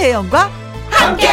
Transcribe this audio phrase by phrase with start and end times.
[0.00, 0.50] 김혜영과
[0.88, 1.28] 함께.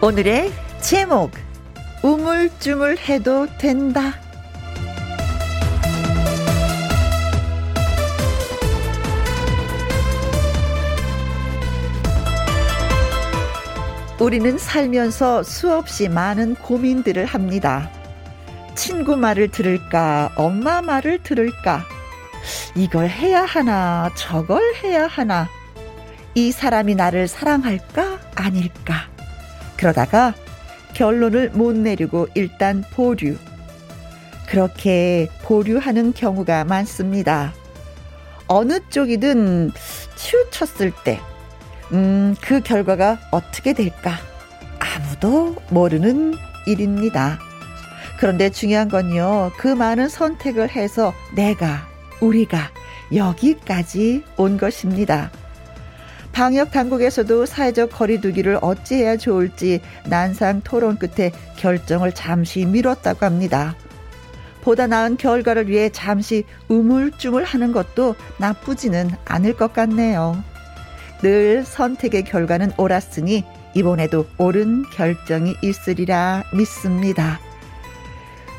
[0.00, 1.32] 오늘의 제목
[2.04, 4.14] 우물쭈물 해도 된다.
[14.20, 17.90] 우리는 살면서 수없이 많은 고민들을 합니다.
[18.74, 21.84] 친구 말을 들을까, 엄마 말을 들을까,
[22.74, 25.48] 이걸 해야 하나, 저걸 해야 하나,
[26.34, 29.08] 이 사람이 나를 사랑할까, 아닐까.
[29.76, 30.34] 그러다가
[30.94, 33.36] 결론을 못 내리고 일단 보류.
[34.46, 37.52] 그렇게 보류하는 경우가 많습니다.
[38.46, 39.72] 어느 쪽이든
[40.16, 41.20] 치우쳤을 때,
[41.92, 44.12] 음, 그 결과가 어떻게 될까?
[44.78, 46.34] 아무도 모르는
[46.66, 47.38] 일입니다.
[48.22, 51.88] 그런데 중요한 건요, 그 많은 선택을 해서 내가,
[52.20, 52.70] 우리가
[53.12, 55.32] 여기까지 온 것입니다.
[56.30, 63.74] 방역 당국에서도 사회적 거리두기를 어찌해야 좋을지 난상 토론 끝에 결정을 잠시 미뤘다고 합니다.
[64.60, 70.40] 보다 나은 결과를 위해 잠시 우물쭈물 하는 것도 나쁘지는 않을 것 같네요.
[71.22, 73.42] 늘 선택의 결과는 옳았으니
[73.74, 77.40] 이번에도 옳은 결정이 있으리라 믿습니다.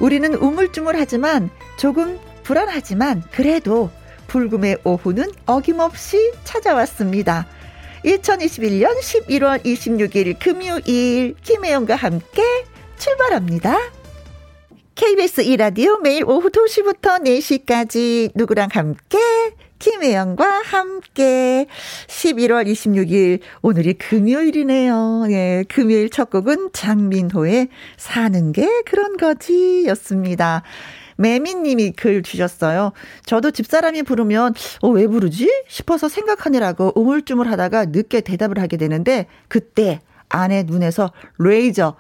[0.04, 3.90] 우리는 우물쭈물하지만 조금 불안하지만 그래도
[4.28, 7.48] 불금의 오후는 어김없이 찾아왔습니다.
[8.04, 12.44] 2021년 11월 26일 금요일 김혜영과 함께
[12.98, 13.78] 출발합니다.
[14.96, 19.18] KBS 이라디오 매일 오후 2시부터 4시까지 누구랑 함께
[19.84, 21.68] 김혜영과 함께
[22.08, 25.26] 11월 26일 오늘이 금요일이네요.
[25.32, 30.64] 예, 금요일 첫 곡은 장민호의 사는 게 그런 거지였습니다.
[31.18, 32.94] 매미님이 글 주셨어요.
[33.26, 34.54] 저도 집사람이 부르면
[34.84, 40.00] 어, 왜 부르지 싶어서 생각하느라고 우물쭈물 하다가 늦게 대답을 하게 되는데 그때
[40.30, 41.98] 아내 눈에서 레이저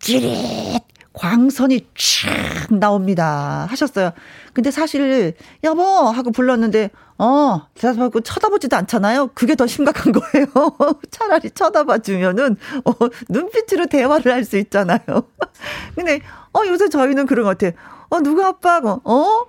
[0.00, 3.66] 찌릿 광선이 촥 나옵니다.
[3.68, 4.12] 하셨어요.
[4.52, 5.34] 근데 사실
[5.64, 6.90] 여보 하고 불렀는데
[7.22, 9.30] 어 대답하고 쳐다보지도 않잖아요.
[9.34, 10.46] 그게 더 심각한 거예요.
[11.10, 12.92] 차라리 쳐다봐 주면은 어
[13.28, 15.00] 눈빛으로 대화를 할 수 있잖아요.
[15.94, 16.20] 근데
[16.54, 17.72] 어 요새 저희는 그런 것 같아요.
[18.08, 19.46] 어 누구 아빠고 어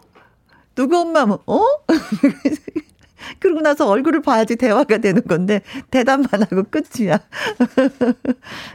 [0.76, 1.62] 누구 엄마 뭐 어?
[3.40, 5.62] 그러고 나서 얼굴을 봐야지 대화가 되는 건데
[5.92, 7.20] 대답만 하고 끝이야.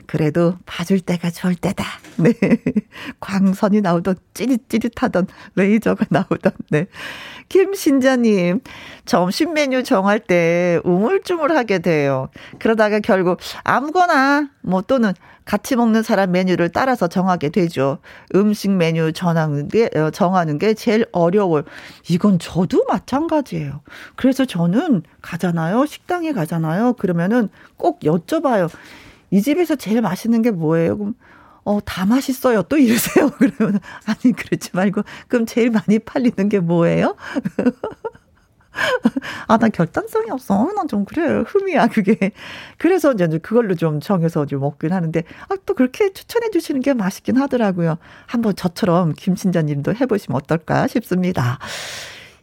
[0.07, 1.85] 그래도 봐줄 때가 좋을 때다.
[2.19, 2.33] 네.
[3.21, 6.87] 광선이 나오던 찌릿찌릿하던 레이저가 나오던 네.
[7.49, 8.61] 김신자님
[9.05, 12.29] 점심 메뉴 정할 때 우물쭈물하게 돼요.
[12.59, 15.13] 그러다가 결국 아무거나 뭐 또는
[15.45, 17.99] 같이 먹는 사람 메뉴를 따라서 정하게 되죠.
[18.35, 21.63] 음식 메뉴 정하는 게, 어, 정하는 게 제일 어려워요.
[22.11, 23.81] 이건 저도 마찬가지예요.
[24.17, 25.87] 그래서 저는 가잖아요.
[25.87, 26.95] 식당에 가잖아요.
[26.95, 28.69] 그러면은 꼭 여쭤봐요.
[29.31, 30.99] 이 집에서 제일 맛있는 게 뭐예요?
[30.99, 31.15] 그럼
[31.67, 32.63] 어, 다 맛있어요.
[32.65, 33.31] 또 이러세요.
[33.39, 37.17] 그러면, 아니, 그러지 말고, 그럼 제일 많이 팔리는 게 뭐예요?
[39.49, 40.71] 아, 나 결단성이 없어.
[40.75, 41.43] 난 좀 그래.
[41.47, 42.31] 흠이야, 그게.
[42.79, 47.37] 그래서 이제 그걸로 좀 정해서 좀 먹긴 하는데, 아, 또 그렇게 추천해 주시는 게 맛있긴
[47.39, 47.99] 하더라고요.
[48.27, 51.59] 한번 저처럼 김신자 님도 해보시면 어떨까 싶습니다.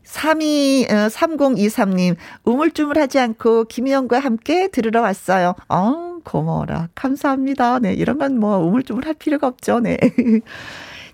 [0.04, 5.56] 32, 3023님, 어, 우물쭈물하지 않고 김희영과 함께 들으러 왔어요.
[5.70, 6.90] 어, 고마워라.
[6.96, 7.80] 감사합니다.
[7.80, 9.80] 네, 이런 건 뭐 우물쭈물 할 필요가 없죠.
[9.80, 9.98] 네.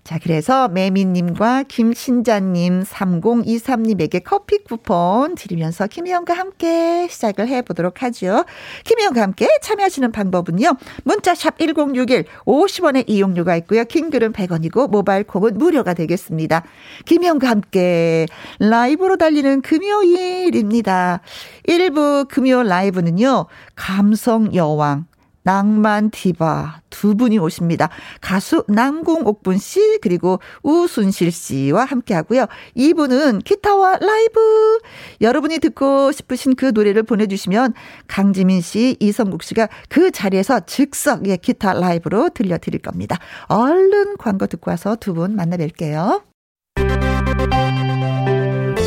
[0.09, 8.43] 자, 그래서 매미님과 김신자님, 3023님에게 커피 쿠폰 드리면서 김희영과 함께 시작을 해보도록 하죠.
[8.85, 10.77] 김희영과 함께 참여하시는 방법은요.
[11.03, 13.83] 문자샵 1061, 50원의 이용료가 있고요.
[13.83, 16.63] 킹글은 100원이고 모바일 콩은 무료가 되겠습니다.
[17.05, 18.25] 김희영과 함께
[18.57, 21.21] 라이브로 달리는 금요일입니다.
[21.67, 23.45] 1부 금요 라이브는요.
[23.75, 25.05] 감성 여왕,
[25.49, 27.89] 낭만 디바 두 분이 오십니다.
[28.21, 32.45] 가수 남궁옥분 씨 그리고 우순실 씨와 함께 하고요.
[32.75, 34.79] 이분은 기타와 라이브
[35.21, 37.73] 여러분이 듣고 싶으신 그 노래를 보내 주시면
[38.05, 43.17] 강지민 씨, 이성국 씨가 그 자리에서 즉석 예, 기타 라이브로 들려 드릴 겁니다.
[43.47, 46.21] 얼른 광고 듣고 와서 두 분 만나 뵐게요.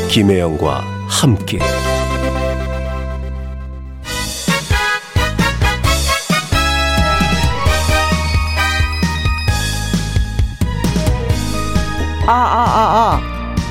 [0.09, 1.59] 김혜영과 함께
[12.25, 13.19] 아, 아, 아,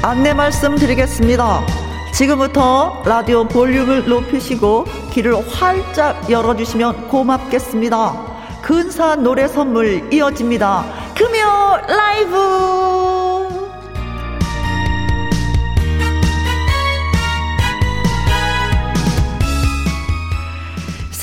[0.03, 0.09] 아.
[0.11, 1.65] 안내 말씀 드리겠습니다.
[2.13, 8.13] 지금부터 라디오 볼륨을 높이시고 귀를 활짝 열어주시면 고맙겠습니다.
[8.61, 10.85] 근사한 노래 선물 이어집니다.
[11.15, 13.32] 금요 라이브!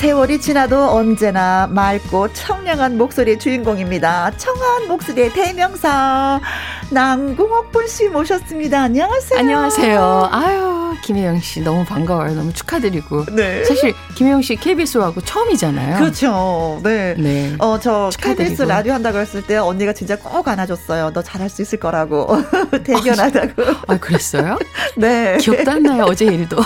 [0.00, 4.32] 세월이 지나도 언제나 맑고 청량한 목소리의 주인공입니다.
[4.38, 6.40] 청한 목소리의 대명사
[6.88, 8.80] 남궁옥분 씨 모셨습니다.
[8.80, 9.38] 안녕하세요.
[9.38, 10.28] 안녕하세요.
[10.32, 12.34] 아유 김혜영 씨 너무 반가워요.
[12.34, 13.26] 너무 축하드리고.
[13.26, 13.62] 네.
[13.64, 15.98] 사실 김혜영 씨 KBS하고 처음이잖아요.
[15.98, 16.80] 그렇죠.
[16.82, 17.14] 네.
[17.18, 17.54] 네.
[17.58, 21.12] 어저 KBS 라디오 한다고 했을 때 언니가 진짜 꼭 안아줬어요.
[21.12, 22.38] 너 잘할 수 있을 거라고
[22.84, 23.62] 대견하다고.
[23.64, 24.58] 아, 아 그랬어요?
[24.96, 25.36] 네.
[25.38, 26.56] 기억도 안 나요 어제 일도.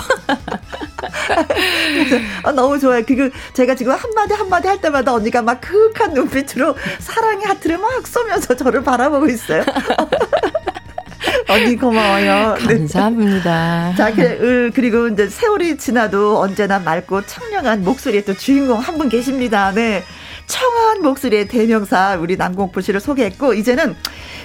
[2.43, 3.03] 아, 너무 좋아요.
[3.05, 8.05] 그리 고 제가 지금 한마디 한마디 할 때마다 언니가 막 크윽한 눈빛으로 사랑의 하트를 막
[8.07, 9.63] 쏘면서 저를 바라보고 있어요.
[11.49, 12.57] 언니 고마워요.
[12.67, 12.77] 네.
[12.77, 13.89] 감사합니다.
[13.89, 13.95] 네.
[13.95, 19.71] 자, 그, 그리고 이제 세월이 지나도 언제나 맑고 청량한 목소리의 또 주인공 한 분 계십니다.
[19.73, 20.03] 네.
[20.47, 23.95] 청한 목소리의 대명사 우리 남공포 씨를 소개했고 이제는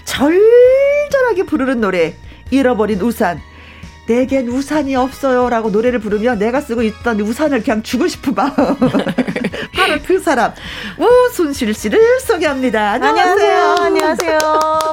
[0.05, 2.15] 절절하게 부르는 노래
[2.51, 3.41] 잃어버린 우산
[4.11, 8.51] 내겐 우산이 없어요라고 노래를 부르면 내가 쓰고 있던 우산을 그냥 주고 싶은 마음.
[9.91, 10.53] 바로 그 사람
[10.99, 12.93] 우순실 씨를 소개합니다.
[12.93, 13.77] 안녕하세요.
[13.81, 14.39] 안녕하세요.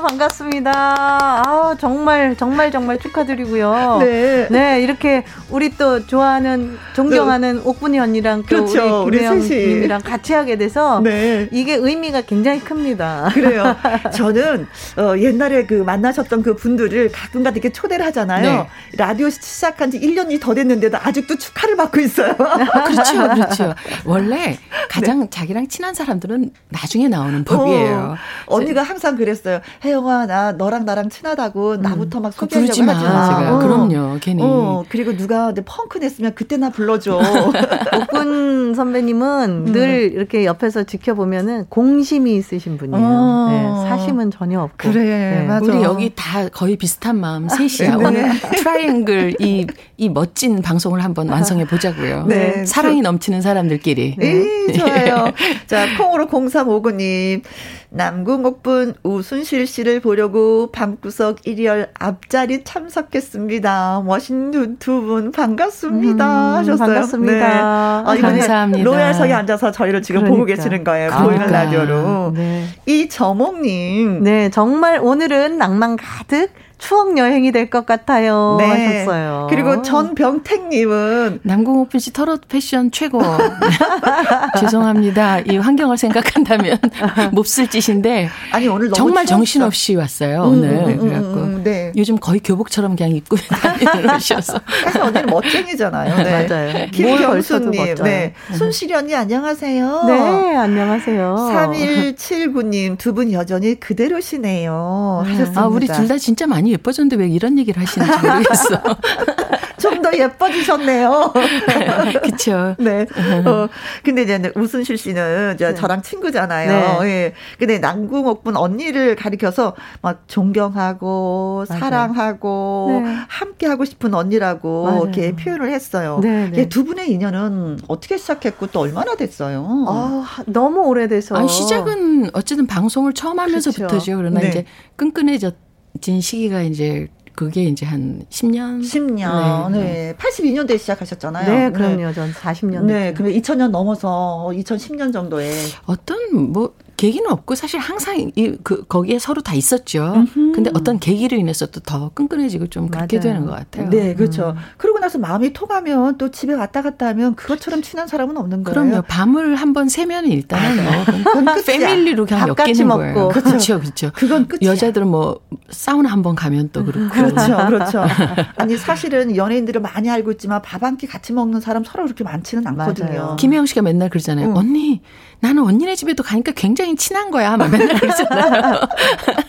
[0.08, 0.72] 반갑습니다.
[0.76, 3.98] 아 정말 정말 정말 축하드리고요.
[4.00, 4.48] 네.
[4.50, 7.62] 네 이렇게 우리 또 좋아하는 존경하는 네.
[7.64, 9.04] 옥분이 언니랑 또 그렇죠.
[9.04, 11.48] 우리 김혜영님이랑 같이 하게 돼서 네.
[11.52, 13.30] 이게 의미가 굉장히 큽니다.
[13.34, 13.76] 그래요.
[14.14, 14.68] 저는
[14.98, 18.42] 어, 옛날에 그 만나셨던 그 분들을 가끔가다 이렇게 초대를 하잖아요.
[18.42, 18.68] 네.
[18.98, 22.36] 라디오 시작한 지 1년이 더 됐는데도 아직도 축하를 받고 있어요.
[22.88, 23.76] 그렇죠, 그렇죠.
[24.06, 24.58] 원래
[24.90, 25.30] 가장 네.
[25.30, 28.16] 자기랑 친한 사람들은 나중에 나오는 법이에요.
[28.48, 29.62] 어, 언니가 항상 그랬어요.
[29.84, 31.82] 혜영아, 나 너랑 나랑 친하다고 음.
[31.82, 33.56] 나부터 막 소개하려고 하지 마.
[33.56, 33.60] 어.
[33.60, 34.42] 그럼요, 괜히.
[34.44, 37.20] 어, 그리고 누가 펑크 냈으면 그때 나 불러줘.
[38.02, 39.72] 옥군 선배님은 음.
[39.72, 43.06] 늘 이렇게 옆에서 지켜보면은 공심이 있으신 분이에요.
[43.06, 43.48] 어.
[43.50, 44.78] 네, 사심은 전혀 없고.
[44.78, 45.46] 그래, 네.
[45.46, 45.66] 맞아.
[45.66, 47.98] 우리 여기 다 거의 비슷한 마음 셋이야.
[47.98, 48.06] 네.
[48.06, 49.68] 오늘 트라이앵글 이,
[49.98, 52.26] 이 멋진 방송을 한번 완성해 보자고요.
[52.28, 52.66] 네.
[52.66, 54.16] 사랑이 넘치는 사람들끼리.
[54.18, 55.32] 네, 좋아요.
[55.68, 57.44] 자, 콩으로 0359님.
[57.90, 64.04] 남궁옥분 우순실 씨를 보려고 방구석 1열 앞자리 참석했습니다.
[64.06, 66.26] 멋있는 두 분 반갑습니다.
[66.26, 66.78] 음, 하셨어요.
[66.88, 67.34] 반갑습니다.
[67.34, 67.60] 네.
[67.62, 68.84] 아, 감사합니다.
[68.84, 70.36] 로얄석에 앉아서 저희를 지금 그러니까.
[70.36, 71.10] 보고 계시는 거예요.
[71.12, 71.24] 그러니까.
[71.30, 72.32] 보이는 라디오로.
[72.36, 72.66] 네.
[72.88, 74.24] 이 저몽님.
[74.24, 76.50] 네, 정말 오늘은 낭만 가득
[76.80, 78.58] 추억 여행이 될 것 같아요.
[78.60, 78.68] 네.
[79.00, 79.48] 하셨어요.
[79.50, 83.20] 그리고 전병택님은 남궁 오픈 씨 터롯 패션 최고.
[84.60, 85.40] 죄송합니다.
[85.40, 86.78] 이 환경을 생각한다면
[87.34, 88.30] 몹쓸 짓인데.
[88.52, 90.44] 아니 오늘 정말 정신 없이 왔어요.
[90.44, 91.92] 음, 오늘 음, 음, 그래갖고 음, 네.
[91.96, 93.38] 요즘 거의 교복처럼 그냥 입고
[94.16, 94.60] 옷이어서.
[94.84, 96.18] 사실 언니는 멋쟁이잖아요.
[96.24, 96.48] 네.
[96.48, 96.88] 맞아요.
[96.92, 98.34] 김경수님, 네.
[98.56, 100.04] 순실이 언니 안녕하세요.
[100.06, 101.36] 네, 안녕하세요.
[101.54, 105.24] 3179님 두 분 여전히 그대로시네요.
[105.26, 105.62] 하셨습니다.
[105.62, 108.82] 아, 우리 둘 다 진짜 많이 많이 예뻐졌는데 왜 이런 얘기를 하시는지 모르겠어.
[109.80, 111.34] 좀 더 예뻐지셨네요.
[112.22, 112.76] 그렇죠.
[112.78, 113.06] 네.
[113.46, 113.68] 어,
[114.04, 115.76] 근데 이제 우순실 씨는 저, 네.
[115.76, 117.02] 저랑 친구잖아요.
[117.02, 117.08] 네.
[117.08, 117.34] 예.
[117.58, 121.80] 근데 남궁옥분 언니를 가리켜서 막 존경하고 맞아요.
[121.80, 123.16] 사랑하고 네.
[123.28, 125.04] 함께 하고 싶은 언니라고 맞아요.
[125.04, 126.20] 이렇게 표현을 했어요.
[126.22, 126.70] 네, 네.
[126.70, 129.86] 두 분의 인연은 어떻게 시작했고 또 얼마나 됐어요?
[129.88, 131.36] 아, 너무 오래돼서.
[131.36, 133.88] 아니, 시작은 어쨌든 방송을 처음 하면서부터죠.
[133.88, 134.18] 그렇죠.
[134.18, 134.50] 그러나 네.
[134.50, 135.56] 이제 끈끈해졌
[136.02, 138.82] 진 시기가 이제 그게 이제 한 10년?
[138.82, 139.72] 10년.
[139.72, 139.80] 네.
[139.80, 140.16] 네.
[140.18, 141.54] 82년도에 시작하셨잖아요.
[141.54, 142.12] 네, 그럼요.
[142.12, 142.86] 전 40년.
[142.86, 145.54] 네, 그러면 2000년 넘어서 2010년 정도에
[145.86, 146.18] 어떤
[146.52, 150.14] 뭐 계기는 없고 사실 항상 이 그 거기에 서로 다 있었죠.
[150.16, 150.52] 음흠.
[150.54, 153.22] 근데 어떤 계기로 인해서 또 더 끈끈해지고 좀 그렇게 맞아요.
[153.34, 153.90] 되는 것 같아요.
[153.90, 154.56] 네, 그렇죠.
[154.58, 154.62] 음.
[154.78, 158.74] 그러고 나서 마음이 통하면 또 집에 왔다 갔다 하면 그것처럼 친한 사람은 없는 거예요.
[158.90, 159.04] 그럼요.
[159.08, 162.98] 밤을 한번 새면 일단은 뭐 패밀리로 그냥 엮이는 먹고.
[163.00, 163.28] 거예요.
[163.30, 164.12] 그렇죠, 그렇죠.
[164.16, 164.72] 그건 끝이야.
[164.72, 165.40] 여자들은 뭐
[165.70, 167.10] 사우나 한번 가면 또 그렇고.
[167.10, 168.04] 그렇죠, 그렇죠.
[168.58, 172.66] 아니 사실은 연예인들을 많이 알고 있지만 밥 한 끼 같이 먹는 사람 서로 그렇게 많지는
[172.68, 173.08] 않거든요.
[173.08, 173.36] 맞아요.
[173.40, 174.48] 김혜영 씨가 맨날 그러잖아요.
[174.50, 174.58] 응.
[174.58, 175.02] 언니
[175.40, 177.58] 나는 언니네 집에도 가니까 굉장히 친한 거야.
[177.58, 178.82] 막 맨날 그러잖아요.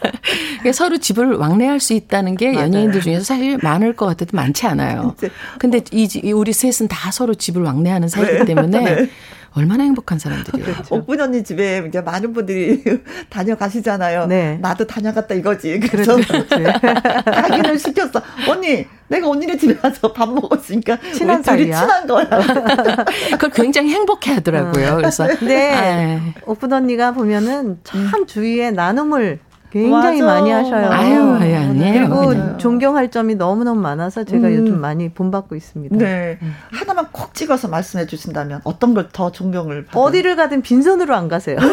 [0.75, 2.67] 서로 집을 왕래할 수 있다는 게 맞아요.
[2.67, 5.15] 연예인들 중에서 사실 많을 것 같아도 많지 않아요.
[5.59, 8.45] 근데 이 우리 셋은 다 서로 집을 왕래하는 사이기 네.
[8.45, 9.11] 때문에 네.
[9.55, 10.65] 얼마나 행복한 사람들이에요.
[10.73, 10.95] 그렇죠.
[10.95, 12.83] 옥분 언니 집에 이제 많은 분들이
[13.31, 14.27] 다녀가시잖아요.
[14.27, 14.59] 네.
[14.61, 15.81] 나도 다녀갔다 이거지.
[15.81, 16.17] 그래서
[17.27, 18.23] 확인을 시켰어.
[18.49, 21.81] 언니, 내가 언니네 집에 가서 밥 먹었으니까 친한 사이야.
[21.81, 22.29] 친한 거야.
[23.33, 24.97] 그걸 굉장히 행복해 하더라고요.
[24.97, 26.21] 그래서 네.
[26.45, 29.41] 옥분 언니가 보면은 참 주위에 나눔을
[29.71, 30.35] 굉장히 맞아.
[30.41, 30.91] 많이 하셔요.
[30.91, 31.93] 아유, 아유 아니에요.
[32.09, 32.59] 그리고 그냥.
[32.59, 34.55] 존경할 점이 너무너무 많아서 제가 음.
[34.55, 35.97] 요즘 많이 본받고 있습니다.
[35.97, 36.39] 네.
[36.43, 36.55] 음.
[36.73, 40.05] 하나만 콕 찍어서 말씀해 주신다면 어떤 걸 더 존경을 받아요?
[40.05, 41.57] 어디를 가든 빈손으로 안 가세요.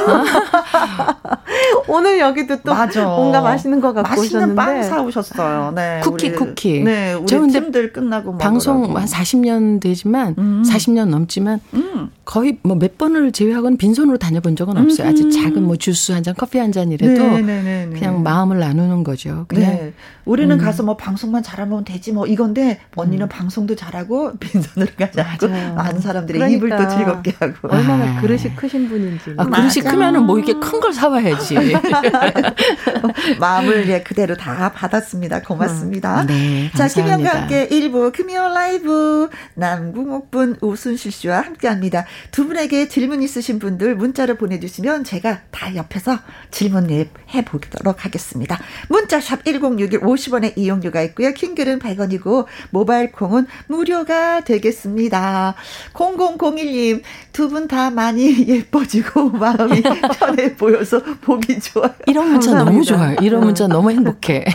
[1.87, 3.03] 오늘 여기도 또 맞아.
[3.05, 5.73] 뭔가 맛있는 거 갖고 맛있는 오셨는데 빵 사오셨어요.
[5.75, 5.99] 네.
[6.03, 6.83] 쿠키 우리, 쿠키.
[6.83, 7.13] 네.
[7.13, 8.99] 우리 팀들 끝나고 방송 먹으라고.
[8.99, 10.63] 한 40년 되지만 음.
[10.67, 12.09] 40년 넘지만 음.
[12.25, 15.07] 거의 뭐 몇 번을 제외하고는 빈손으로 다녀본 적은 없어요.
[15.09, 17.99] 아주 작은 뭐 주스 한 잔, 커피 한 잔이라도 네 네 네 네.
[17.99, 19.45] 그냥 마음을 나누는 거죠.
[19.47, 19.93] 그냥 네.
[20.23, 20.63] 우리는 음.
[20.63, 23.29] 가서 뭐 방송만 잘하면 되지 뭐 이건데 언니는 음.
[23.29, 26.65] 방송도 잘하고 빈손으로 가지 않고 많은 사람들의 그러니까.
[26.65, 28.21] 입을 또 즐겁게 하고 얼마나 아.
[28.21, 29.35] 그릇이 크신 분인지.
[29.37, 31.55] 아, 그릇이 크면은 뭐 이렇게 큰 걸 사와야지.
[33.39, 35.41] 마음을 예, 그대로 다 받았습니다.
[35.41, 36.21] 고맙습니다.
[36.21, 36.27] 음.
[36.27, 42.05] 네, 자, 김영과 함께 1부 금요 라이브 남궁옥분 우순실 씨와 함께합니다.
[42.31, 46.19] 두 분에게 질문 있으신 분들 문자를 보내주시면 제가 다 옆에서
[46.51, 46.85] 질문
[47.33, 48.59] 해보도록 하겠습니다.
[48.89, 51.33] 문자샵 1061 50원의 이용료가 있고요.
[51.33, 55.55] 킹글은 100원이고 모바일 콩은 무료가 되겠습니다.
[55.93, 57.01] 0001님
[57.33, 59.81] 두 분 다 많이 예뻐지고 마음이
[60.19, 61.91] 편해 보여서 보기 좋아요.
[62.05, 62.63] 이런 문자 감사합니다.
[62.71, 63.15] 너무 좋아요.
[63.21, 64.45] 이런 문자 너무 행복해.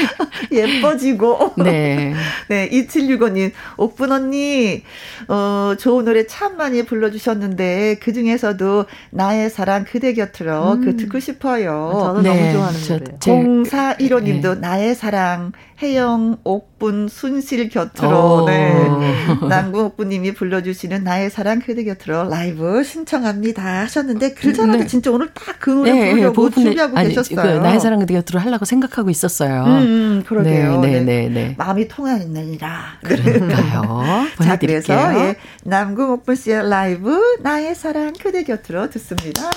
[0.52, 1.54] 예뻐지고.
[1.58, 2.14] 네.
[2.48, 4.82] 네, 2765님, 옥분 언니,
[5.28, 10.84] 어, 좋은 노래 참 많이 불러주셨는데, 그 중에서도 나의 사랑 그대 곁으로 음.
[10.84, 11.92] 그 듣고 싶어요.
[12.00, 12.28] 저는 네.
[12.28, 13.04] 너무 좋아 하는 노래.
[13.18, 14.60] 0415님도 네.
[14.60, 15.52] 나의 사랑
[15.82, 18.46] 혜영, 옥분, 순실 곁으로, 오.
[18.46, 18.74] 네.
[19.48, 24.80] 남궁옥분님이 불러주시는 나의 사랑 그대 곁으로 라이브 신청합니다 하셨는데, 그러잖아요.
[24.80, 24.86] 네.
[24.86, 27.36] 진짜 오늘 딱 그 노래 네, 부르려고 네, 준비하고 아니, 계셨어요.
[27.36, 29.64] 그 나의 사랑 그대 곁으로 하려고 생각하고 있었어요.
[29.64, 30.80] 음, 음 그러게요.
[30.80, 31.54] 네, 네, 네, 네.
[31.58, 32.98] 마음이 통하느니라.
[33.04, 34.02] 그러니까요.
[34.42, 39.50] 자, 그래서, 예, 남궁옥분 씨의 라이브, 나의 사랑 그대 곁으로 듣습니다.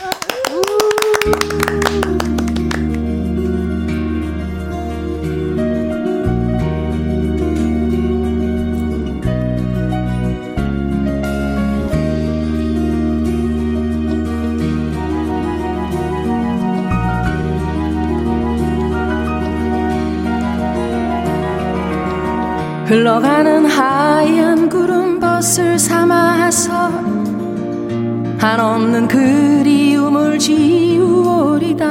[22.93, 26.91] 흘러가는 하얀 구름 벗을 삼아서
[28.37, 31.87] 한없는 그리움을 지우리다.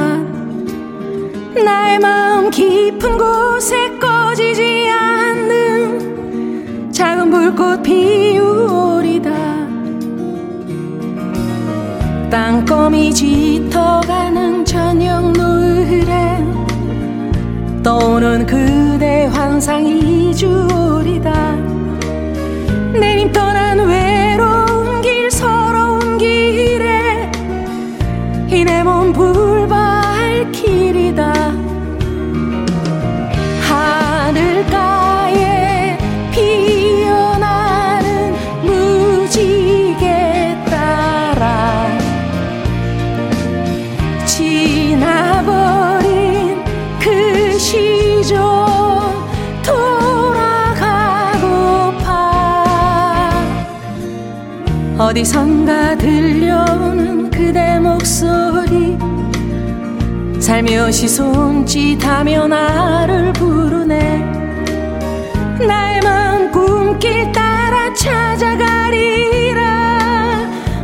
[1.64, 9.32] 나의 마음 깊은 곳에 꺼지지 않는 작은 불꽃 피우리다.
[12.30, 16.46] 땅거미 짙어가는 저녁 노을에
[17.82, 21.54] 떠오는 그대 환상이 주리다.
[22.98, 23.51] 내님 떠
[55.12, 58.96] 어디선가 들려오는 그대 목소리.
[60.40, 64.24] 살며시 손짓하며 나를 부르네.
[65.68, 69.60] 나의 마음 꿈길 따라 찾아가리라.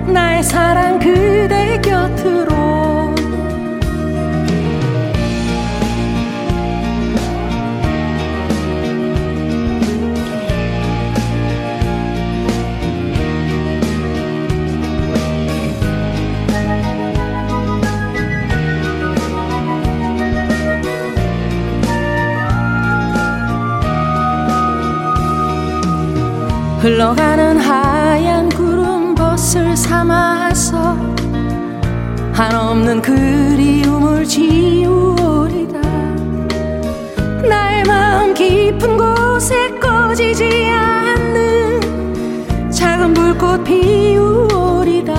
[0.09, 2.58] 나의 사랑 그대 곁으로
[26.81, 30.97] 흘러가는 하얀 구름 벗을 삼아서
[32.33, 35.81] 한없는 그리움을 지우리다
[37.49, 41.81] 나의 마음 깊은 곳에 꺼지지 않는
[42.71, 45.15] 작은 불꽃 피우리다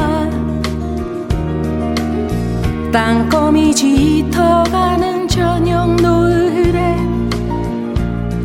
[2.93, 6.95] 땅거미 짙어가는 저녁 노을에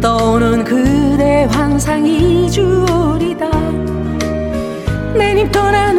[0.01, 2.94] 떠오는 그대 환상이 내님
[5.55, 5.94] 떠난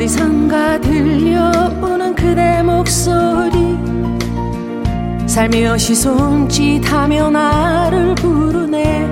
[0.00, 3.76] 어디선가 들려오는 그대 목소리.
[5.26, 9.06] 살며시 손짓하며 나를 부르네.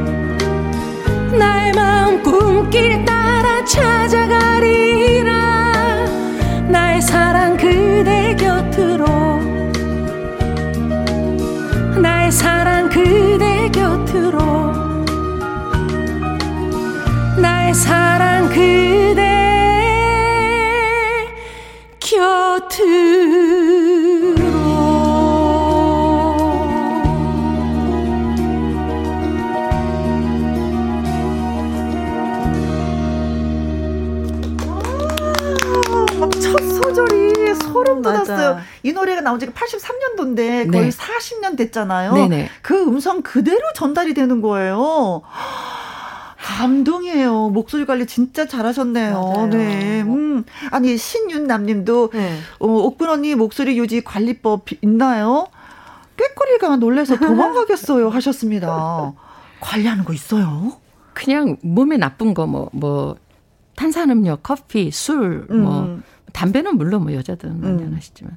[1.39, 5.35] 나의 마음 꿈길 따라 찾아가리라.
[6.71, 9.05] 나의 사랑 그대 곁으로.
[12.01, 14.39] 나의 사랑 그대 곁으로.
[17.37, 18.98] 나의 사랑 그대
[38.37, 38.61] 돋았어요.
[38.83, 40.91] 이 노래가 나온 지가 83년도인데 거의 네.
[40.91, 42.13] 40년 됐잖아요.
[42.15, 42.49] 네네.
[42.63, 45.23] 그 음성 그대로 전달이 되는 거예요.
[46.39, 47.51] 감동이에요.
[47.51, 49.21] 목소리 관리 진짜 잘하셨네요.
[49.21, 49.47] 맞아요.
[49.49, 50.03] 네.
[50.03, 50.45] 음.
[50.71, 52.39] 아니, 신윤남 님도, 네.
[52.59, 55.49] 어, 옥분 언니 목소리 유지 관리법 있나요?
[56.17, 58.09] 꾀꼬리가 놀래서 도망가겠어요.
[58.11, 59.13] 하셨습니다.
[59.61, 60.73] 관리하는 거 있어요?
[61.13, 63.17] 그냥 몸에 나쁜 거, 뭐, 뭐,
[63.77, 66.03] 탄산음료, 커피, 술, 뭐, 음.
[66.39, 68.37] 뭐, 담배는 물론 뭐 여자들은 많이 안 하시지만,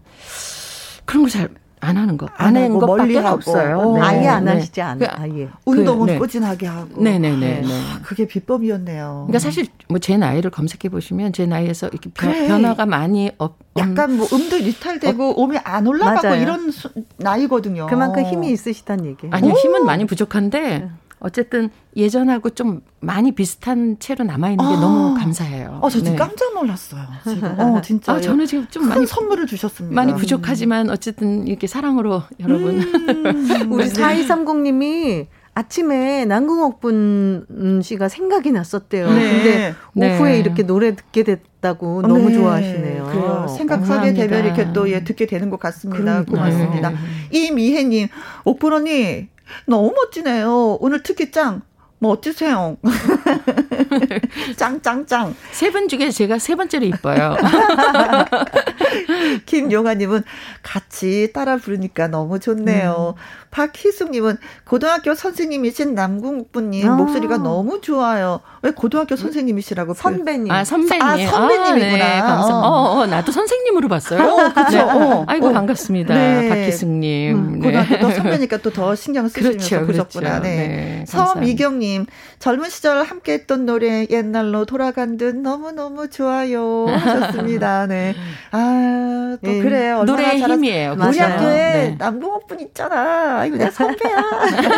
[1.06, 1.50] 그런 거 잘
[1.84, 2.28] 안 하는 거.
[2.38, 3.18] 안 하는 거 멀리.
[3.18, 3.94] 없어요.
[3.94, 4.02] 네.
[4.02, 4.52] 아예 안 네.
[4.54, 5.00] 하시지 않아요.
[5.00, 5.50] 그, 아예.
[5.66, 6.18] 운동은 그, 네.
[6.20, 7.02] 꾸준하게 하고.
[7.02, 7.38] 네네네.
[7.40, 7.62] 네.
[7.62, 7.82] 네.
[8.04, 9.26] 그게 비법이었네요.
[9.28, 12.48] 그러니까 사실 뭐 제 나이를 검색해 보시면 제 나이에서 이렇게 그래.
[12.48, 13.58] 변화가 많이 없.
[13.78, 16.40] 약간 뭐 음도 이탈되고 어, 몸이 안 올라가고 맞아요.
[16.44, 17.88] 이런 수, 나이거든요.
[17.88, 19.34] 그만큼 힘이 있으시단 얘기예요.
[19.36, 20.88] 아니요, 힘은 많이 부족한데
[21.22, 24.80] 어쨌든 예전하고 좀 많이 비슷한 채로 남아 있는 게 아.
[24.80, 25.80] 너무 감사해요.
[25.82, 26.18] 어, 저 지금 네.
[26.18, 27.04] 깜짝 놀랐어요.
[27.24, 27.60] 지금.
[27.60, 28.14] 어, 진짜.
[28.14, 29.96] 아, 저는 지금 좀 많이 선물을 주셨습니다.
[29.96, 32.82] 많이 부족하지만 어쨌든 이렇게 사랑으로 여러분.
[32.82, 33.72] 음.
[33.72, 39.12] 우리 4230님이 아침에 남궁옥분 씨가 생각이 났었대요.
[39.12, 39.76] 네.
[39.94, 40.40] 근데 오후에 네.
[40.40, 42.36] 이렇게 노래 듣게 됐다고 너무 네.
[42.36, 43.06] 좋아하시네요.
[43.06, 43.48] 그래요.
[43.58, 46.24] 생각하게 되면 이렇게 또 예, 듣게 되는 것 같습니다.
[46.24, 46.26] 그러니까요.
[46.26, 46.94] 고맙습니다.
[47.32, 48.08] 이미혜님,
[48.46, 49.28] 옥분 언니
[49.66, 50.78] 너무 멋지네요.
[50.80, 51.62] 오늘 특히 짱.
[52.00, 52.78] 멋지세요.
[54.58, 55.36] 짱짱짱.
[55.52, 57.38] 세 분 중에 제가 세 번째로 이뻐요.
[59.46, 60.24] 김용아님은
[60.64, 63.16] 같이 따라 부르니까 너무 좋네요.
[63.18, 63.22] 음.
[63.52, 66.96] 박희숙님은 고등학교 선생님이신 남궁국부님 아.
[66.96, 68.42] 목소리가 너무 좋아요.
[68.64, 70.52] 왜 고등학교 선생님이시라고 선배님.
[70.52, 71.02] 아 선배님.
[71.02, 72.06] 아 선배님이구나.
[72.06, 72.56] 아, 네, 감사.
[72.56, 72.62] 어.
[72.62, 74.22] 어, 어, 나도 선생님으로 봤어요.
[74.24, 74.72] 어, 그렇죠.
[74.78, 74.82] 네.
[74.82, 75.52] 어, 아이고 어.
[75.54, 76.14] 반갑습니다.
[76.14, 76.50] 네.
[76.50, 77.36] 박희숙님.
[77.36, 77.66] 음, 네.
[77.66, 80.40] 고등학교 또 선배니까 또 더 신경 쓰시면서 그렇죠, 보셨구나.
[80.40, 80.44] 그렇죠.
[80.44, 80.68] 네.
[80.68, 82.06] 네 서미경 님
[82.40, 87.88] 젊은 시절 함께 했던 노래 옛날로 돌아간 듯 너무 너무 좋아요 하셨습니다.
[87.88, 88.16] 네.
[88.52, 89.62] 아 또 네.
[89.62, 90.96] 그래 노래의 힘이에요.
[91.00, 91.96] 우리 학교에 네.
[91.98, 93.40] 남궁옥분 있잖아.
[93.40, 94.18] 아이고 내 선배야.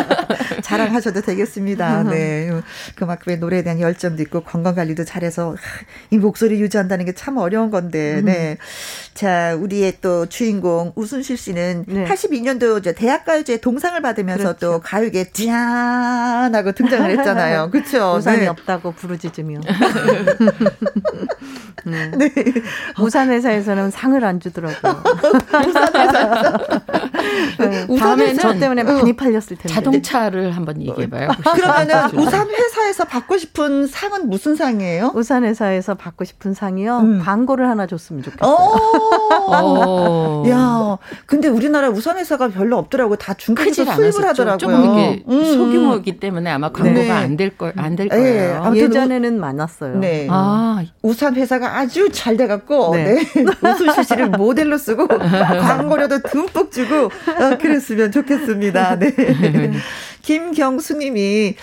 [0.62, 2.04] 자랑하셔도 되겠습니다.
[2.04, 2.50] 네.
[2.94, 5.56] 그만큼의 노래에 대한 열정도 있고 건강 관리도 잘해서
[6.10, 8.18] 이 목소리 유지한다는 게 참 어려운 건데.
[8.18, 8.24] 음.
[8.26, 8.58] 네.
[9.14, 12.04] 자, 우리의 또 주인공 우순실 씨는 네.
[12.04, 14.58] 82년도 이제 대학가요제 동상을 받으면서 그렇죠.
[14.58, 17.70] 또 가요계 짠 하고 등장을 했잖아요.
[17.72, 18.16] 그렇죠.
[18.18, 18.46] 우산이 네.
[18.48, 19.60] 없다고 부르짖으며.
[21.86, 22.10] 네.
[22.16, 22.30] 네.
[22.98, 25.02] 우산 회사에서는 상을 안 주더라고요.
[25.68, 26.58] 우산 회사에서.
[27.58, 27.86] 네.
[27.98, 29.68] 다음에는 저 때문에 많이 팔렸을 텐데.
[29.68, 31.28] 자동차를 한번 얘기해 봐요.
[31.54, 35.12] 그러면은 우산 회사에서 받고 싶은 상은 무슨 상이에요?
[35.14, 36.98] 우산 회사에서 받고 싶은 상이요.
[36.98, 37.20] 음.
[37.22, 38.56] 광고를 하나 줬으면 좋겠어요.
[39.48, 40.42] 어.
[40.48, 43.16] 야, 근데 우리나라 우산 회사가 별로 없더라고.
[43.16, 44.58] 다 중국에서 수입을 하더라고요.
[44.58, 45.44] 조금 이게 음.
[45.44, 47.10] 소규모이기 때문에 아마 광고가 네.
[47.10, 48.70] 안될 걸, 안 될 거예요.
[48.70, 48.80] 네.
[48.80, 49.98] 예전에는 많았어요.
[49.98, 50.26] 네.
[50.30, 50.82] 아.
[51.02, 53.14] 우산 회사가 아주 잘 돼갖고, 네.
[53.14, 53.44] 네.
[53.70, 58.98] 우순 씨를 모델로 쓰고, 광고료도 듬뿍 주고, 어, 그랬으면 좋겠습니다.
[58.98, 59.12] 네.
[60.22, 61.54] 김경수 님이,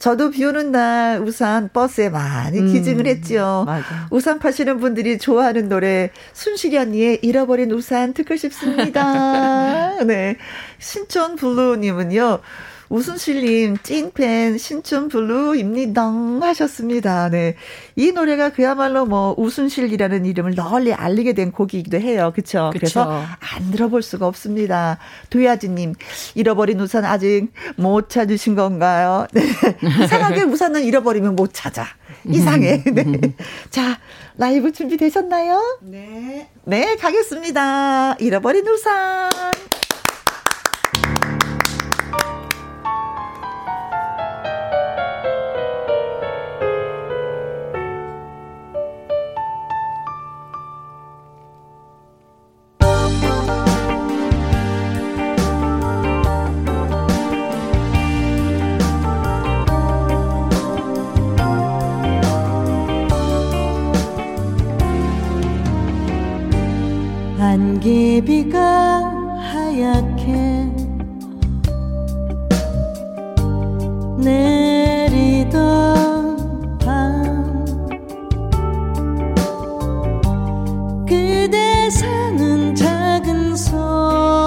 [0.00, 3.64] 저도 비 오는 날 우산 버스에 많이 음, 기증을 했죠.
[3.66, 4.08] 맞아.
[4.10, 9.94] 우산 파시는 분들이 좋아하는 노래 순실이 언니의 잃어버린 우산 듣고 싶습니다.
[10.04, 10.36] 네.
[10.78, 12.38] 신촌 블루님은요.
[12.90, 16.02] 우순실님 찐팬 신춘블루입니다
[16.42, 17.28] 하셨습니다.
[17.30, 17.54] 네.
[17.94, 22.32] 이 노래가 그야말로 뭐 우순실이라는 이름을 널리 알리게 된 곡이기도 해요.
[22.34, 22.70] 그쵸?
[22.72, 22.78] 그쵸.
[22.78, 24.98] 그래서 안 들어볼 수가 없습니다.
[25.30, 25.94] 도야지님
[26.34, 29.26] 잃어버린 우산 아직 못 찾으신 건가요?
[29.32, 29.42] 네.
[30.04, 31.86] 이상하게 우산은 잃어버리면 못 찾아.
[32.26, 32.82] 이상해.
[32.84, 33.04] 네.
[33.70, 33.98] 자,
[34.36, 35.78] 라이브 준비되셨나요?
[35.82, 36.48] 네.
[36.64, 38.14] 네, 가겠습니다.
[38.14, 39.30] 잃어버린 우산.
[67.52, 68.58] 안개비가
[69.50, 70.70] 하얗게
[74.18, 75.58] 내리던
[76.78, 77.64] 밤.
[81.08, 84.39] 그대 사는 작은 섬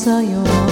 [0.00, 0.69] 우산이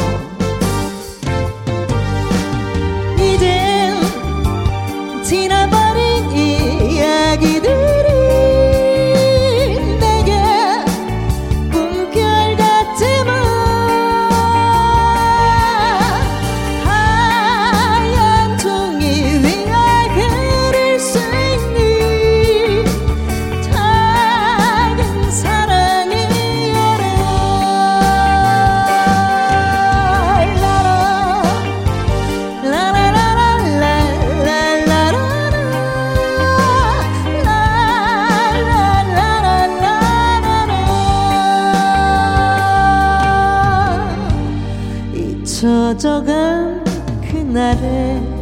[46.18, 46.82] 젖어간
[47.30, 48.37] 그날의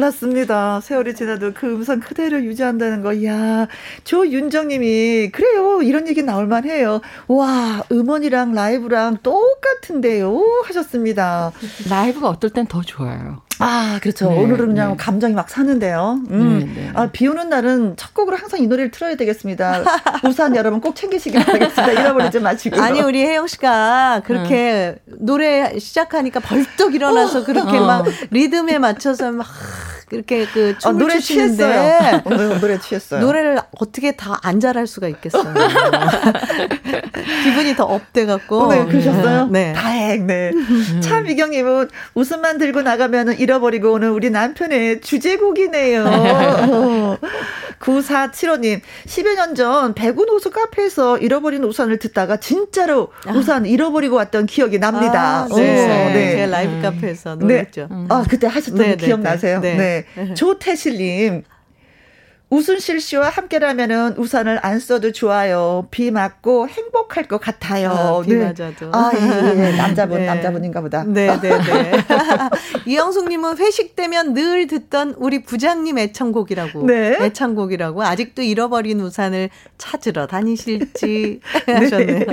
[0.00, 0.80] 다 놀랐습니다.
[0.80, 3.12] 세월이 지나도 그 음성 그대로 유지한다는 거.
[3.12, 3.68] 이야,
[4.04, 5.82] 조윤정님이, 그래요.
[5.82, 7.00] 이런 얘기 나올 만 해요.
[7.28, 10.62] 와, 음원이랑 라이브랑 똑같은데요.
[10.66, 11.52] 하셨습니다.
[11.88, 13.42] 라이브가 어떨 땐 더 좋아요.
[13.62, 14.30] 아, 그렇죠.
[14.30, 14.96] 네, 오늘은 그냥 네.
[14.96, 16.20] 감정이 막 사는데요.
[16.30, 16.72] 음.
[16.74, 16.90] 네, 네.
[16.94, 19.82] 아, 비 오는 날은 첫 곡으로 항상 이 노래를 틀어야 되겠습니다.
[20.24, 21.92] 우산 여러분 꼭 챙기시길 바라겠습니다.
[21.92, 22.80] 잃어버리지 마시고.
[22.80, 25.16] 아니, 우리 혜영 씨가 그렇게 음.
[25.20, 27.84] 노래 시작하니까 벌떡 일어나서 그렇게 어.
[27.84, 29.46] 막 리듬에 맞춰서 막
[30.12, 32.22] 이렇게 그 춤을 아, 노래 취했어요.
[32.24, 33.20] 오늘 노래 취했어요.
[33.20, 35.44] 노래를 어떻게 다 안 잘할 수가 있겠어요.
[37.44, 38.72] 기분이 더 up돼 갖고.
[38.72, 39.46] 네, 그러셨어요?
[39.46, 39.72] 네.
[39.74, 40.26] 다행.
[40.26, 40.50] 네.
[40.54, 41.00] 음.
[41.02, 46.04] 참 이경님은 우산만 들고 나가면은 잃어버리고 오는 우리 남편의 주제곡이네요.
[47.80, 53.32] 9475님, 10여 년전 백운 호수 카페에서 잃어버린 우산을 듣다가 진짜로 아.
[53.32, 55.44] 우산 잃어버리고 왔던 기억이 납니다.
[55.44, 55.56] 아, 네.
[55.56, 56.12] 네.
[56.12, 56.30] 네.
[56.32, 56.82] 제가 라이브 음.
[56.82, 57.88] 카페에서 노래했죠.
[57.90, 58.06] 네.
[58.10, 59.60] 아, 그때 하셨던 네, 네 기억나세요?
[59.60, 60.04] 네.
[60.14, 60.34] 네.
[60.34, 61.42] 조태실님.
[62.50, 65.86] 우순실 씨와 함께라면은 우산을 안 써도 좋아요.
[65.92, 67.90] 비 맞고 행복할 것 같아요.
[67.90, 68.44] 아, 비 네.
[68.44, 68.90] 맞아도.
[68.92, 69.68] 아, 예, 예.
[69.72, 69.76] 예.
[69.78, 70.26] 남자분, 네.
[70.26, 71.04] 남자분인가 보다.
[71.04, 71.92] 네, 네, 네.
[72.86, 76.86] 이영숙님은 회식 때면 늘 듣던 우리 부장님 애창곡이라고.
[76.86, 77.18] 네.
[77.20, 78.02] 애창곡이라고.
[78.02, 81.72] 아직도 잃어버린 우산을 찾으러 다니실지 네.
[81.72, 82.26] 하셨네요.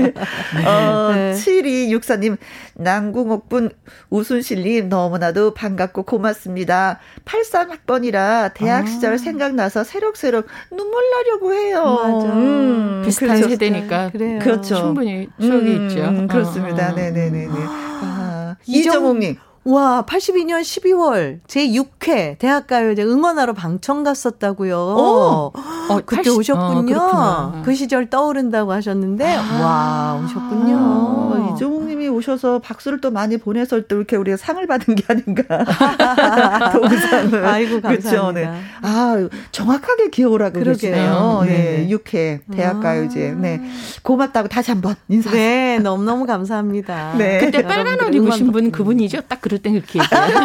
[0.65, 1.33] 어, 네.
[1.33, 2.37] 7264님,
[2.79, 3.71] 남궁옥분
[4.09, 6.99] 우순실님 너무나도 반갑고 고맙습니다.
[7.25, 8.85] 83학번이라 대학 아.
[8.87, 11.83] 시절 생각나서 새록새록 눈물 나려고 해요.
[11.83, 12.33] 맞아.
[12.33, 13.49] 음, 비슷한 그렇죠.
[13.49, 14.39] 세대니까 그래요.
[14.39, 14.75] 그렇죠.
[14.75, 16.27] 충분히 추억이 음, 있죠.
[16.27, 16.91] 그렇습니다.
[16.91, 16.95] 어.
[16.95, 17.47] 네네네네.
[17.57, 19.37] 아, 이정옥님.
[19.67, 24.77] 와, 82년 12월 제 6회 대학가요제 응원하러 방청 갔었다고요.
[24.77, 25.51] 어,
[25.89, 26.97] 어 그때 80, 오셨군요.
[26.97, 30.77] 어, 그 시절 떠오른다고 하셨는데 아, 와, 오셨군요.
[30.77, 35.43] 아, 이종욱 님이 오셔서 박수를 또 많이 보내서 또 이렇게 우리가 상을 받은 게 아닌가.
[36.71, 37.45] 동상을.
[37.45, 38.09] 아이고, 감사합니다.
[38.09, 38.49] 그렇죠, 네.
[38.81, 41.43] 아, 정확하게 기억을 하고 계시네요.
[41.45, 41.87] 네.
[41.87, 41.89] 네.
[41.89, 43.31] 6회 대학가요제.
[43.31, 43.41] 아.
[43.41, 43.61] 네.
[44.01, 45.31] 고맙다고 다시 한번 인사.
[45.31, 47.15] 네, 너무너무 감사합니다.
[47.17, 47.39] 네.
[47.39, 49.21] 그때 빨간 옷 입으신 분 그분이죠?
[49.27, 50.37] 딱 그 럴땐 그렇게 얘기해요.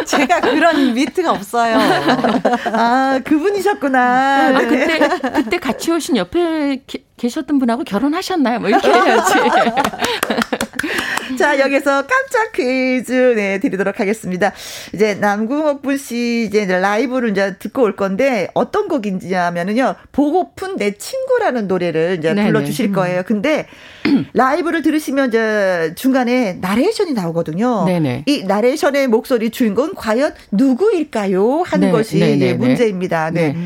[0.06, 1.76] 제가 그런 멘트가 없어요.
[2.72, 4.00] 아, 그분이셨구나.
[4.00, 4.66] 아, 네.
[4.66, 4.98] 그때,
[5.32, 6.82] 그때 같이 오신 옆에
[7.16, 8.60] 계셨던 분하고 결혼하셨나요?
[8.60, 9.34] 뭐 이렇게 해야지.
[11.38, 14.52] 자, 여기서 깜짝 퀴즈 네, 드리도록 하겠습니다.
[14.92, 19.94] 이제 남궁옥분 씨 이제 라이브를 이제 듣고 올 건데 어떤 곡인지 하면은요.
[20.12, 22.92] 보고픈 내 친구라는 노래를 이제 불러 주실 음.
[22.92, 23.22] 거예요.
[23.24, 23.66] 근데
[24.34, 27.84] 라이브를 들으시면 이제 중간에 나레이션이 나오거든요.
[27.84, 28.24] 네네.
[28.26, 31.62] 이 나레이션의 목소리 주인공은 과연 누구일까요?
[31.62, 32.54] 하는 네, 것이 네네.
[32.54, 33.30] 문제입니다.
[33.30, 33.52] 네.
[33.52, 33.56] 네.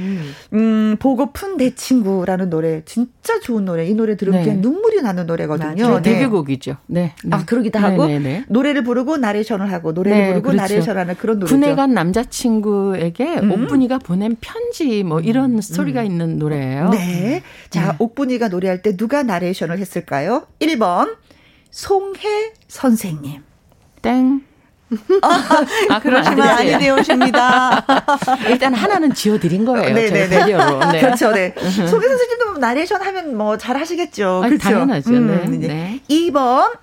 [0.52, 3.86] 음, 보고픈 내 친구라는 노래 진짜 좋은 노래.
[3.86, 4.44] 이 노래 들으면 네.
[4.46, 6.00] 그냥 눈물이 나는 노래거든요.
[6.00, 6.02] 네.
[6.02, 6.76] 데뷔곡이죠.
[6.86, 7.14] 네.
[7.30, 8.06] 아, 그러기도 하고.
[8.48, 10.62] 노래를 부르고 나레이션을 하고 노래를 네, 부르고 그렇죠.
[10.62, 11.54] 나레이션하는 그런 노래죠.
[11.54, 13.52] 군에 간 남자친구에게 음.
[13.52, 15.60] 옥분이가 보낸 편지 뭐 이런 음.
[15.60, 16.06] 스토리가 음.
[16.06, 16.90] 있는 노래예요.
[16.90, 17.42] 네.
[17.70, 17.96] 자, 네.
[17.98, 20.33] 옥분이가 노래할 때 누가 나레이션을 했을까요?
[20.60, 21.16] 1번
[21.70, 23.42] 송혜 선생님.
[24.02, 24.40] 땡.
[25.90, 27.84] 아, 그러시면 아니 되오십니다.
[28.48, 29.92] 일단 하나는 지어드린 거예요.
[29.94, 30.28] 네네네.
[30.92, 31.00] 네.
[31.00, 31.32] 그렇죠.
[31.32, 31.52] 네.
[31.58, 34.42] 송혜 선생님도 뭐 나레이션 하면 뭐 잘 하시겠죠.
[34.44, 34.62] 그렇죠.
[34.62, 35.10] 당연하죠.
[35.10, 35.66] 음, 네.
[35.68, 36.00] 네.
[36.08, 36.76] 2번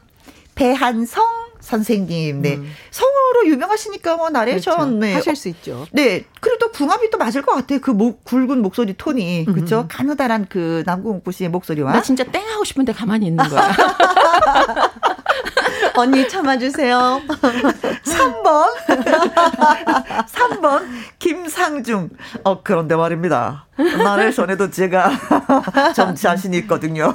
[0.56, 1.24] 배한성
[1.62, 2.56] 선생님, 네.
[2.56, 2.71] 음.
[2.89, 4.91] 성으로 유명하시니까 뭐 나레이션 그렇죠.
[4.97, 5.13] 네.
[5.13, 5.88] 하실 수 있죠.
[5.91, 6.26] 네.
[6.39, 7.80] 그리고 또 궁합이 또 맞을 것 같아요.
[7.80, 9.82] 그 목, 굵은 목소리 톤이 그렇죠.
[9.82, 9.88] 음.
[9.88, 11.93] 가느다란 그 남궁옥부 씨의 목소리와.
[11.93, 13.71] 나 진짜 땡 하고 싶은데 가만히 있는 거야.
[15.95, 17.21] 언니 참아주세요.
[18.04, 18.67] 3번.
[20.26, 20.84] 3번.
[21.19, 22.10] 김상중.
[22.43, 23.67] 어, 그런데 말입니다.
[23.78, 25.12] 나레이션에도 제가
[25.95, 27.13] 좀 자신 있거든요.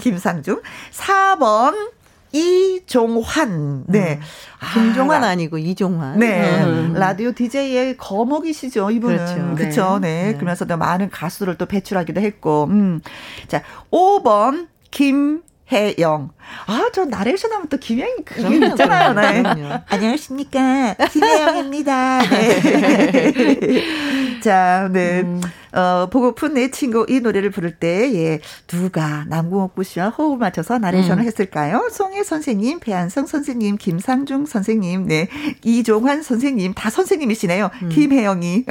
[0.00, 0.60] 김상중.
[0.92, 1.92] 4번.
[2.32, 3.84] 이종환.
[3.86, 4.14] 네.
[4.14, 4.20] 음.
[4.60, 6.18] 아, 김종환 아, 니고 이종환.
[6.18, 6.64] 네.
[6.64, 6.94] 음.
[6.94, 9.16] 라디오 DJ의 거목이시죠, 이분은.
[9.16, 9.54] 그렇죠.
[9.54, 9.98] 그렇죠.
[10.00, 10.32] 네.
[10.32, 10.34] 네.
[10.34, 12.64] 그러면서 또 많은 가수를 또 배출하기도 했고.
[12.70, 13.00] 음.
[13.48, 16.30] 자, 5번 김 혜영.
[16.66, 19.14] 아, 저 나레이션 하면 또 김혜영 그게 있잖아요.
[19.14, 19.42] 네.
[19.88, 20.94] 안녕하십니까.
[21.10, 22.22] 김혜영입니다.
[22.28, 23.82] 네.
[24.40, 25.22] 자, 네.
[25.22, 25.40] 음.
[25.72, 31.22] 어, 보고픈 내 친구 이 노래를 부를 때, 예, 누가 남궁옥부 씨와 호흡을 맞춰서 나레이션을
[31.24, 31.26] 음.
[31.26, 31.88] 했을까요?
[31.90, 35.28] 송혜 선생님, 배한성 선생님, 김상중 선생님, 네,
[35.64, 37.70] 이종환 선생님, 다 선생님이시네요.
[37.84, 37.88] 음.
[37.88, 38.66] 김혜영이.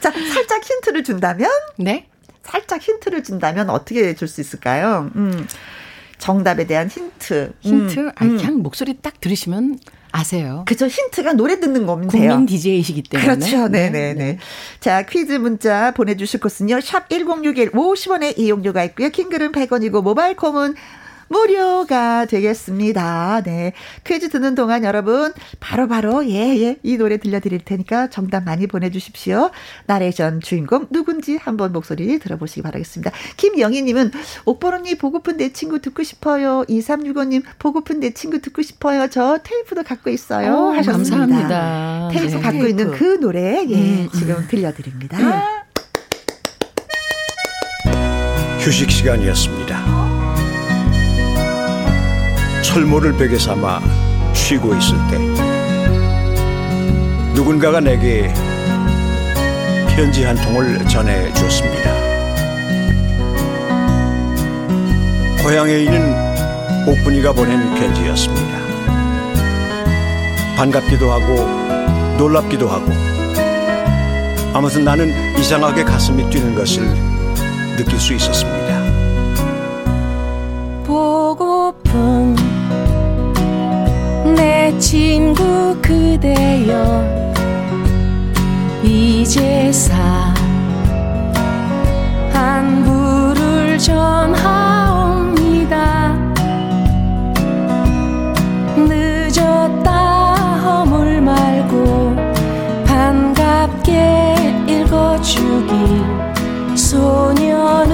[0.00, 1.48] 자, 살짝 힌트를 준다면?
[1.78, 2.08] 네.
[2.44, 5.10] 살짝 힌트를 준다면 어떻게 줄 수 있을까요?
[5.16, 5.46] 음.
[6.18, 7.52] 정답에 대한 힌트.
[7.60, 7.98] 힌트?
[8.00, 8.08] 음.
[8.10, 8.62] 아, 그냥 음.
[8.62, 9.78] 목소리 딱 들으시면
[10.12, 10.64] 아세요.
[10.66, 10.86] 그죠.
[10.86, 12.30] 힌트가 노래 듣는 거면 돼요.
[12.30, 13.36] 국민 DJ이시기 때문에.
[13.36, 13.68] 그렇죠.
[13.68, 13.90] 네네네.
[13.90, 14.32] 네, 네.
[14.32, 14.38] 네.
[14.80, 16.80] 자, 퀴즈 문자 보내주실 곳은요.
[16.80, 19.08] 샵 1061 50원의 이용료가 있고요.
[19.10, 20.74] 킹글은 100원이고 모바일 콤은
[21.30, 23.42] 무료가 되겠습니다.
[23.44, 23.72] 네.
[24.04, 29.50] 퀴즈 듣는 동안 여러분 바로바로 예예 예, 이 노래 들려드릴 테니까 정답 많이 보내주십시오.
[29.86, 33.12] 나레이션 주인공 누군지 한번 목소리 들어보시기 바라겠습니다.
[33.36, 34.10] 김영희님은
[34.44, 36.64] 옥보로님 보고픈 내 친구 듣고 싶어요.
[36.68, 39.08] 2365님 보고픈 내 친구 듣고 싶어요.
[39.08, 40.52] 저 테이프도 갖고 있어요.
[40.52, 41.16] 오, 하셨습니다.
[41.16, 42.08] 감사합니다.
[42.12, 42.40] 테이프 네.
[42.40, 42.68] 갖고 테이프.
[42.68, 44.08] 있는 그 노래 예 음.
[44.12, 45.16] 지금 들려드립니다.
[45.16, 45.40] 음.
[48.58, 50.19] 휴식 시간이었습니다.
[52.72, 53.80] 철모를 베개 삼아
[54.32, 55.18] 쉬고 있을 때
[57.34, 58.32] 누군가가 내게
[59.88, 61.90] 편지 한 통을 전해 주었습니다.
[65.42, 66.14] 고향에 있는
[66.86, 68.60] 옥분이가 보낸 편지였습니다.
[70.56, 72.92] 반갑기도 하고 놀랍기도 하고
[74.54, 76.84] 아무튼 나는 이상하게 가슴이 뛰는 것을
[77.76, 78.69] 느낄 수 있었습니다.
[84.70, 87.20] 내 친구 그대여.
[89.70, 90.32] 회사
[92.32, 94.54] 안부를 전하옵니다.
[98.76, 102.14] 늦었다 허물 말고
[102.86, 106.04] 반갑게 읽어주길
[106.76, 107.84] 소녀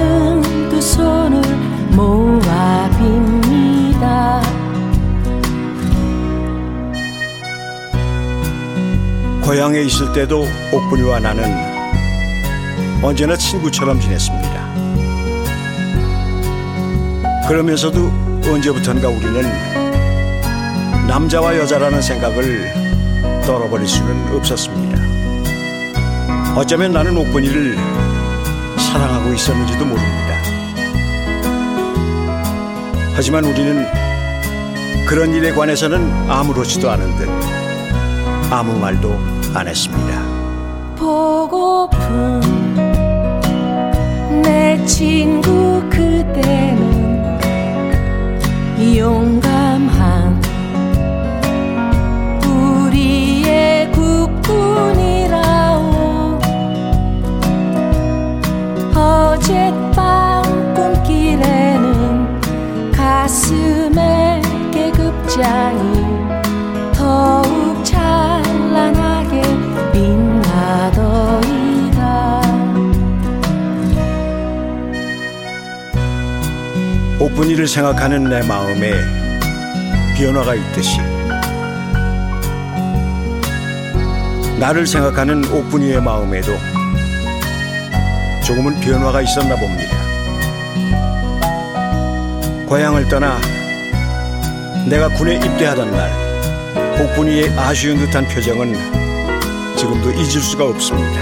[9.47, 11.45] 고향에 있을 때도 옥분이와 나는
[13.01, 14.67] 언제나 친구처럼 지냈습니다.
[17.47, 18.11] 그러면서도
[18.45, 19.43] 언제부턴가 우리는
[21.07, 22.73] 남자와 여자라는 생각을
[23.45, 24.97] 떨어버릴 수는 없었습니다.
[26.57, 27.77] 어쩌면 나는 옥분이를
[28.77, 30.33] 사랑하고 있었는지도 모릅니다.
[33.15, 33.87] 하지만 우리는
[35.07, 37.29] 그런 일에 관해서는 아무렇지도 않은 듯
[38.51, 40.21] 아무 말도 안 했습니다.
[40.95, 42.39] 보고픈
[44.43, 47.39] 내 친구 그대는
[48.95, 49.46] 용감
[77.37, 78.93] 분이를 생각하는 내 마음에
[80.17, 80.97] 변화가 있듯이
[84.59, 86.53] 나를 생각하는 옥분이의 마음에도
[88.43, 89.95] 조금은 변화가 있었나 봅니다.
[92.65, 93.37] 고향을 떠나
[94.89, 96.09] 내가 군에 입대하던 날
[96.99, 98.73] 옥분이의 아쉬운 듯한 표정은
[99.77, 101.21] 지금도 잊을 수가 없습니다.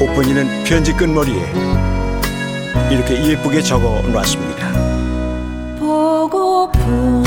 [0.00, 1.77] 옥분이는 편지 끝머리에
[2.90, 4.66] 이렇게 예쁘게 적어 놨습니다.
[5.78, 7.22] 보고픈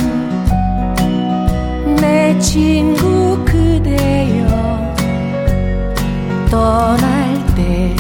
[1.97, 4.47] 내 친구 그대여
[6.49, 7.95] 떠날 때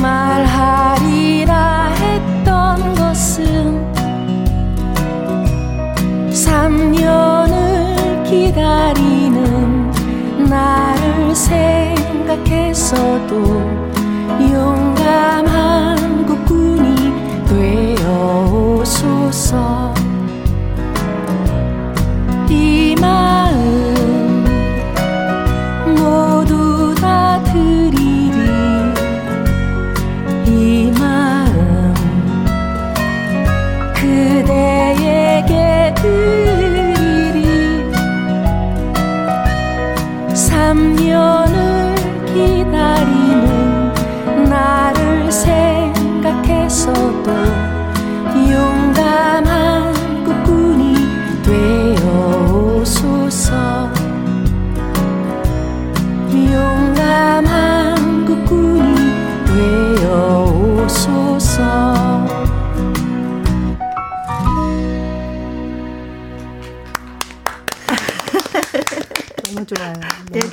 [0.00, 3.84] 말하리라 했던 것은
[6.30, 9.90] 3년을 기다리는
[10.48, 12.60] 나를 생각해서도
[14.52, 17.12] 용 감한 국군이
[17.96, 19.79] 되어오소서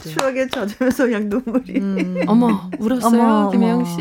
[0.08, 1.80] 추억에 젖으면서 그냥 눈물이.
[1.80, 2.22] 음.
[2.28, 3.86] 어머, 울었어요, 김혜영.
[3.86, 3.98] 씨.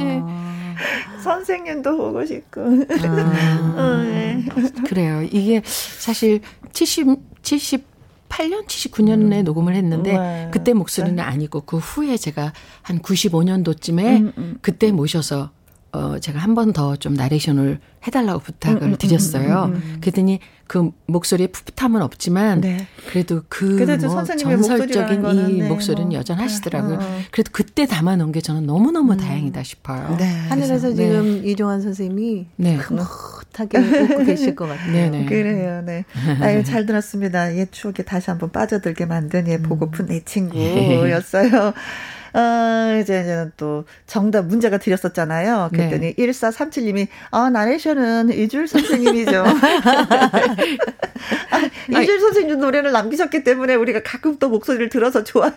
[1.22, 2.60] 선생님도 보고 싶고.
[2.60, 3.74] 아.
[3.76, 4.44] 어, 예.
[4.86, 5.22] 그래요.
[5.22, 6.40] 이게 사실
[6.72, 7.06] 70,
[7.42, 10.48] 78년, 79년에 녹음을 했는데 네.
[10.52, 14.58] 그때 목소리는 아니고 그 후에 제가 한 95년도쯤에 음, 음.
[14.60, 15.50] 그때 모셔서
[15.96, 19.64] 어 제가 한 번 더 좀 나레이션을 해달라고 부탁을 음, 음, 드렸어요.
[19.64, 19.96] 음, 음, 음.
[20.00, 22.86] 그랬더니 그 목소리에 풋풋함은 없지만 네.
[23.08, 26.94] 그래도 그 그래도 뭐 전설적인 이 네, 목소리는 뭐, 여전하시더라고요.
[26.96, 27.20] 어, 어.
[27.30, 30.16] 그래도 그때 담아놓은 게 저는 너무너무 다행이다 싶어요.
[30.18, 30.24] 네.
[30.48, 32.74] 하늘에서 그래서, 지금 이종환 선생님이 네.
[32.76, 34.92] 흐뭇하게 웃고 계실 것 같아요.
[34.92, 35.26] 네네.
[35.26, 36.04] 그래요, 네.
[36.40, 37.56] 아유, 잘 들었습니다.
[37.56, 41.72] 옛 추억에 다시 한번 빠져들게 만든 예, 보고픈 내 친구였어요.
[42.36, 45.70] 어, 이제, 이제는 또 정답 문제가 드렸었잖아요.
[45.72, 46.14] 그랬더니 네.
[46.14, 49.42] 1437님이, 아, 나레이션은 이줄 선생님이죠.
[51.94, 55.52] 아, 이줄 선생님 노래를 남기셨기 때문에 우리가 가끔 또 목소리를 들어서 좋아요.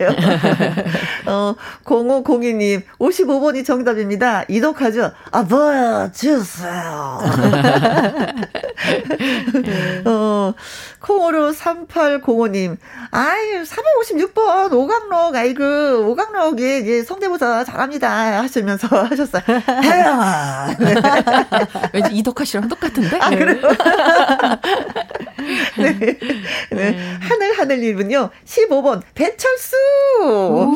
[1.26, 4.46] 어, 0502님, 55번이 정답입니다.
[4.48, 5.12] 이덕하죠?
[5.32, 7.20] 아, 보여주세요.
[10.06, 10.54] 어,
[11.02, 12.78] 콩으로 3805님,
[13.12, 18.42] 아유, 356번, 오강록, 아이고, 오강록이, 예, 성대모사 잘합니다.
[18.42, 19.44] 하시면서 하셨어요.
[19.84, 20.76] 혜영아.
[21.94, 23.18] 왠지 이덕화 씨랑 똑같은데?
[23.20, 23.62] 아, 그래요?
[25.78, 26.00] 네.
[26.72, 26.98] 네.
[27.20, 28.30] 하늘 하늘님은요.
[28.46, 29.76] 15번 배철수.
[30.22, 30.74] 오.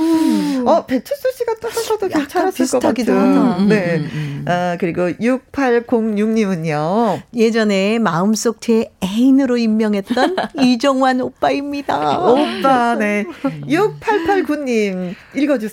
[0.66, 3.58] 어 배철수 씨가 또 하셔도 괜찮았을 것 같기도 하다.
[3.66, 3.98] 네.
[3.98, 4.46] 음, 음, 음.
[4.48, 7.22] 아 그리고 6806님은요.
[7.36, 12.20] 예전에 마음속 제 애인으로 임명했던 이정환 오빠입니다.
[12.20, 13.26] 오빠 네.
[13.44, 15.73] 6889님 읽어주세요.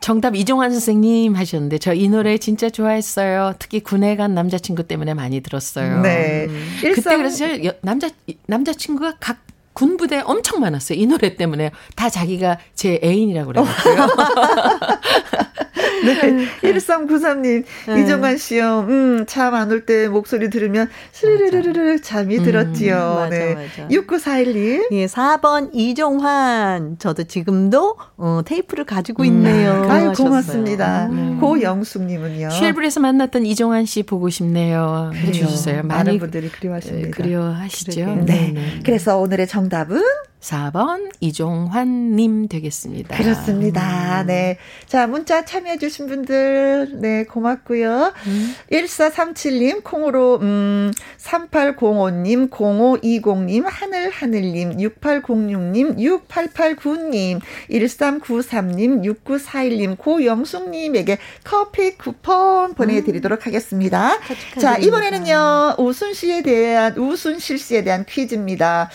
[0.00, 3.54] 정답 이종환 선생님 하셨는데 저 이 노래 진짜 좋아했어요.
[3.58, 6.00] 특히 군에 간 남자친구 때문에 많이 들었어요.
[6.00, 6.46] 네.
[6.48, 6.68] 음.
[6.82, 7.46] 그때 그래서
[7.82, 8.08] 남자
[8.46, 9.38] 남자친구가 각
[9.74, 10.98] 군부대 엄청 많았어요.
[10.98, 14.06] 이 노래 때문에 다 자기가 제 애인이라고 그래가지고요.
[16.04, 16.46] 네.
[16.62, 18.00] 1393님, 네.
[18.02, 18.86] 이정환 씨요.
[18.88, 22.96] 음, 잠 안 올 때 목소리 들으면 스르르르르 잠이 음, 들었지요.
[22.96, 23.54] 맞아, 네.
[23.54, 23.88] 맞아.
[23.88, 24.92] 6941님.
[24.92, 26.96] 예, 4번 이종환.
[26.98, 29.82] 저도 지금도 어, 테이프를 가지고 있네요.
[29.84, 29.90] 음.
[29.90, 31.06] 아유, 고맙습니다.
[31.06, 31.38] 음.
[31.40, 32.50] 고영숙님은요.
[32.50, 35.10] 쉘브에서 만났던 이종환 씨 보고 싶네요.
[35.14, 35.82] 해주셨어요.
[35.84, 37.06] 많은 분들이 그리워하십니다.
[37.06, 38.04] 네, 그리워하시죠.
[38.06, 38.24] 네.
[38.24, 38.52] 네.
[38.54, 38.80] 네.
[38.84, 40.02] 그래서 오늘의 정답은
[40.42, 43.16] 4번 이종환님 되겠습니다.
[43.16, 44.22] 그렇습니다.
[44.22, 44.26] 음.
[44.26, 44.58] 네.
[44.86, 48.12] 자, 문자 참여해주신 분들, 네, 고맙고요.
[48.26, 48.54] 음.
[48.70, 55.96] 1437님, 콩으로, 음, 3805님, 0520님, 하늘하늘님, 6806님,
[56.28, 57.40] 6889님,
[57.70, 64.14] 1393님, 6941님, 고영숙님에게 커피 쿠폰 보내드리도록 하겠습니다.
[64.14, 64.60] 음.
[64.60, 68.90] 자, 이번에는요, 우순 씨에 대한, 우순실 씨에 대한 퀴즈입니다.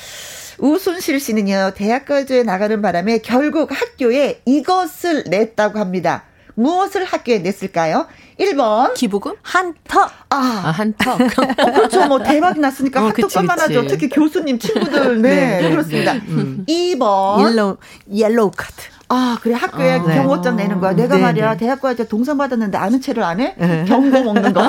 [0.59, 6.23] 우순실 씨는요, 대학가요제에 나가는 바람에 결국 학교에 이것을 냈다고 합니다.
[6.55, 8.07] 무엇을 학교에 냈을까요?
[8.39, 8.95] 1번.
[8.95, 9.35] 기부금?
[9.43, 10.11] 한턱.
[10.29, 11.21] 아, 아 한턱.
[11.21, 12.07] 어, 그렇죠.
[12.07, 13.85] 뭐 대박이 났으니까 어, 한턱 쏠만 하죠.
[13.85, 15.21] 특히 교수님, 친구들.
[15.21, 16.13] 네, 네 그렇습니다.
[16.13, 16.65] 네, 음.
[16.67, 17.47] 2번.
[17.47, 17.77] 옐로우,
[18.11, 18.73] 옐로우 카드.
[19.09, 19.53] 아, 그래.
[19.53, 20.15] 학교에 어, 네.
[20.15, 20.93] 경고장 내는 거야.
[20.93, 21.51] 내가 네, 말이야.
[21.51, 21.57] 네.
[21.57, 23.55] 대학교에서 동상 받았는데 아는 체를 안 해?
[23.57, 23.85] 네.
[23.87, 24.67] 경고 먹는 거.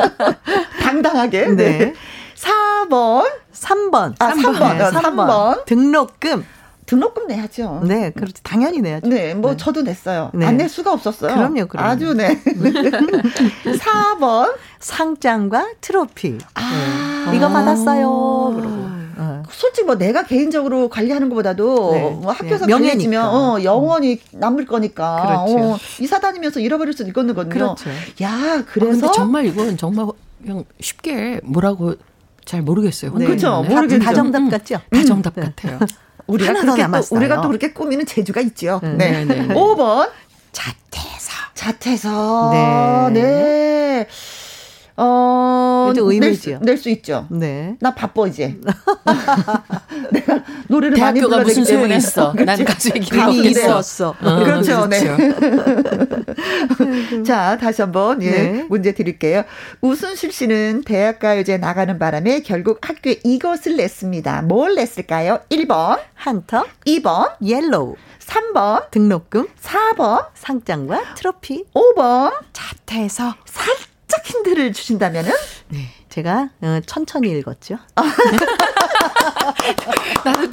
[0.80, 1.46] 당당하게.
[1.48, 1.54] 네.
[1.54, 1.94] 네.
[2.36, 3.26] 4번.
[3.52, 4.14] 3번.
[4.18, 4.92] 아, 3번.
[4.92, 4.92] 3번.
[4.92, 5.64] 3번.
[5.64, 6.44] 등록금.
[6.86, 7.82] 등록금 내야죠.
[7.84, 8.42] 네, 그렇지.
[8.44, 9.08] 당연히 내야죠.
[9.08, 9.56] 네, 뭐 네.
[9.56, 10.30] 저도 냈어요.
[10.32, 10.46] 네.
[10.46, 11.34] 안낼 수가 없었어요.
[11.34, 11.88] 그럼요, 그럼요.
[11.88, 12.40] 아주 네.
[13.64, 14.54] 4번.
[14.78, 16.38] 상장과 트로피.
[16.54, 17.26] 아.
[17.30, 17.36] 네.
[17.36, 18.54] 이거 받았어요.
[18.56, 18.96] 그러고.
[19.18, 19.42] 어.
[19.50, 22.00] 솔직히 뭐 내가 개인적으로 관리하는 것보다도 네.
[22.02, 25.72] 뭐 학교에서 명예니면 어, 영원히 남을 거니까 그렇죠.
[25.72, 27.34] 어, 이사 다니면서 잃어버릴 수도 있거든요.
[27.48, 27.88] 그렇죠.
[28.22, 30.06] 야, 그래서 아, 정말 이건 정말
[30.42, 31.94] 그냥 쉽게 뭐라고
[32.46, 33.12] 잘 모르겠어요.
[33.16, 33.26] 네.
[33.26, 33.62] 그렇죠.
[33.62, 34.02] 모르겠죠.
[34.02, 34.80] 다 정답 음, 같죠?
[34.90, 35.42] 다 정답 음.
[35.42, 35.78] 같아요.
[36.26, 38.80] 우리가 그렇게 또, 우리가 또 그렇게 꾸미는 재주가 있죠.
[38.82, 39.24] 네.
[39.24, 39.24] 네.
[39.24, 39.48] 네.
[39.48, 40.10] 5번
[40.52, 41.32] 자퇴서.
[41.54, 43.10] 자퇴서.
[43.12, 43.20] 네.
[43.20, 44.08] 네.
[44.98, 46.60] 어, 의미지요.
[46.62, 47.26] 낼 수 있죠.
[47.30, 47.76] 네.
[47.80, 48.56] 나 바빠 이제.
[50.12, 52.32] 내가 노래를 많이 불러야 되기 때문에 있어.
[52.34, 54.14] 난 가수의 길이 있었어.
[54.20, 54.86] 어, 그렇죠.
[54.86, 55.04] 네.
[57.24, 58.66] 자, 다시 한번 예, 네.
[58.68, 59.44] 문제 드릴게요.
[59.80, 64.42] 우순실 씨는 대학가요제 나가는 바람에 결국 학교에 이것을 냈습니다.
[64.42, 65.40] 뭘 냈을까요?
[65.50, 75.32] 1번 한턱, 2번 옐로우, 3번 등록금, 4번 상장과 트로피, 5번 자퇴서 살짝 살짝 힌트를 주신다면은?
[75.68, 75.88] 네.
[76.08, 77.78] 제가 어, 천천히 읽었죠.
[80.24, 80.48] 나도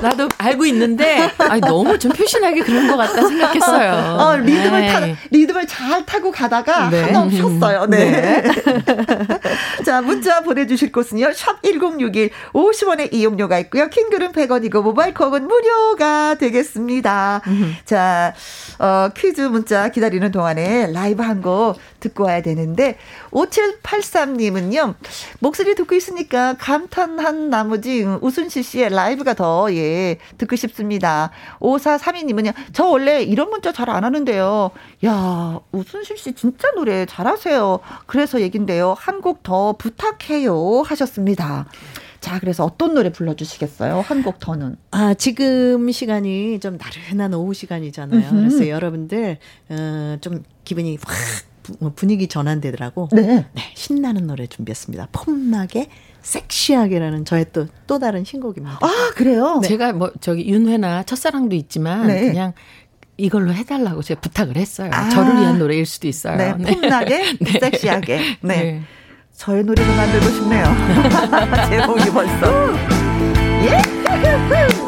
[0.00, 4.16] 나도 알고 있는데 아니, 너무 좀 표시나게 그런 것 같다 생각했어요.
[4.20, 5.00] 어, 리듬을 타
[5.30, 7.02] 리듬을 잘 타고 가다가 네.
[7.02, 8.42] 한없 셨어요 네.
[8.42, 8.42] 네.
[9.84, 11.32] 자 문자 보내주실 곳은요.
[11.32, 13.88] 샵 #1061 50원의 이용료가 있고요.
[13.88, 17.40] 킹글은 100원이고 모바일 콩은 무료가 되겠습니다.
[17.46, 17.76] 음.
[17.84, 18.34] 자
[18.78, 22.98] 어, 퀴즈 문자 기다리는 동안에 라이브 한 곡 듣고 와야 되는데
[23.30, 24.94] 5783님은요.
[25.38, 31.30] 목소리 듣고 있으니까 감탄한 나머지 우순실 씨의 라이브가 더, 예, 듣고 싶습니다.
[31.60, 34.70] 5432님은요, 저 원래 이런 문자 잘 안 하는데요.
[35.06, 37.80] 야, 우순실 씨 진짜 노래 잘하세요.
[38.06, 38.94] 그래서 얘긴데요.
[38.98, 40.82] 한 곡 더 부탁해요.
[40.86, 41.66] 하셨습니다.
[42.20, 44.00] 자, 그래서 어떤 노래 불러주시겠어요?
[44.00, 44.76] 한 곡 더는.
[44.90, 48.30] 아, 지금 시간이 좀 나른한 오후 시간이잖아요.
[48.30, 48.36] 음흠.
[48.36, 49.38] 그래서 여러분들,
[49.70, 51.16] 어, 좀 기분이 확뭐
[51.94, 53.08] 분위기 전환되더라고.
[53.12, 53.46] 네.
[53.52, 53.62] 네.
[53.74, 55.08] 신나는 노래 준비했습니다.
[55.12, 55.88] 폼나게
[56.22, 58.78] 섹시하게라는 저의 또, 또 다른 신곡입니다.
[58.80, 59.60] 아, 그래요?
[59.62, 59.68] 네.
[59.68, 62.26] 제가 뭐, 저기, 윤회나 첫사랑도 있지만, 네.
[62.26, 62.52] 그냥
[63.16, 64.90] 이걸로 해달라고 제가 부탁을 했어요.
[64.92, 65.08] 아.
[65.08, 66.36] 저를 위한 노래일 수도 있어요.
[66.36, 66.54] 네.
[66.58, 66.72] 네.
[66.72, 67.58] 폼나게, 네.
[67.60, 68.18] 섹시하게.
[68.42, 68.56] 네.
[68.62, 68.82] 네.
[69.36, 70.64] 저의 노래를 만들고 싶네요.
[71.70, 72.72] 제목이 벌써.
[73.64, 74.87] 예!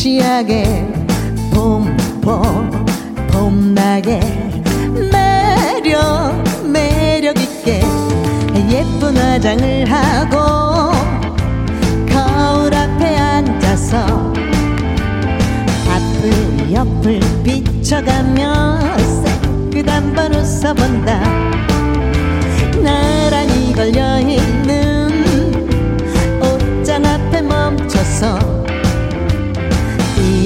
[0.00, 0.64] 시시하게
[1.52, 2.86] 봄봄
[3.30, 4.18] 봄나게
[5.12, 7.82] 매력 매력 있게
[8.70, 10.92] 예쁜 화장을 하고
[12.08, 14.32] 거울 앞에 앉아서
[15.90, 18.78] 앞을 옆을 비춰가며
[19.22, 21.20] 새끝한 번 웃어본다.
[22.82, 25.12] 나란히 걸려있는
[26.40, 28.59] 옷장 앞에 멈춰서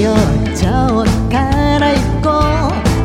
[0.05, 2.31] 이어져 옷 갈아입고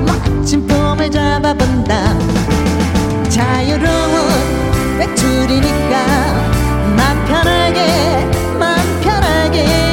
[0.06, 2.20] 멋진 폼을 잡아본다.
[3.30, 6.06] 자유로운 외출이니까
[6.97, 8.26] 맘 편하게
[8.60, 9.89] 맘 편하게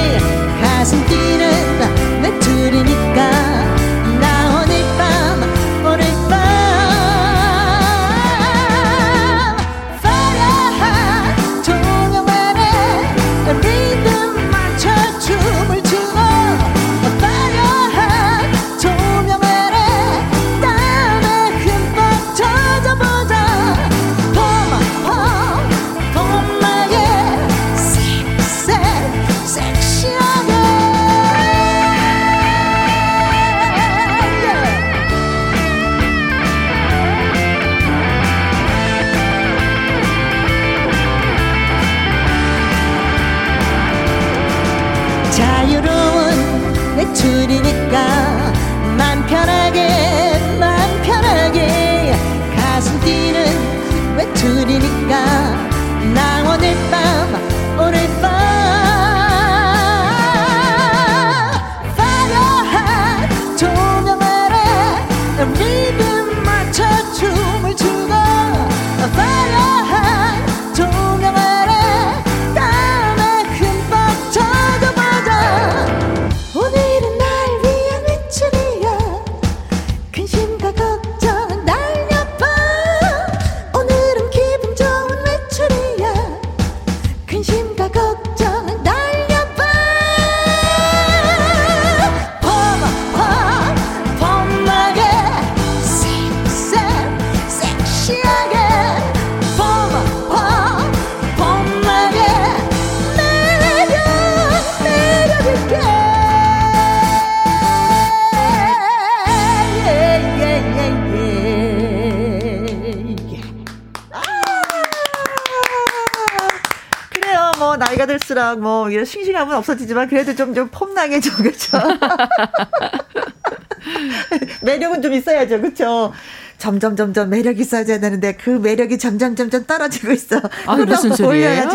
[118.56, 121.76] 들수록 뭐 이런 싱싱함은 없어지지만 그래도 좀 좀 폼나게 좀 그렇죠.
[124.62, 125.60] 매력은 좀 있어야죠.
[125.60, 126.12] 그렇죠.
[126.58, 130.40] 점점 점점 매력 있어야 되는데 그 매력이 점점 점점 떨어지고 있어.
[130.66, 131.68] 아, 무슨 소리예요?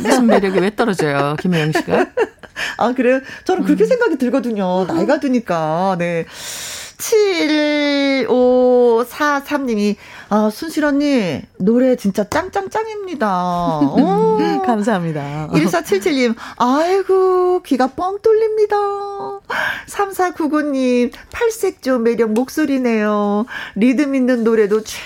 [0.00, 2.06] 무슨 매력이 왜 떨어져요, 김혜영 씨가?
[2.76, 3.20] 아, 그래요?
[3.44, 4.84] 저는 그렇게 생각이 들거든요.
[4.86, 5.96] 나이가 드니까.
[5.98, 6.26] 네.
[8.28, 9.96] 7543님이,
[10.32, 13.80] 아, 순실 언니, 노래 진짜 짱짱짱입니다.
[13.80, 14.38] 오.
[14.64, 15.48] 감사합니다.
[15.52, 18.76] 1477님, 아이고, 귀가 뻥 뚫립니다.
[19.88, 23.46] 3499님, 팔색조 매력 목소리네요.
[23.74, 25.00] 리듬 있는 노래도 최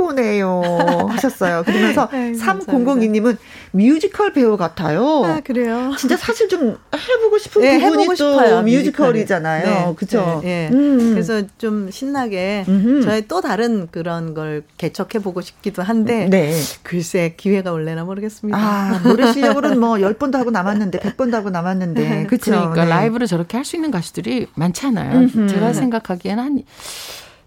[0.00, 0.62] 고네요.
[1.10, 1.62] 하셨어요.
[1.64, 3.36] 그러면서 네, 3002님은
[3.72, 5.24] 뮤지컬 배우 같아요.
[5.24, 5.92] 아, 그래요?
[5.98, 9.64] 진짜 사실 좀 해보고 싶은 네, 부분이 해보고 또 싶어요, 뮤지컬이잖아요.
[9.88, 10.40] 네, 그쵸?
[10.42, 10.76] 네, 네.
[10.76, 11.10] 음.
[11.12, 13.02] 그래서 좀 신나게 음흠.
[13.02, 16.52] 저의 또 다른 그런 걸 개척해보고 싶기도 한데 네.
[16.82, 18.58] 글쎄 기회가 올래나 모르겠습니다.
[18.58, 22.26] 아, 노래 실력으로는 뭐 10번도 하고 남았는데, 100번도 하고 남았는데.
[22.30, 22.50] 그쵸?
[22.50, 22.90] 그러니까 네.
[22.90, 25.18] 라이브를 저렇게 할 수 있는 가수들이 많지 않아요.
[25.20, 25.46] 음흠.
[25.48, 26.62] 제가 생각하기에는 한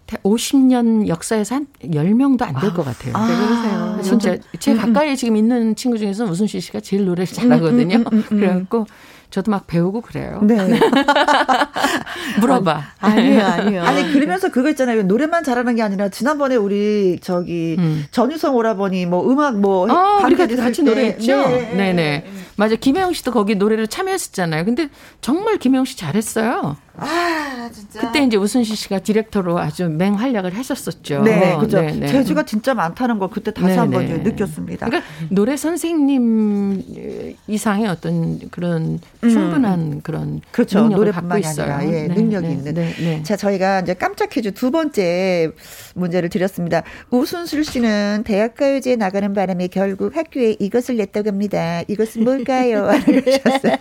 [0.06, 3.12] 50년 역사에서 한 10명도 안 될 것 같아요.
[3.16, 3.98] 아, 그러세요.
[4.02, 7.96] 진짜 제 가까이에 지금 있는 친구 중에서 우순실 씨가 제일 노래를 잘하거든요.
[7.96, 8.38] 음, 음, 음, 음.
[8.38, 8.86] 그래갖고
[9.30, 10.40] 저도 막 배우고 그래요.
[10.42, 10.56] 네.
[12.40, 12.82] 물어봐.
[13.00, 13.82] 아니요, 아니요.
[13.82, 15.02] 아니 그러면서 그거 있잖아요.
[15.04, 18.04] 노래만 잘하는 게 아니라 지난번에 우리 저기 음.
[18.10, 20.90] 전유성 오라버니 뭐 음악 뭐 아, 우리가 같이 때.
[20.90, 21.36] 노래했죠?
[21.36, 21.72] 네.
[21.74, 21.92] 네.
[21.92, 22.24] 네
[22.56, 22.76] 맞아.
[22.76, 24.64] 김혜영 씨도 거기 노래를 참여했었잖아요.
[24.64, 24.88] 근데
[25.20, 26.76] 정말 김혜영 씨 잘했어요.
[26.96, 28.00] 아 진짜.
[28.00, 31.22] 그때 이제 우순실 씨가 디렉터로 아주 맹활약을 했었었죠.
[31.22, 31.80] 네, 그죠.
[31.80, 32.06] 네, 네.
[32.06, 34.18] 재주가 진짜 많다는 걸 그때 다시 네, 한번 네.
[34.18, 34.86] 느꼈습니다.
[34.86, 40.40] 그러니까 노래 선생님 이상의 어떤 그런 충분한 그런 음.
[40.52, 40.82] 그렇죠.
[40.82, 41.72] 능력을 갖고 있어요.
[41.72, 42.74] 아니라 예, 네, 능력이 네, 있는.
[42.74, 43.22] 네, 네.
[43.24, 45.50] 자, 저희가 이제 깜짝 퀴즈 두 번째
[45.94, 46.82] 문제를 드렸습니다.
[47.10, 51.82] 우순슬 씨는 대학가요제에 나가는 바람에 결국 학교에 이것을 냈다고 합니다.
[51.88, 52.86] 이것은 뭘까요?
[52.88, 53.76] 알려주셨어요.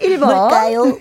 [0.00, 0.18] 1번.
[0.26, 0.98] 뭘까요?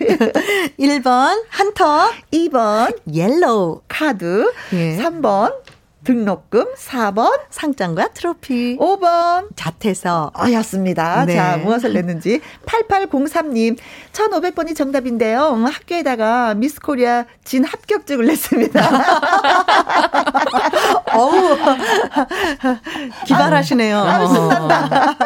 [0.79, 1.00] 1번
[1.49, 4.51] 한턱 2번 옐로우 카드.
[4.73, 4.97] 예.
[4.97, 5.51] 3번
[6.03, 11.25] 등록금 4번 상장과 트로피 5번 자퇴서 였습니다.
[11.25, 11.35] 네.
[11.35, 13.77] 자, 무엇을 냈는지 8803님
[14.11, 15.53] 1500번이 정답인데요.
[15.63, 18.81] 학교에다가 미스코리아 진 합격증을 냈습니다.
[21.13, 21.57] 어우
[23.27, 23.97] 기발하시네요.
[23.97, 25.17] 아우, 신난다.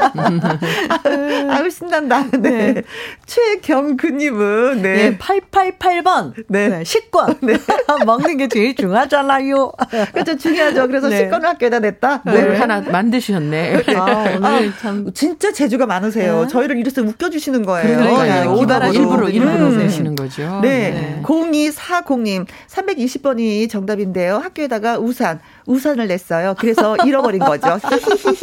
[1.50, 2.26] 아우 신난다.
[2.32, 2.74] 네.
[2.74, 2.82] 네.
[3.26, 5.12] 최경근님은 네.
[5.12, 6.70] 네 888번 네.
[6.70, 6.84] 네.
[6.84, 7.58] 식권 네.
[8.06, 9.72] 먹는 게 제일 중요하잖아요.
[10.14, 10.88] 그렇죠 중요 하죠.
[10.88, 11.18] 그래서 네.
[11.18, 12.22] 식권을 학교에다 냈다.
[12.26, 12.32] 네.
[12.34, 12.58] 네.
[12.58, 13.84] 하나 만드셨네.
[13.96, 14.06] 아,
[14.38, 16.44] 오늘 아, 참 진짜 재주가 많으세요.
[16.44, 16.48] 네.
[16.48, 17.98] 저희를 이래서 웃겨주시는 거예요.
[17.98, 18.56] 그러니까요.
[18.56, 19.78] 기발하 일부러 일부러 음.
[19.78, 20.60] 내시는 거죠.
[20.62, 20.92] 네.
[20.92, 21.22] 네.
[21.24, 24.38] 0240님 320번이 정답인데요.
[24.38, 26.56] 학교에다가 우산 우산을 냈어요.
[26.58, 27.80] 그래서 잃어버린 거죠.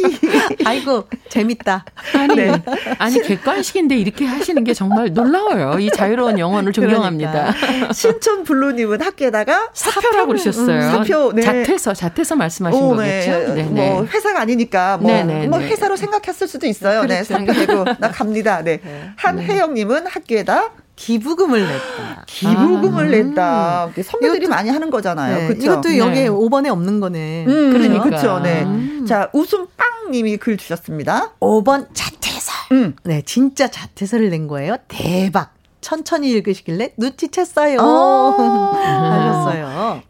[0.65, 1.85] 아이고 재밌다.
[2.15, 2.51] 아니, 네.
[2.99, 5.79] 아니 객관식인데 이렇게 하시는 게 정말 놀라워요.
[5.79, 7.53] 이 자유로운 영혼을 존경합니다.
[7.53, 7.93] 그러니까.
[7.93, 10.75] 신촌 블루님은 학교에다가 사표라고 그러셨어요.
[10.75, 11.41] 음, 사표, 네.
[11.41, 13.25] 자퇴서 자퇴 서 말씀하신 오, 네.
[13.25, 13.53] 거겠죠.
[13.55, 13.63] 네.
[13.63, 15.67] 뭐 회사가 아니니까 뭐, 네, 네, 뭐 네.
[15.67, 17.01] 회사로 생각했을 수도 있어요.
[17.01, 17.33] 네, 그렇죠.
[17.33, 18.61] 사표 내고 나 갑니다.
[18.61, 18.79] 네.
[19.17, 22.23] 한혜영님은 학교에다 기부금을 냈다.
[22.27, 23.09] 기부금을 아.
[23.09, 23.89] 냈다.
[24.03, 25.37] 선배들이 많이 하는 거잖아요.
[25.37, 25.47] 네.
[25.47, 25.65] 그렇죠?
[25.65, 26.29] 이것도 여기에 네.
[26.29, 27.45] 5번에 없는 거네.
[27.47, 28.03] 음, 그러니까.
[28.03, 28.39] 그렇죠.
[28.39, 28.63] 네.
[28.63, 29.05] 음.
[29.07, 31.31] 자, 웃음빵 님이 글 주셨습니다.
[31.39, 32.55] 5번 자퇴설.
[32.73, 32.95] 음.
[33.03, 34.77] 네, 진짜 자퇴설을 낸 거예요.
[34.87, 35.53] 대박.
[35.81, 37.77] 천천히 읽으시길래 눈치챘어요.
[37.79, 38.33] 어.
[38.77, 40.01] 하셨어요.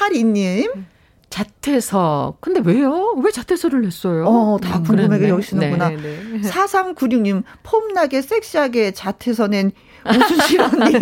[0.00, 0.84] 2582님.
[1.28, 2.36] 자퇴서.
[2.40, 3.12] 근데 왜요?
[3.22, 4.24] 왜 자퇴서를 냈어요?
[4.26, 5.88] 어, 다 음, 궁금하게 여기시는구나.
[5.90, 6.40] 네, 네.
[6.48, 9.72] 4396님, 폼나게 섹시하게 자퇴서 낸
[10.08, 10.92] 우수실 언니.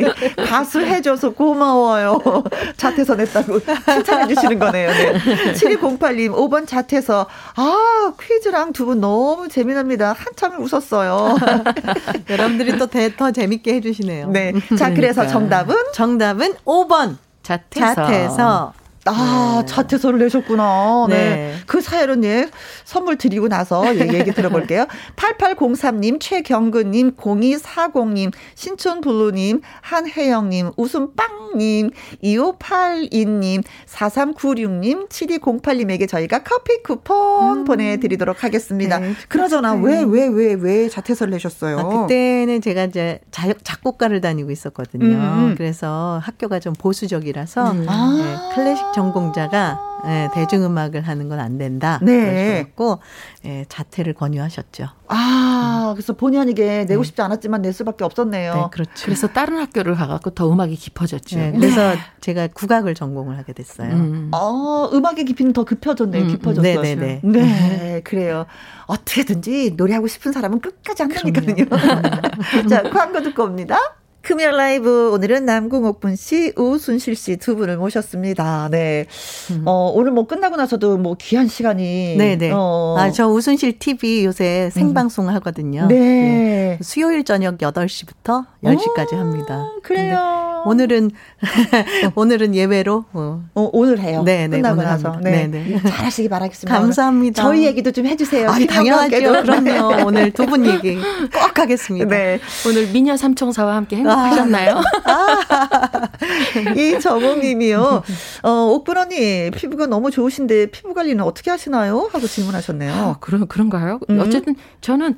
[0.48, 2.18] 가수 해줘서 고마워요.
[2.78, 4.90] 자퇴서 냈다고 칭찬해 주시는 거네요.
[4.90, 5.12] 네.
[5.52, 7.26] 7208님, 5번 자퇴서.
[7.56, 10.14] 아, 퀴즈랑 두 분 너무 재미납니다.
[10.18, 11.36] 한참 웃었어요.
[12.30, 14.30] 여러분들이 또 더 재밌게 해주시네요.
[14.30, 14.52] 네.
[14.78, 15.26] 자, 그래서 그러니까.
[15.38, 15.76] 정답은?
[15.92, 17.18] 정답은 5번.
[17.46, 17.94] 자퇴서.
[17.94, 18.72] 자퇴서.
[19.06, 19.66] 아, 네.
[19.66, 21.06] 자퇴서를 내셨구나.
[21.08, 21.16] 네.
[21.16, 21.54] 네.
[21.66, 22.48] 그 사연은 예,
[22.84, 24.86] 선물 드리고 나서 예, 얘기 들어볼게요.
[25.16, 31.90] 8803님, 최경근님, 0240님, 신촌블루님, 한혜영님, 웃음빵님,
[32.22, 37.64] 2582님, 4396님, 7208님에게 저희가 커피 쿠폰 음.
[37.64, 38.98] 보내드리도록 하겠습니다.
[38.98, 39.74] 네, 그러잖아.
[39.74, 41.78] 왜, 왜, 왜, 왜 자퇴서를 내셨어요?
[41.78, 45.06] 아, 그때는 제가 이제 자, 작곡가를 다니고 있었거든요.
[45.06, 45.14] 음.
[45.16, 45.54] 음.
[45.56, 47.86] 그래서 학교가 좀 보수적이라서 음.
[47.86, 51.98] 네, 클래식 전공자가 네, 대중음악을 하는 건 안 된다.
[52.02, 52.64] 네.
[52.74, 52.98] 그러셨고
[53.44, 54.86] 예, 자퇴를 권유하셨죠.
[55.08, 55.94] 아, 음.
[55.94, 57.06] 그래서 본의 아니게 내고 네.
[57.06, 58.54] 싶지 않았지만 낼 수밖에 없었네요.
[58.54, 59.04] 네, 그렇죠.
[59.04, 61.36] 그래서 다른 학교를 가갖고 더 음악이 깊어졌죠.
[61.38, 61.98] 네, 그래서 네.
[62.20, 63.90] 제가 국악을 전공을 하게 됐어요.
[63.92, 64.30] 음.
[64.32, 66.22] 어, 음악의 깊이는 더 급혀졌네요.
[66.22, 66.32] 음, 음.
[66.32, 66.80] 깊어졌어요.
[66.80, 67.20] 네네네.
[67.22, 68.46] 네, 네, 그래요.
[68.86, 71.66] 어떻게든지 노래하고 싶은 사람은 끝까지 한다니까요.
[72.70, 73.78] 자, 광고 듣고 옵니다.
[74.26, 78.66] 금요일 라이브 오늘은 남궁옥분 씨, 우순실 씨 두 분을 모셨습니다.
[78.72, 79.06] 네.
[79.52, 79.62] 음.
[79.66, 82.36] 어, 오늘 뭐 끝나고 나서도 뭐 귀한 시간이 네네.
[82.36, 82.50] 네.
[82.52, 82.96] 어.
[82.98, 85.36] 아, 저 우순실 TV 요새 생방송 을 음.
[85.36, 85.86] 하거든요.
[85.86, 85.94] 네.
[85.96, 86.78] 네.
[86.82, 89.64] 수요일 저녁 8시부터 10시까지 오, 합니다.
[89.84, 90.64] 그래요.
[90.66, 91.12] 오늘은
[92.16, 93.44] 오늘은 예외로 어.
[93.54, 94.22] 어, 오늘 해요.
[94.24, 94.56] 네, 네.
[94.56, 95.20] 끝나고 나서.
[95.22, 95.46] 네.
[95.46, 95.64] 네.
[95.64, 95.80] 네.
[95.80, 96.76] 잘하시기 바라겠습니다.
[96.76, 97.40] 감사합니다.
[97.40, 98.50] 저희 얘기도 좀 해주세요.
[98.50, 99.42] 아, 당연하죠.
[99.42, 100.02] 그럼요.
[100.04, 102.08] 오늘 두 분 얘기 꼭 하겠습니다.
[102.08, 102.40] 네.
[102.66, 104.15] 오늘 미녀 삼총사와 함께 행복.
[104.18, 104.80] 하셨나요?
[105.04, 108.02] 아, 이 저봉님이요.
[108.42, 112.08] 어, 옥분 언니 피부가 너무 좋으신데 피부 관리는 어떻게 하시나요?
[112.12, 112.92] 하고 질문하셨네요.
[112.92, 114.00] 아, 그런 그런가요?
[114.10, 114.20] 음.
[114.20, 115.16] 어쨌든 저는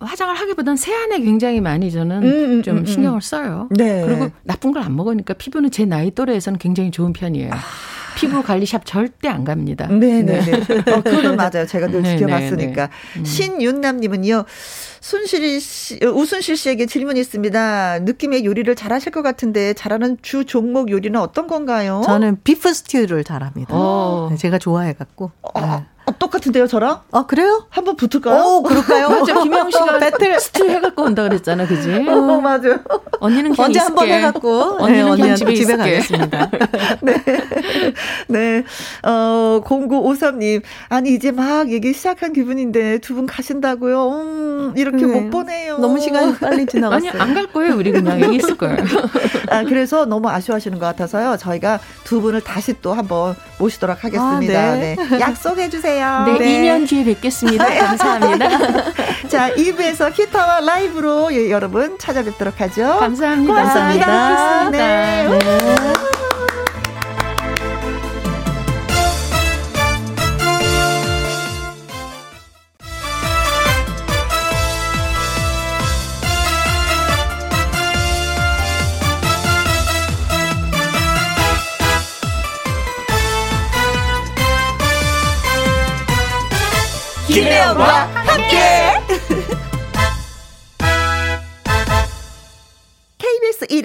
[0.00, 2.86] 화장을 하기보단 세안에 굉장히 많이 저는 음, 음, 좀 음, 음.
[2.86, 3.68] 신경을 써요.
[3.70, 4.02] 네.
[4.06, 7.52] 그리고 나쁜 걸 안 먹으니까 피부는 제 나이 또래에서는 굉장히 좋은 편이에요.
[7.52, 7.58] 아.
[8.20, 9.86] 피부 관리샵 절대 안 갑니다.
[9.86, 10.40] 네네네.
[10.40, 10.92] 네.
[10.92, 11.66] 어, 그거는 맞아요.
[11.66, 12.86] 제가 늘 네, 지켜봤으니까.
[13.14, 13.24] 네, 네.
[13.24, 14.44] 신윤남님은요,
[15.00, 18.00] 순실 씨, 우순실 씨에게 질문이 있습니다.
[18.00, 22.02] 느낌의 요리를 잘하실 것 같은데 잘하는 주 종목 요리는 어떤 건가요?
[22.04, 23.72] 저는 비프 스튜를 잘합니다.
[23.74, 24.28] 어.
[24.30, 25.30] 네, 제가 좋아해갖고.
[25.54, 25.60] 어.
[25.60, 25.84] 네.
[26.06, 27.02] 어, 똑같은데요, 저랑?
[27.12, 27.66] 아, 그래요?
[27.68, 28.42] 한번 붙을까요?
[28.42, 29.08] 어, 그럴까요?
[29.20, 31.92] 맞아, 김영 씨가 배틀 스튜 해갖고 온다 그랬잖아, 그지?
[32.08, 32.80] 어, 맞아요.
[33.20, 34.78] 언니는 언제 한번 해갖고.
[34.80, 36.50] 언니는 네, 그냥 집에, 집에 가겠습니다.
[37.02, 37.14] 네.
[38.28, 38.64] 네.
[39.02, 40.62] 어, 0953님.
[40.88, 44.08] 아니, 이제 막 얘기 시작한 기분인데 두 분 가신다고요?
[44.12, 45.20] 음, 이렇게 네.
[45.20, 45.78] 못 보내요.
[45.78, 47.10] 너무 시간이 빨리 지나갔어요.
[47.10, 47.74] 아니, 안 갈 거예요.
[47.76, 48.76] 우리 그냥 여기 있을 거예요.
[49.50, 51.36] 아, 그래서 너무 아쉬워하시는 것 같아서요.
[51.38, 54.60] 저희가 두 분을 다시 또 한번 모시도록 하겠습니다.
[54.60, 54.96] 아, 네.
[54.96, 55.20] 네.
[55.20, 56.24] 약속해 주세요.
[56.26, 56.62] 네, 네.
[56.62, 57.64] 2년 뒤에 뵙겠습니다.
[57.86, 58.48] 감사합니다.
[59.28, 62.96] 자, 2부에서 기타와 라이브로 예, 여러분 찾아뵙도록 하죠.
[63.00, 63.54] 감사합니다.
[63.54, 64.06] 감사합니다.
[64.06, 64.89] 감사합니다.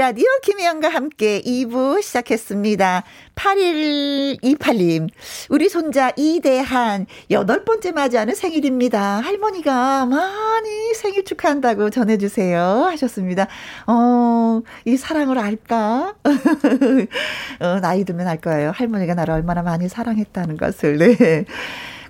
[0.06, 3.04] 라디오 김혜영과 함께 2부 시작했습니다.
[3.34, 5.10] 8128님,
[5.50, 9.22] 우리 손자 이대한 여덟 번째 맞이하는 생일입니다.
[9.22, 12.62] 할머니가 많이 생일 축하한다고 전해주세요.
[12.62, 13.48] 하셨습니다.
[13.88, 16.14] 어, 이 사랑을 알까?
[17.60, 18.74] 어, 나이 들면 알 거예요.
[18.76, 21.00] 할머니가 나를 얼마나 많이 사랑했다는 것을.
[21.00, 21.46] 네.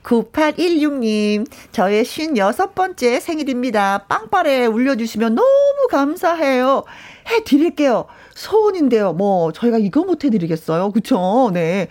[0.06, 4.06] 9816님, 저의 56번째 생일입니다.
[4.08, 6.84] 빵빠레 울려주시면 너무 감사해요.
[7.30, 8.06] 해 드릴게요.
[8.36, 9.14] 소원인데요.
[9.14, 10.92] 뭐, 저희가 이거 못 해드리겠어요.
[10.92, 11.50] 그쵸?
[11.54, 11.88] 네.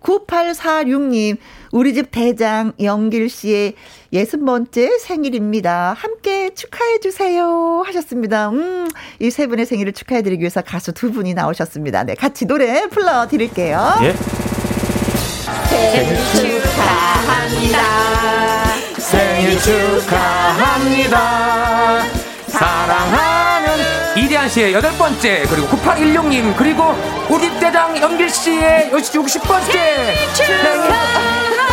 [0.00, 1.36] 9846님,
[1.70, 3.74] 우리 집 대장 영길 씨의
[4.12, 5.94] 60번째 생일입니다.
[5.96, 7.84] 함께 축하해 주세요.
[7.86, 8.48] 하셨습니다.
[8.50, 8.88] 음,
[9.20, 12.02] 이 세 분의 생일을 축하해 드리기 위해서 가수 두 분이 나오셨습니다.
[12.02, 13.78] 네, 같이 노래 불러 드릴게요.
[14.02, 14.14] 예.
[15.68, 16.16] 생일
[16.62, 17.78] 축하합니다.
[18.98, 21.16] 생일 축하합니다.
[22.48, 26.94] 사랑하는 이대한 씨의 여덟 번째 그리고 9816님 그리고
[27.28, 31.72] 우리 대장 연길 씨의 60번째 축하합니다.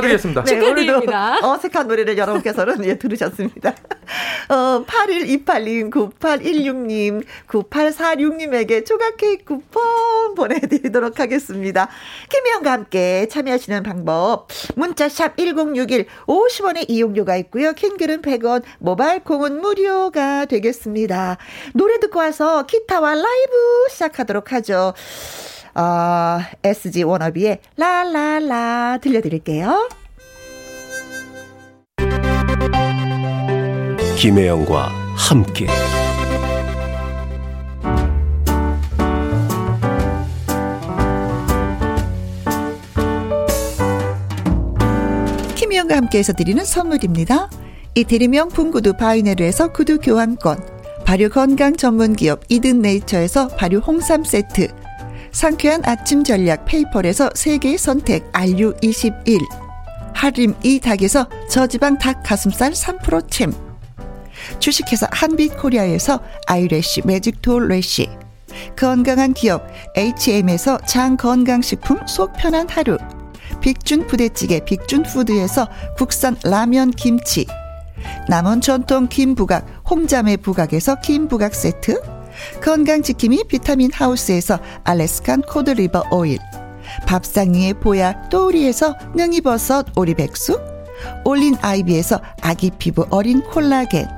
[0.00, 0.44] 축하드리겠습니다.
[0.44, 1.02] 네, 오늘도
[1.42, 3.74] 어색한 노래를 여러분께서는 예, 들으셨습니다.
[4.48, 11.88] 어, 8128님, 9816님, 9846님에게 조각 케이크 쿠폰 보내드리도록 하겠습니다.
[12.28, 14.48] 김혜영과 함께 참여하시는 방법.
[14.74, 17.72] 문자샵 1061, 50원의 이용료가 있고요.
[17.72, 21.36] 킹글은 100원, 모바일 콩은 무료가 되겠습니다.
[21.74, 24.94] 노래 듣고 와서 기타와 라이브 시작하도록 하죠.
[25.80, 29.88] 어, SG 워너비의 라라라 들려드릴게요.
[34.18, 35.66] 김혜영과 함께
[45.54, 47.48] 김혜영과 함께해서 드리는 선물입니다.
[47.94, 50.58] 이태리 명품 구두 바이네르에서 구두 교환권
[51.06, 54.68] 발효 건강 전문 기업 이든 네이처에서 발효 홍삼 세트
[55.32, 59.38] 상쾌한 아침 전략 페이퍼에서 세계의 선택 RU21
[60.14, 63.52] 하림 이 닭에서 저지방 닭 가슴살 3%챔
[64.58, 68.08] 주식회사 한빛코리아에서 eyelash magic tall lash.
[68.76, 69.66] 건강한 기업
[69.96, 72.98] H&M에서 장건강식품 속 편한 하루.
[73.60, 77.46] 빅준 부대찌개 빅준푸드에서 국산 라면 김치.
[78.28, 82.00] 남원 전통 김부각 홍자매 부각에서 김부각 세트
[82.62, 86.38] 건강지킴이 비타민 하우스에서 Alaskan cod liver oil
[87.06, 90.60] 밥상 위의 보약 또우리에서 능이버섯 오리백숙
[91.24, 94.08] 올린 아이비에서 아기 피부 어린 콜라겐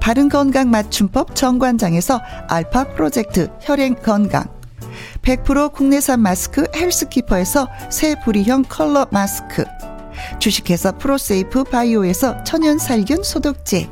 [0.00, 4.44] 바른 건강 맞춤법 정관장에서 알파 프로젝트 혈행 건강
[5.22, 9.64] 100% 국내산 마스크 헬스키퍼에서 새 부리형 컬러 마스크
[10.38, 13.88] 주식회사 프로세이프 바이오에서 천연 살균 소독제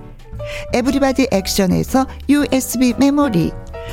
[0.73, 3.53] 에브리바디 액션에서 USB 메모리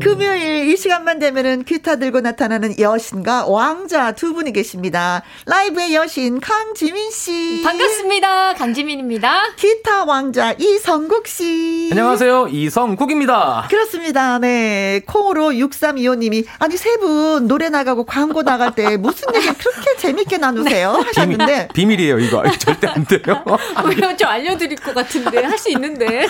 [0.00, 0.39] 금요일 이
[0.80, 5.22] 시간만 되면은 기타 들고 나타나는 여신과 왕자 두 분이 계십니다.
[5.44, 7.60] 라이브의 여신 강지민 씨.
[7.62, 8.54] 반갑습니다.
[8.54, 9.42] 강지민입니다.
[9.56, 11.88] 기타 왕자 이성국 씨.
[11.92, 13.66] 안녕하세요 이성국입니다.
[13.68, 14.38] 그렇습니다.
[14.38, 15.02] 네.
[15.06, 20.90] 콩으로 6325님이 아니 세 분 노래 나가고 광고 나갈 때 무슨 얘기 그렇게 재밌게 나누세요
[21.06, 23.42] 하셨는데 비밀, 이에요 이거 절대 안 돼요.
[23.84, 24.16] 왜요?
[24.16, 26.26] 저 알려드릴 것 같은데 할 수 있는데.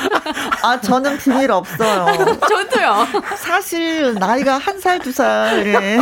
[0.63, 2.07] 아 저는 비밀 없어요.
[2.49, 3.07] 저도요.
[3.37, 5.99] 사실 나이 가 한 살 두 살에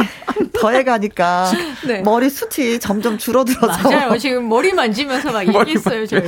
[0.60, 1.50] 더해가니까
[1.86, 2.00] 네.
[2.02, 4.18] 머리 숱이 점점 줄어들어서 맞아요.
[4.18, 6.06] 지금 머리 만지면서 막 얘기했어요.
[6.06, 6.22] 저희.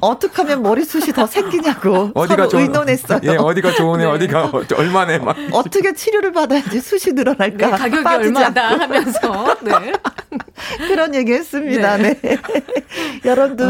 [0.00, 3.20] 어떻게 하면 머리숱이 더 생기냐고 어디가 서로 좋은- 의논했어요.
[3.24, 5.36] 예, 어디가 좋으네, 어디가 어- 얼마네 막.
[5.52, 7.66] 어떻게 치료를 받아야지 숱이 늘어날까?
[7.66, 8.82] 네, 가격이 얼마다 않고.
[8.82, 9.56] 하면서.
[9.62, 9.72] 네.
[10.88, 11.96] 그런 얘기 했습니다.
[11.96, 12.18] 네.
[13.24, 13.66] 여러분들,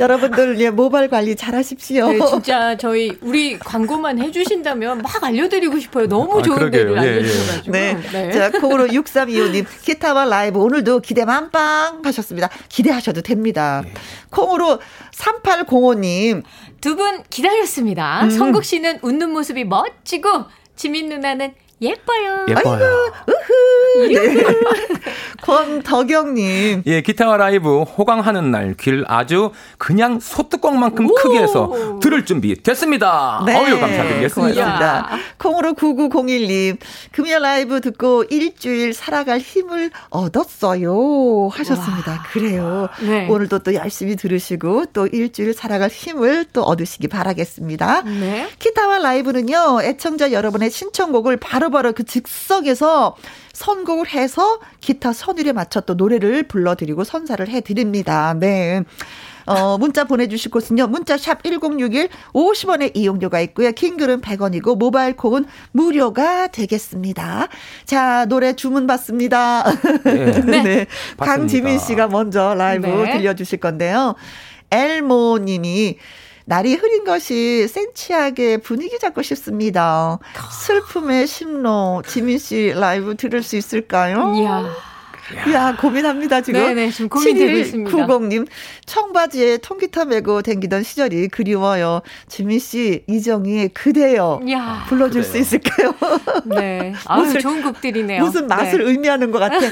[0.00, 2.08] 여러분들, 예, 모발 관리 잘 하십시오.
[2.10, 6.06] 네, 진짜 저희 우리 광고만 해주신다면 막 알려드리고 싶어요.
[6.08, 6.94] 너무 아, 좋은 그러게요.
[6.94, 7.10] 데를 예, 예.
[7.18, 7.70] 알려주셔 가지고.
[7.72, 8.32] 네.
[8.32, 12.48] 자, 콩으로 6325님, 기타와 라이브 오늘도 기대 만빵 하셨습니다.
[12.68, 13.82] 기대하셔도 됩니다.
[14.30, 14.80] 콩으로
[15.12, 16.42] 3805님,
[16.80, 18.24] 두 분 기다렸습니다.
[18.24, 18.30] 음.
[18.30, 20.44] 성국 씨는 웃는 모습이 멋지고
[20.76, 22.46] 지민 누나는 예뻐요.
[22.48, 22.74] 예뻐요.
[22.74, 22.86] 아이고,
[23.28, 24.08] 우후.
[24.08, 24.44] 네.
[25.42, 26.82] 권덕영님.
[26.86, 33.42] 예, 기타와 라이브 호강하는 날 길 아주 그냥 소뚜껑만큼 크게 해서 들을 준비 됐습니다.
[33.46, 33.56] 네.
[33.56, 35.10] 어유 감사드리겠습니다.
[35.38, 36.78] 콩으로 9901님.
[37.12, 41.48] 금요 라이브 듣고 일주일 살아갈 힘을 얻었어요.
[41.52, 42.10] 하셨습니다.
[42.12, 42.22] 와.
[42.32, 42.88] 그래요.
[43.02, 43.28] 네.
[43.28, 48.02] 오늘도 또 열심히 들으시고 또 일주일 살아갈 힘을 또 얻으시기 바라겠습니다.
[48.02, 48.48] 네.
[48.58, 53.16] 기타와 라이브는요, 애청자 여러분의 신청곡을 바로 바로 그 즉석에서
[53.52, 58.34] 선곡을 해서 기타 선율에 맞춰 또 노래를 불러드리고 선사를 해드립니다.
[58.34, 58.82] 네.
[59.46, 60.86] 어, 문자 보내주실 곳은요.
[60.86, 63.72] 문자 샵 1061, 50원의 이용료가 있고요.
[63.72, 67.48] 킹글은 100원이고, 모바일 콩은 무료가 되겠습니다.
[67.84, 69.64] 자, 노래 주문 받습니다.
[70.04, 70.32] 네.
[70.40, 70.62] 네.
[70.62, 70.86] 네.
[71.18, 73.18] 강지민 씨가 먼저 라이브 네.
[73.18, 74.14] 들려주실 건데요.
[74.70, 75.98] 엘모 님이
[76.46, 80.18] 날이 흐린 것이 센치하게 분위기 잡고 싶습니다.
[80.66, 84.34] 슬픔의 심로 지민 씨 라이브 들을 수 있을까요?
[84.36, 84.74] 이야.
[85.54, 86.60] 야 고민합니다, 지금.
[86.60, 87.90] 네네, 지금 고민되고 있습니다.
[87.96, 88.46] 90님,
[88.84, 92.02] 청바지에 통기타 메고 댕기던 시절이 그리워요.
[92.28, 94.42] 지민 씨, 이정희의 그대여.
[94.50, 95.32] 야 불러줄 그래요.
[95.32, 95.94] 수 있을까요?
[96.44, 96.92] 네.
[97.08, 98.22] 아유, 좋은 곡들이네요.
[98.22, 98.90] 무슨 맛을 네.
[98.90, 99.56] 의미하는 것 같아.
[99.64, 99.70] 이야.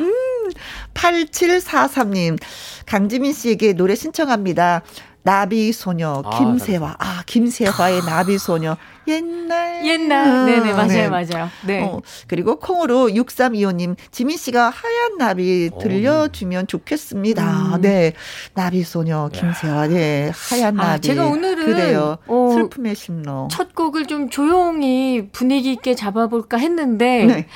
[0.00, 0.50] 음,
[0.94, 2.38] 8743님,
[2.86, 4.82] 강지민 씨에게 노래 신청합니다.
[5.28, 8.78] 나비 소녀 아, 김세화 아 김세화의 나비 소녀.
[9.06, 9.84] 옛날.
[9.84, 10.46] 옛날.
[10.46, 11.08] 네네 맞아요 네.
[11.08, 11.50] 맞아요.
[11.66, 11.82] 네.
[11.82, 17.74] 어, 그리고 콩으로 6325님 지민 씨가 하얀 나비 들려주면 좋겠습니다.
[17.76, 17.80] 음.
[17.82, 18.14] 네.
[18.54, 23.48] 나비 소녀 김세화 네 하얀 아, 나비 아, 제가 오늘은 그래요 어, 슬픔의 심로.
[23.50, 27.46] 첫 곡을 좀 조용히 분위기 있게 잡아볼까 했는데 네.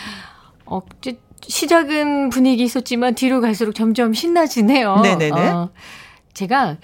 [0.67, 0.83] 어
[1.41, 5.01] 시작은 분위기 있었지만 뒤로 갈수록 점점 신나지네요.
[5.01, 5.49] 네네네.
[5.49, 5.71] 어,
[6.35, 6.77] 제가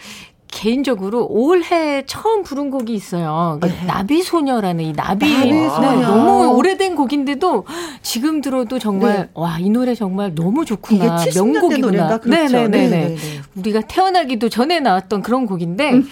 [0.51, 3.59] 개인적으로 올해 처음 부른 곡이 있어요.
[3.63, 3.85] 네.
[3.87, 5.31] 나비소녀라는 이 나비.
[5.33, 5.91] 나비소녀.
[5.93, 7.65] 네, 너무 오래된 곡인데도
[8.03, 9.29] 지금 들어도 정말 네.
[9.35, 11.25] 와, 이 노래 정말 너무 좋구나.
[11.35, 12.19] 명곡이구나.
[12.19, 12.29] 그렇죠.
[12.29, 12.69] 네네네.
[12.69, 16.03] 네, 네, 네, 우리가 태어나기도 전에 나왔던 그런 곡인데,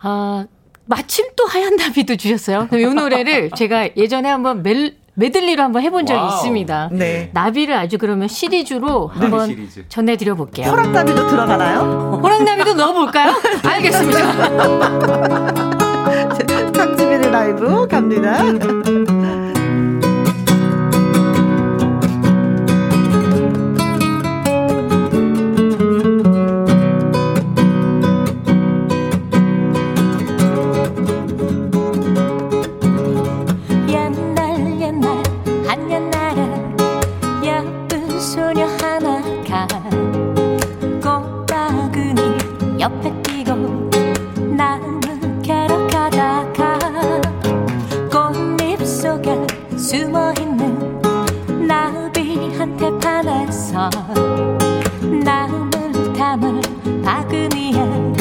[0.00, 0.46] 아,
[0.84, 2.68] 마침 또 하얀 나비도 주셨어요.
[2.72, 6.28] 이 노래를 제가 예전에 한번 멜, 메들리로 한번 해본 적이 wow.
[6.36, 6.88] 있습니다.
[6.92, 7.30] 네.
[7.34, 9.20] 나비를 아주 그러면 시리즈로 네.
[9.20, 9.84] 한번 시리즈.
[9.88, 10.68] 전해드려 볼게요.
[10.70, 12.18] 호랑나비도 들어가나요?
[12.22, 13.34] 호랑나비도 넣어볼까요?
[13.62, 14.22] 알겠습니다.
[16.72, 18.38] 강지민의 라이브 갑니다.
[55.22, 56.62] 나물 담을
[57.04, 58.11] 바구니에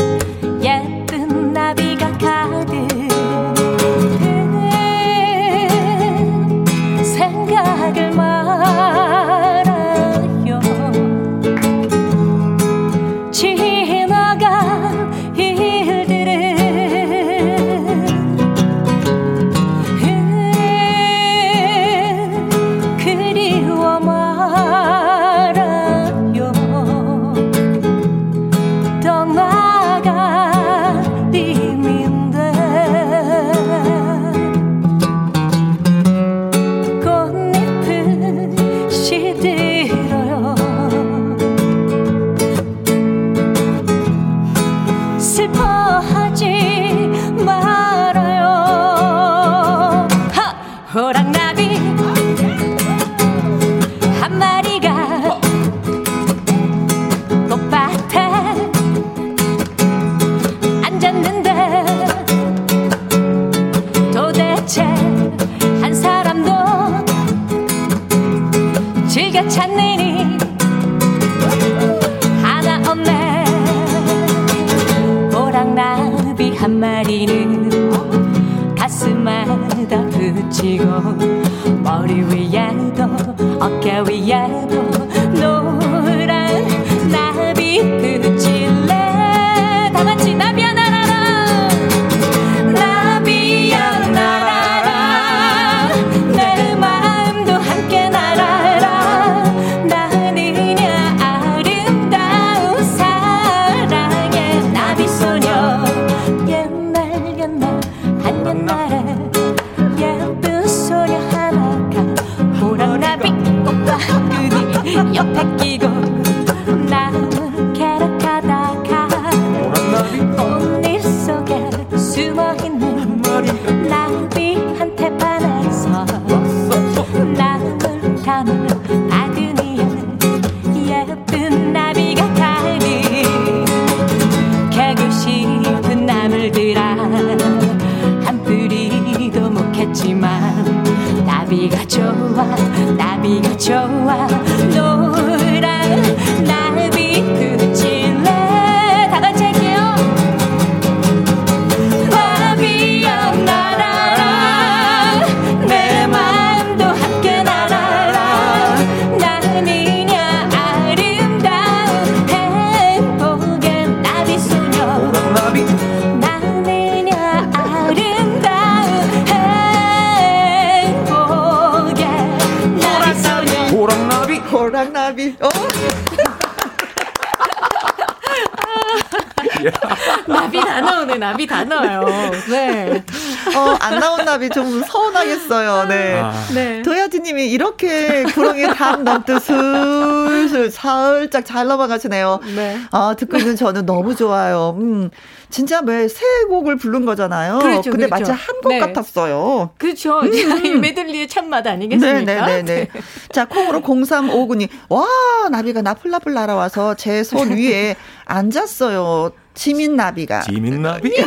[189.04, 192.40] 담 넘듯 슬슬 살짝 잘 넘어가시네요.
[192.56, 192.78] 네.
[192.92, 194.76] 아, 듣고 있는 저는 너무 좋아요.
[194.80, 195.10] 음,
[195.50, 197.60] 진짜 왜새 곡을 부른 거잖아요.
[197.60, 198.32] 그렇죠, 근데 그렇죠.
[198.32, 198.80] 마치 한곡 네.
[198.80, 199.72] 같았어요.
[199.78, 200.22] 그렇죠.
[200.24, 202.22] 이 메들리의 참맛 아니겠습니까?
[202.48, 202.88] 네네네 네.
[203.32, 204.70] 자, 콩으로 0359님.
[204.90, 205.06] 와,
[205.50, 207.96] 나비가 나풀나풀 날아와서 제 손 위에
[208.26, 209.32] 앉았어요.
[209.54, 210.40] 지민 나비가.
[210.42, 211.12] 지민나비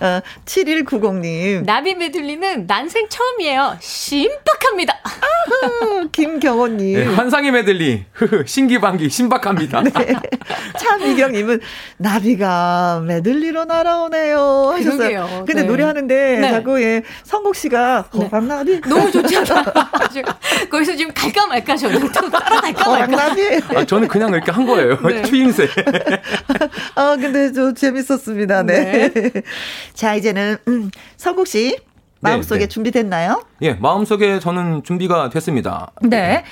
[0.00, 1.64] 어, 7190님.
[1.64, 3.76] 나비 메들리는 난생 처음이에요.
[3.80, 4.49] 신박
[6.50, 6.94] 김경호님.
[6.98, 8.04] 네, 환상의 메들리
[8.44, 9.90] 신기방기 신박합니다 네.
[10.78, 11.60] 차미경님은
[11.98, 14.96] 나비가 메들리로 날아오네요 하셨어요.
[14.96, 15.44] 그러게요.
[15.46, 15.68] 근데 네.
[15.68, 16.50] 노래하는데 네.
[16.50, 19.64] 자꾸 예 성국 씨가 호박나비 너무 좋잖아.
[20.70, 23.34] 거기서 지금 갈까 말까 저는 또 따라갈까 말까.
[23.76, 25.22] 아, 저는 그냥 이렇게 한 거예요 네.
[25.30, 25.68] 추임새
[26.96, 28.62] 아 근데 좀 재밌었습니다.
[28.64, 29.10] 네.
[29.94, 31.76] 자 이제는 음, 성국 씨
[32.20, 32.68] 마음속에 네.
[32.68, 33.42] 준비됐나요?
[33.62, 36.44] 예 마음속에 저는 준비가 됐습니다 네.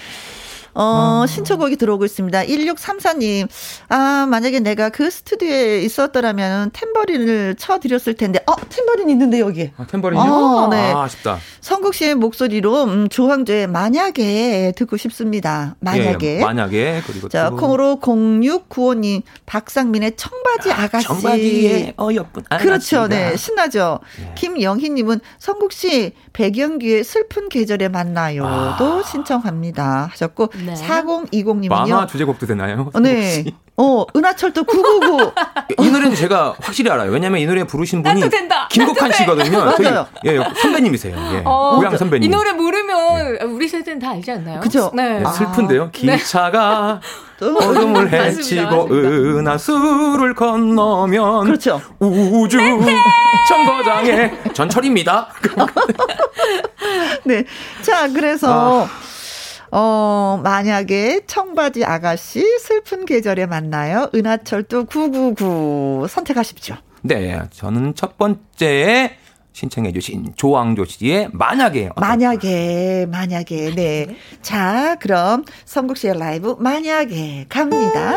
[0.75, 2.43] 어, 신청곡이 들어오고 있습니다.
[2.43, 3.49] 1634님.
[3.89, 8.41] 아, 만약에 내가 그 스튜디오에 있었더라면 탬버린을 쳐드렸을 텐데.
[8.47, 9.71] 어, 탬버린 있는데, 여기.
[9.77, 10.23] 아, 템버린이요?
[10.23, 10.93] 어, 네.
[10.93, 11.39] 아, 아쉽다.
[11.61, 15.77] 성국 씨의 목소리로 음, 조항조의 만약에 듣고 싶습니다.
[15.81, 16.39] 만약에.
[16.39, 21.07] 예, 만약에 그리고 자, 또 콩으로 0695님, 박상민의 청바지 아 가씨.
[21.07, 22.59] 청바지에 어여쁜 아가씨가.
[22.59, 23.09] 그렇죠.
[23.09, 23.37] 네.
[23.37, 24.01] 신나죠.
[24.21, 24.35] 예.
[24.35, 29.03] 김영희 님은 성국 씨, 백영규의 슬픈 계절에 만나요도 아.
[29.03, 30.09] 신청합니다.
[30.13, 30.75] 하셨고, 네.
[30.75, 31.69] 4020님은요.
[31.69, 32.91] 만화 주제곡도 되나요?
[33.01, 33.45] 네.
[33.77, 35.33] 어, 은하철도 999.
[35.85, 37.11] 이 노래는 제가 확실히 알아요.
[37.13, 38.23] 왜냐면 이 노래 부르신 분이.
[38.71, 39.13] 김국환.
[39.13, 39.77] 씨거든요.
[39.77, 39.89] 저희.
[40.27, 41.17] 예, 선배님이세요.
[41.17, 41.43] 예.
[41.45, 42.29] 어, 고향 선배님.
[42.29, 44.61] 이 노래 모르면 우리 세대는 다 알지 않나요?
[44.61, 44.91] 그죠?
[44.95, 45.21] 네.
[45.21, 45.91] 네, 슬픈데요.
[45.93, 46.17] 네.
[46.17, 47.01] 기차가
[47.39, 48.89] 또 어둠을 헤치고.
[48.91, 51.81] 은하수를 건너면 그렇죠.
[52.01, 52.59] 우주
[53.49, 55.29] 정거장에 전철입니다.
[57.25, 57.45] 네.
[57.83, 58.89] 자, 그래서,
[59.71, 64.11] 어, 만약에 청바지 아가씨 슬픈 계절에 만나요.
[64.15, 66.77] 은하철도 999 선택하십시오.
[67.03, 69.17] 네, 저는 첫 번째
[69.53, 74.17] 신청해 주신 조항조 씨의 만약에 만약에, 만약에, 네.
[74.41, 78.15] 자, 그럼 성국 씨의 라이브 만약에 갑니다.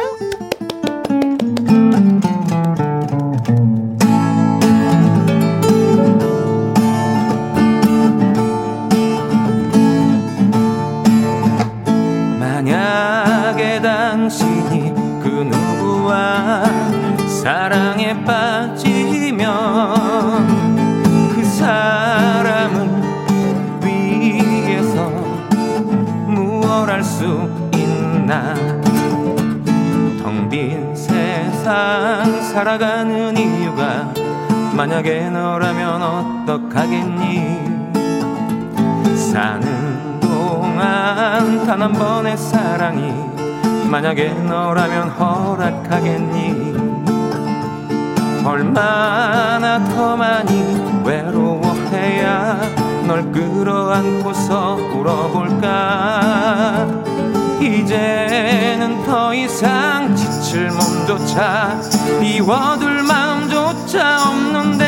[17.41, 19.47] 사랑에 빠지면
[21.33, 22.87] 그 사람을
[23.83, 25.09] 위해서
[26.27, 28.53] 무얼 할 수 있나?
[30.21, 32.23] 텅 빈 세상
[32.53, 34.13] 살아가는 이유가
[34.75, 37.59] 만약에 너라면 어떡하겠니?
[39.15, 43.11] 사는 동안 단 한 번의 사랑이
[43.89, 46.90] 만약에 너라면 허락하겠니
[48.45, 50.75] 얼마나 더 많이
[51.05, 52.59] 외로워해야
[53.05, 56.87] 널 끌어안고서 울어볼까?
[57.61, 61.79] 이제는 더 이상 지칠 몸조차
[62.19, 64.87] 비워둘 마음조차 없는데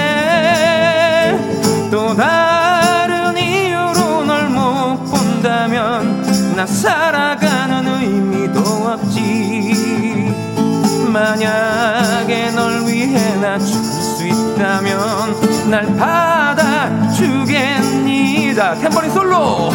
[1.91, 9.82] 또 다른 이유로 널 못 본다면 나 살아가는 의미도 없지
[11.13, 17.15] 만약에 널 위해 나 줄 수 있다면 날 받아주겠니다.
[18.75, 19.71] 템버린 솔로!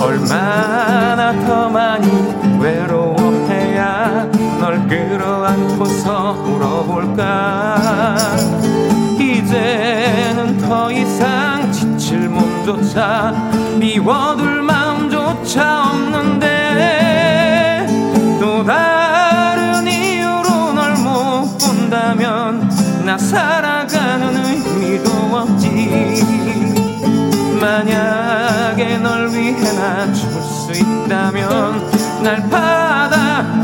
[0.00, 2.08] 얼마나 더 많이
[2.60, 4.28] 외로워해야
[4.60, 8.16] 널 끌어안고서 울어볼까
[12.94, 13.32] 조차
[13.76, 17.88] 미워둘 마음조차 없는데
[18.40, 22.70] 또 다른 이유로 널 못 본다면
[23.04, 26.22] 나 살아가는 의미도 없지.
[27.60, 33.58] 만약에 널 위해 나 죽을 수 있다면 날 받아주겠니?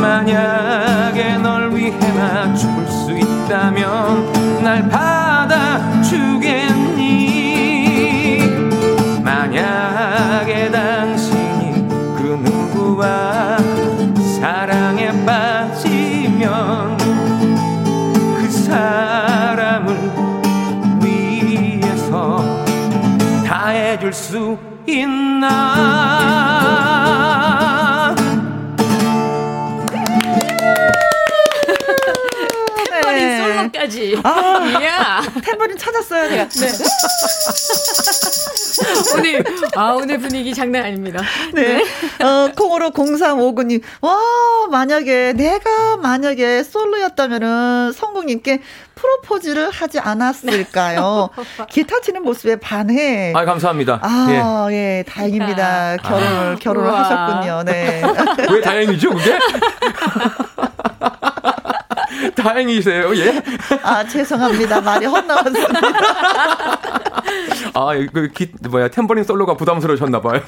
[0.00, 5.17] 만약에 널 위해 나 죽을 수 있다면 날 받아주겠니
[35.68, 35.68] 야.
[35.68, 36.48] 템버린 찾았어요, 제가.
[36.48, 36.68] 네.
[39.14, 39.44] 오늘,
[39.76, 41.20] 아, 오늘 분위기 장난 아닙니다.
[41.52, 41.82] 네.
[41.82, 41.84] 네.
[42.24, 44.18] 어, 콩으로 0359님, 와,
[44.70, 48.62] 만약에, 내가 만약에 솔로였다면은 성공님께
[48.94, 51.28] 프로포즈를 하지 않았을까요?
[51.70, 53.32] 기타 치는 모습에 반해.
[53.34, 54.00] 아, 감사합니다.
[54.02, 55.98] 아, 예, 예 다행입니다.
[55.98, 57.04] 결혼을, 아, 결혼을 우와.
[57.04, 57.62] 하셨군요.
[57.64, 58.02] 네.
[58.50, 59.38] 왜 다행이죠, 그게?
[62.34, 63.42] 다행이세요, 예?
[63.82, 64.80] 아, 죄송합니다.
[64.80, 65.80] 말이 헛나왔습니다.
[67.74, 70.40] 아, 그, 기, 뭐야, 템버린 솔로가 부담스러우셨나 봐요.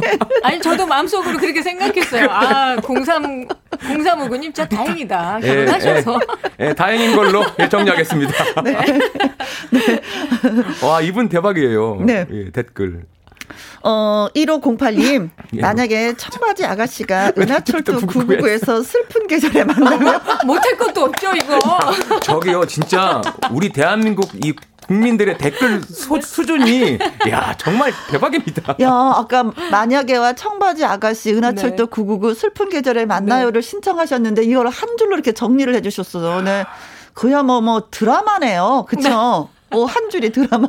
[0.00, 0.18] 네.
[0.42, 2.26] 아니, 저도 마음속으로 그렇게 생각했어요.
[2.30, 3.46] 아, 03,
[3.80, 5.40] 0359님, 진짜 다행이다.
[5.42, 6.20] 예, 결혼하셔서.
[6.60, 8.62] 예, 예, 다행인 걸로 예, 정리하겠습니다.
[8.62, 8.72] 네.
[9.70, 10.00] 네.
[10.86, 12.02] 와, 이분 대박이에요.
[12.04, 12.26] 네.
[12.30, 13.04] 예, 댓글.
[13.82, 15.60] 어, 1508님, 예.
[15.60, 21.58] 만약에 청바지 아가씨가 은하철도 999에서 슬픈 계절에 만나면 못할 것도 없죠, 이거.
[22.20, 24.54] 저기요, 진짜 우리 대한민국 이
[24.86, 26.98] 국민들의 댓글 소, 수준이
[27.30, 28.76] 야 정말 대박입니다.
[28.82, 31.90] 야 아까 만약에와 청바지 아가씨 은하철도 네.
[31.90, 33.66] 999 슬픈 계절에 만나요를 네.
[33.68, 36.42] 신청하셨는데 이걸 한 줄로 이렇게 정리를 해주셨어요.
[36.42, 36.66] 네.
[37.14, 38.84] 그야 뭐 뭐 드라마네요.
[38.86, 39.08] 그쵸?
[39.08, 39.76] 네.
[39.76, 40.68] 뭐한 줄이 드라마.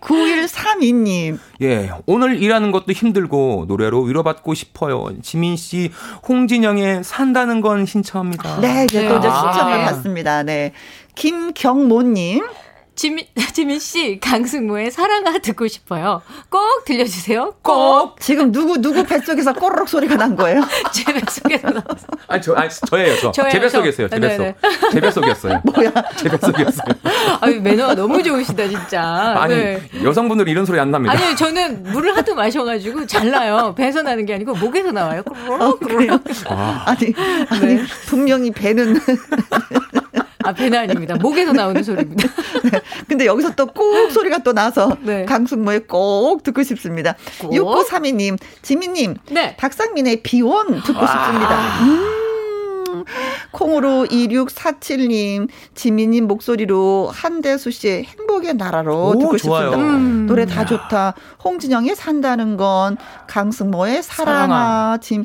[0.00, 1.38] 9132님.
[1.62, 5.10] 예, 오늘 일하는 것도 힘들고 노래로 위로받고 싶어요.
[5.22, 5.90] 지민 씨,
[6.28, 8.60] 홍진영의 산다는 건 신청합니다.
[8.60, 9.52] 네, 이제 또 아.
[9.52, 10.42] 신청을 받습니다.
[10.42, 10.72] 네.
[11.14, 12.44] 김경모님.
[13.00, 13.24] 지민,
[13.54, 16.20] 지민 씨, 강승모의 사랑아 듣고 싶어요.
[16.50, 17.54] 꼭 들려주세요.
[17.62, 18.20] 꼭.
[18.20, 20.60] 지금 누구, 누구 뱃속에서 꼬르륵 소리가 난 거예요?
[20.92, 22.06] 제 뱃속에서 나왔어요.
[22.28, 23.32] 아니, 저, 아니, 저예요, 저.
[23.32, 24.54] 저예요, 제 뱃속이었어요, 제 뱃속.
[24.92, 25.62] 제 뱃속이었어요.
[25.72, 25.90] 뭐야?
[26.16, 26.94] 제 뱃속이었어요.
[27.40, 29.02] 아유, 매너가 너무 좋으시다, 진짜.
[29.34, 29.82] 아니, 네.
[30.04, 31.14] 여성분들 이런 소리 안 납니다.
[31.14, 33.74] 아니, 저는 물을 하도 마셔가지고 잘 나요.
[33.78, 35.22] 배에서 나는 게 아니고 목에서 나와요.
[35.22, 36.22] 꼬르륵, 꼬르륵.
[36.48, 36.84] 아.
[36.84, 37.14] 아니,
[37.48, 37.82] 아니, 네.
[38.08, 39.00] 분명히 배는.
[40.50, 41.16] 아, 배는 아닙니다.
[41.20, 42.28] 목에서 나오는 소리입니다.
[42.70, 42.80] 네.
[43.08, 45.24] 근데 여기서 또 꼭 소리가 또 나서 네.
[45.24, 47.14] 강승모의 꼭 듣고 싶습니다.
[47.40, 47.52] 꼭?
[47.52, 49.56] 6932님, 지민님, 네.
[49.56, 51.80] 박상민의 비원 듣고 싶습니다.
[51.82, 52.16] 음.
[53.52, 59.70] 콩으로 2647님, 지민님 목소리로 한대수 씨의 행복의 나라로 오, 듣고 좋아요.
[59.70, 59.90] 싶습니다.
[59.96, 60.26] 음.
[60.26, 61.14] 노래 다 좋다.
[61.44, 62.96] 홍진영의 산다는 건,
[63.28, 65.24] 강승모의 사랑아, 짐,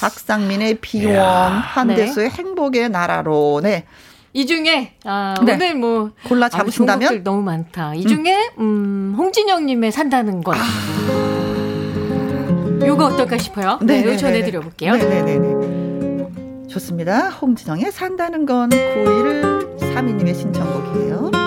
[0.00, 1.16] 박상민의 비원,
[1.52, 2.34] 한대수의 네.
[2.36, 3.86] 행복의 나라로, 네.
[4.36, 5.54] 이 중에 아, 네.
[5.54, 7.94] 오늘 뭐 골라 잡으신다면 아, 너무 많다.
[7.94, 10.54] 이 중에 음, 음 홍진영님의 산다는 것.
[10.54, 10.62] 아.
[12.84, 13.78] 요거 어떨까 싶어요.
[13.80, 14.94] 네, 네, 네 전해드려 볼게요.
[14.94, 16.68] 네네네.
[16.68, 17.30] 좋습니다.
[17.30, 21.45] 홍진영의 산다는 건 9일 3위님의 신청곡이에요.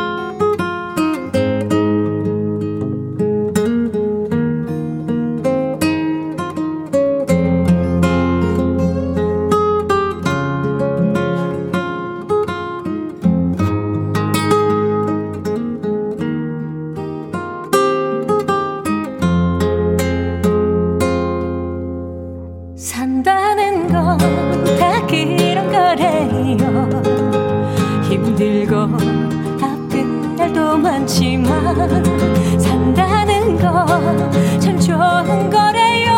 [32.60, 36.14] 산다는 거참 좋은 거래요.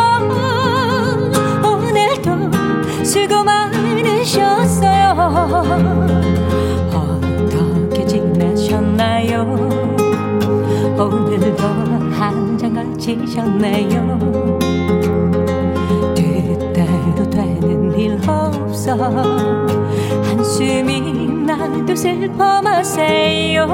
[1.63, 2.51] 오늘도
[3.05, 5.13] 수고 많으셨어요.
[6.93, 9.43] 어떻게 지내셨나요?
[10.99, 11.63] 오늘도
[12.11, 14.19] 한잔 걸치셨나요.
[16.13, 18.97] 뜻대로 되는 일 없어
[20.25, 21.20] 한숨이
[21.67, 23.65] 나도 슬퍼 마세요.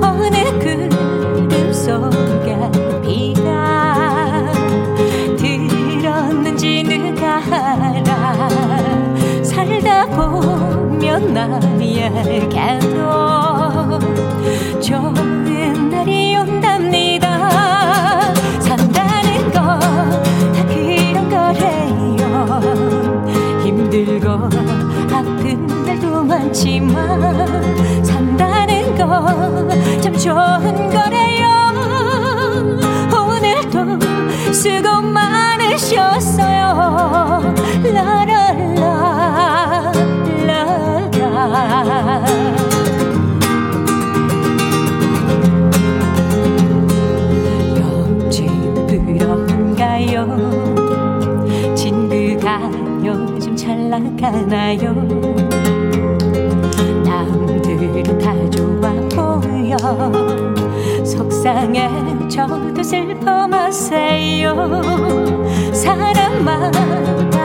[0.00, 2.56] 어느 구름 속에
[3.02, 4.50] 비가
[5.36, 8.48] 들었는지 누가 알아?
[9.42, 12.96] 살다 보면 나에게도
[14.80, 17.50] 좋은 날이 온답니다.
[18.60, 22.60] 산다는 거다 그런 거래요.
[23.62, 24.48] 힘들고
[25.14, 31.46] 아픈 없지만 산다는 거참 좋은 거래요.
[33.12, 33.98] 오늘도
[34.52, 36.64] 수고 많으셨어요.
[37.84, 39.92] 라라라
[40.46, 42.24] 라라
[48.88, 50.73] 그런가요
[53.98, 54.92] 나가나요?
[57.04, 59.76] 남들은 다 좋아 보여.
[61.04, 61.88] 속상해
[62.28, 64.54] 저도 슬퍼 마세요.
[65.72, 67.43] 사람마다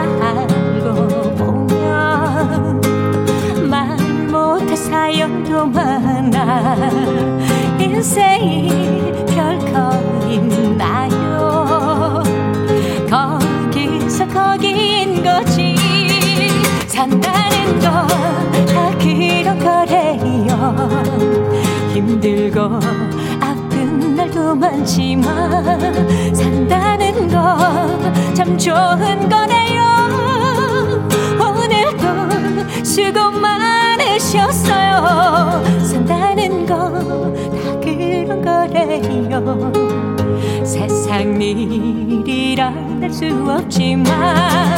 [24.79, 29.83] 많지만 산다는 거참 좋은 거네요.
[31.39, 34.63] 오늘도 수고 많으셨어요.
[35.83, 39.71] 산다는 거다 그런 거래요.
[40.63, 44.77] 세상 일이라 할 수 없지만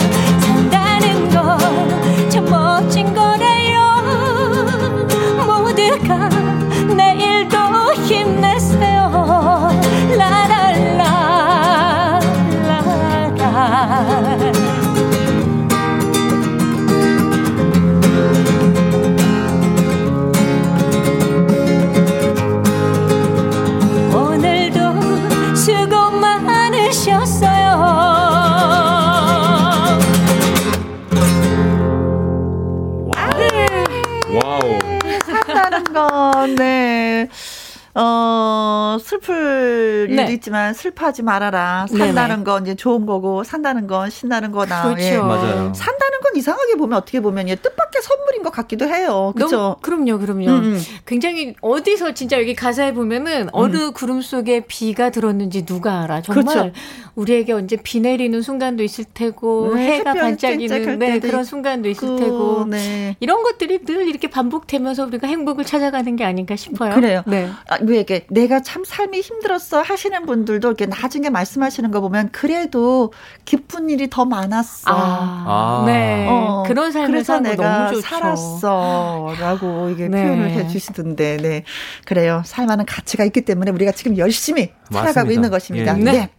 [39.61, 40.33] 슬플 일도 네.
[40.33, 41.85] 있지만 슬퍼하지 말아라.
[41.87, 44.83] 산다는 건 이제 좋은 거고, 산다는 건 신나는 거다.
[44.83, 45.03] 그렇죠.
[45.03, 45.17] 예.
[45.17, 45.73] 맞아요.
[45.73, 49.33] 산다는 건 이상하게 보면 어떻게 보면 예, 뜻밖의 선물인 것 같기도 해요.
[49.35, 49.77] 그렇죠?
[49.81, 50.49] 그럼요, 그럼요.
[50.49, 50.81] 음, 음.
[51.05, 56.21] 굉장히 어디서 진짜 여기 가사에 보면은 어느 구름 속에 비가 들었는지 누가 알아.
[56.21, 56.71] 정말 그렇죠.
[57.15, 62.65] 우리에게 언제 비 내리는 순간도 있을 테고 네, 해가 반짝이는 네, 그런 순간도 있을 테고
[62.65, 63.15] 네.
[63.19, 66.93] 이런 것들이 늘 이렇게 반복되면서 우리가 행복을 찾아가는 게 아닌가 싶어요.
[66.95, 67.23] 그래요.
[67.27, 67.49] 네.
[67.69, 73.11] 아, 왜 이게 내가 참 삶이 힘들었어 하시는 분들도 이렇게 나중에 말씀하시는 거 보면 그래도
[73.45, 74.91] 기쁜 일이 더 많았어.
[74.91, 76.20] 아, 네.
[76.27, 78.07] 어, 그런 삶을 사는 거 내가 너무 좋죠.
[78.07, 80.23] 살았어라고 이게 네.
[80.23, 81.63] 표현을 해주시던데, 네
[82.05, 82.41] 그래요.
[82.45, 85.33] 살만한 가치가 있기 때문에 우리가 지금 열심히 살아가고 맞습니다.
[85.33, 85.99] 있는 것입니다.
[85.99, 86.03] 예.
[86.03, 86.29] 네.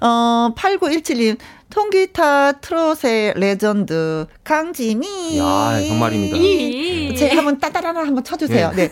[0.00, 1.38] 어, 8917님,
[1.70, 5.38] 통기타 트롯의 레전드, 강지민.
[5.38, 6.36] 야, 정말입니다.
[6.36, 7.16] 이.
[7.16, 8.70] 제가 한번 따다라라 한번 쳐주세요.
[8.74, 8.76] 예.
[8.76, 8.90] 네.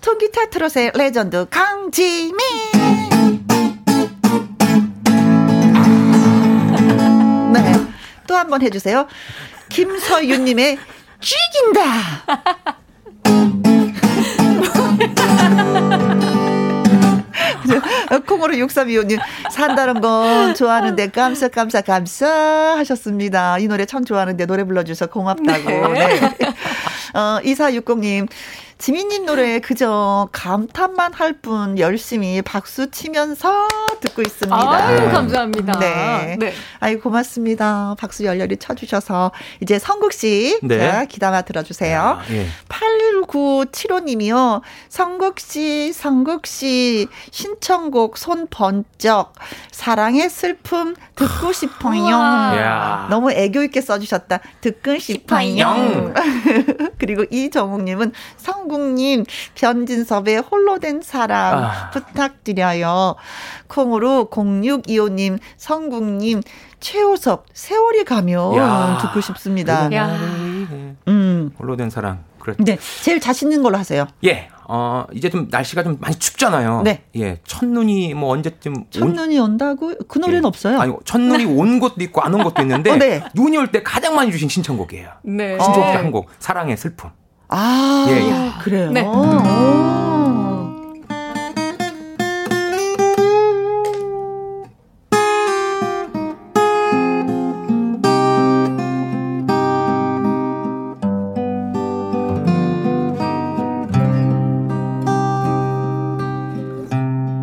[0.00, 2.36] 통기타 트롯의 레전드, 강지민.
[7.52, 7.72] 네.
[8.26, 9.06] 또 한 번 해주세요.
[9.74, 10.78] 김서윤님의
[11.18, 11.82] 죽인다.
[18.24, 19.18] 콩으로 6325님,
[19.50, 23.58] 산다는 건 좋아하는데 깜짝 깜짝 감사 하셨습니다.
[23.58, 25.88] 이 노래 참 좋아하는데 노래 불러주셔서 고맙다고.
[25.94, 26.20] 네.
[27.14, 28.28] 어, 2460님,
[28.78, 33.68] 지민님 노래 그저 감탄만 할 뿐 열심히 박수 치면서
[34.00, 34.56] 듣고 있습니다.
[34.56, 35.78] 아유, 감사합니다.
[35.78, 36.36] 네.
[36.38, 36.52] 네.
[36.80, 37.96] 아이 고맙습니다.
[37.98, 40.78] 박수 열렬히 쳐주셔서 이제 성국 씨, 네.
[40.78, 42.00] 자 기다마 들어주세요.
[42.00, 42.46] 아, 예.
[42.68, 44.60] 8975님이요.
[44.88, 49.34] 성국 씨, 성국 씨 신청곡 손 번쩍
[49.70, 52.10] 사랑의 슬픔 듣고 싶어요.
[52.10, 53.06] 야.
[53.10, 54.40] 너무 애교 있게 써주셨다.
[54.60, 56.12] 듣고 싶어요.
[56.98, 59.24] 그리고 이정욱님은 성 국님
[59.54, 61.90] 변진섭의 홀로 된 사랑 아.
[61.90, 63.14] 부탁드려요.
[63.68, 66.42] 콩으로 0625님 성국님
[66.80, 68.98] 최호섭 세월이 가면 야.
[69.02, 69.90] 듣고 싶습니다.
[69.94, 70.06] 야.
[71.08, 71.50] 음.
[71.58, 72.24] 홀로 된 사랑.
[72.38, 72.54] 그래.
[72.58, 74.06] 네, 제일 자신 있는 걸로 하세요.
[74.24, 74.48] 예.
[74.68, 76.82] 어, 이제 좀 날씨가 좀 많이 춥잖아요.
[76.84, 77.02] 네.
[77.16, 77.38] 예.
[77.46, 80.46] 첫눈이 뭐 언제쯤 온- 첫눈이 온 다고 그 노래는 예.
[80.46, 80.78] 없어요.
[80.80, 83.22] 아니, 첫눈이 온 것도 있고 안 온 것도 있는데 어, 네.
[83.34, 85.08] 눈이 올 때 가장 많이 주신 신청곡이에요.
[85.22, 85.58] 네.
[85.58, 85.92] 신청곡 어.
[85.92, 86.28] 한 곡.
[86.38, 87.10] 사랑의 슬픔.
[87.56, 88.50] 아, 예, 예.
[88.60, 88.90] 그래요.
[88.90, 89.02] 네.
[89.06, 89.84] 오.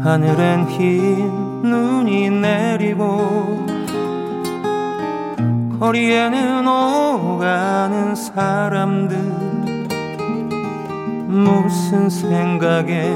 [0.03, 3.65] 하늘엔 흰 눈이 내리고
[5.79, 9.40] 거리에는 오가는 사람들
[11.31, 13.15] 무슨 생각에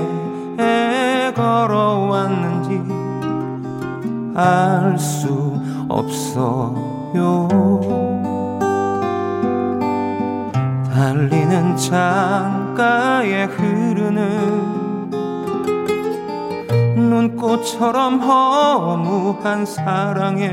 [1.36, 2.82] 걸어왔는지
[4.36, 5.60] 알 수
[5.90, 7.50] 없어요.
[10.94, 15.12] 달리는 창가에 흐르는
[16.96, 20.52] 눈꽃처럼 허무한 사랑에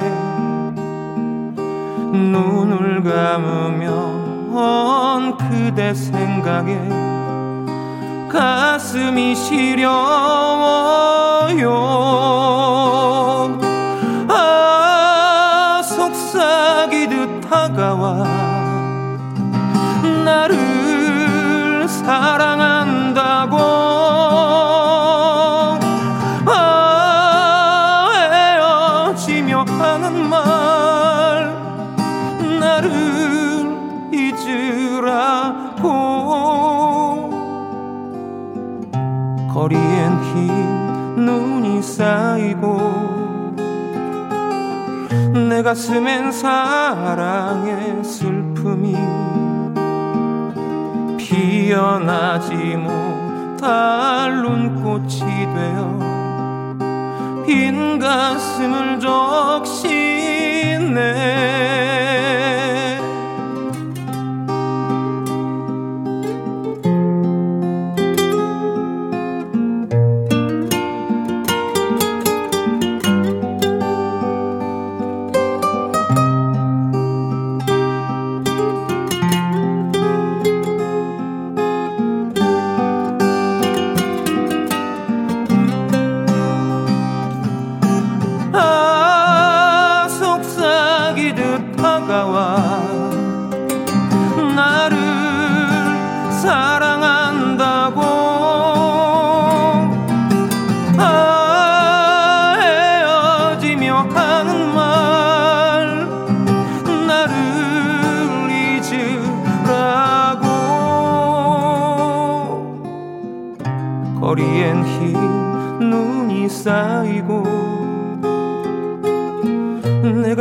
[2.13, 4.23] 눈을 감으면
[5.39, 7.12] 그대 생각에
[8.33, 9.93] 가슴이 시려워요.
[14.29, 18.25] 아 속삭이듯 다가와
[20.25, 23.92] 나를 사랑한다고
[45.63, 48.97] 내 가슴엔 사랑의 슬픔이
[51.17, 55.21] 피어나지 못할 눈꽃이
[55.55, 56.01] 되어
[57.47, 60.03] 빈 가슴을 적시네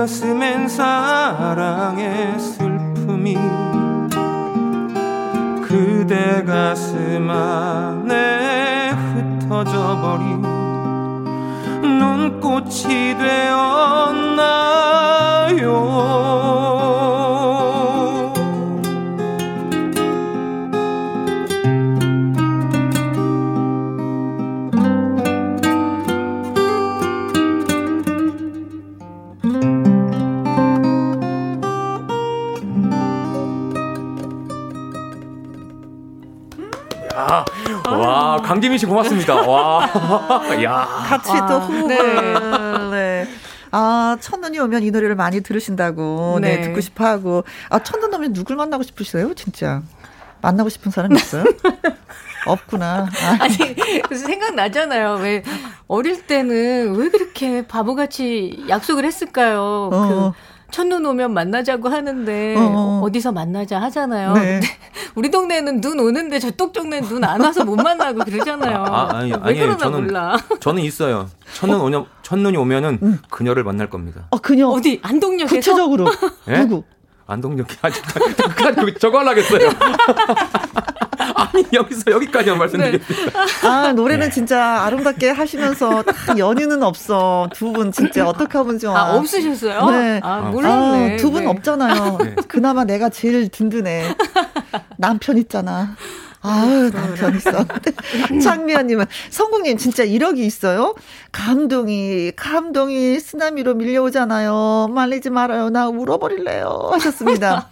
[0.02, 3.38] 가슴엔 사랑의 슬픔이
[5.62, 10.42] 그대 가슴 안에 흩어져 버린
[11.84, 14.42] 눈꽃이 되었나요
[38.52, 39.34] 강재민 씨 고맙습니다.
[39.34, 39.88] 와,
[40.62, 40.86] 야.
[41.08, 42.92] 같이 또 호흡을.
[42.92, 43.26] 네.
[43.72, 46.40] 아, 첫눈이 오면 이 노래를 많이 들으신다고.
[46.42, 46.62] 네, 네.
[46.64, 47.46] 듣고 싶어 하고.
[47.70, 49.34] 아, 첫눈 오면 누굴 만나고 싶으세요?
[49.36, 49.82] 진짜.
[50.42, 51.46] 만나고 싶은 사람 있어요?
[52.46, 53.08] 없구나.
[53.24, 53.56] 아, 아니,
[54.02, 55.20] 그래서 생각나잖아요.
[55.22, 55.44] 왜,
[55.88, 59.62] 어릴 때는 왜 그렇게 바보같이 약속을 했을까요?
[59.94, 60.34] 어.
[60.34, 63.02] 그, 첫눈 오면 만나자고 하는데, 어.
[63.04, 63.08] 어.
[63.12, 64.34] 디서 만나자 하잖아요.
[64.34, 64.60] 네.
[64.60, 64.68] 근데
[65.16, 68.78] 우리 동네는 눈 오는데 저쪽 동네는 눈 안 와서 못 만나고 그러잖아요.
[68.88, 69.66] 아, 아니, 왜 아니에요.
[69.66, 70.38] 그러나 저는, 몰라.
[70.60, 71.30] 저는 있어요.
[71.56, 74.22] 첫눈 오면, 첫눈이 오면은 그녀를 만날 겁니다.
[74.32, 74.68] 어, 그녀.
[74.70, 75.56] 어디, 안동역에서?
[75.56, 76.06] 구체적으로.
[76.50, 76.60] 예?
[76.60, 76.84] 누구?
[77.28, 78.02] 안동역이 아직,
[78.56, 79.70] 까지 저거 하려겠어요.
[81.36, 83.40] 아니, 여기서 여기까지만 말씀드리겠습니다.
[83.64, 84.34] 아, 노래는 네.
[84.34, 87.48] 진짜 아름답게 하시면서 딱 연유는 없어.
[87.54, 88.98] 두 분 진짜 어떻게 하면 좋아.
[88.98, 89.86] 아, 없으셨어요?
[89.92, 90.20] 네.
[90.24, 91.14] 아, 몰랐네.
[91.14, 91.50] 아, 두분 네.
[91.50, 92.18] 없잖아요.
[92.22, 92.36] 네.
[92.48, 94.16] 그나마 내가 제일 든든해.
[94.98, 95.96] 남편 있잖아.
[96.44, 97.52] 아유, 남편 있어.
[98.44, 100.96] 장미연님은, 성국님, 진짜 이력이 있어요?
[101.32, 104.88] 감동이, 감동이 쓰나미로 밀려오잖아요.
[104.92, 105.70] 말리지 말아요.
[105.70, 106.90] 나 울어버릴래요.
[106.94, 107.70] 하셨습니다.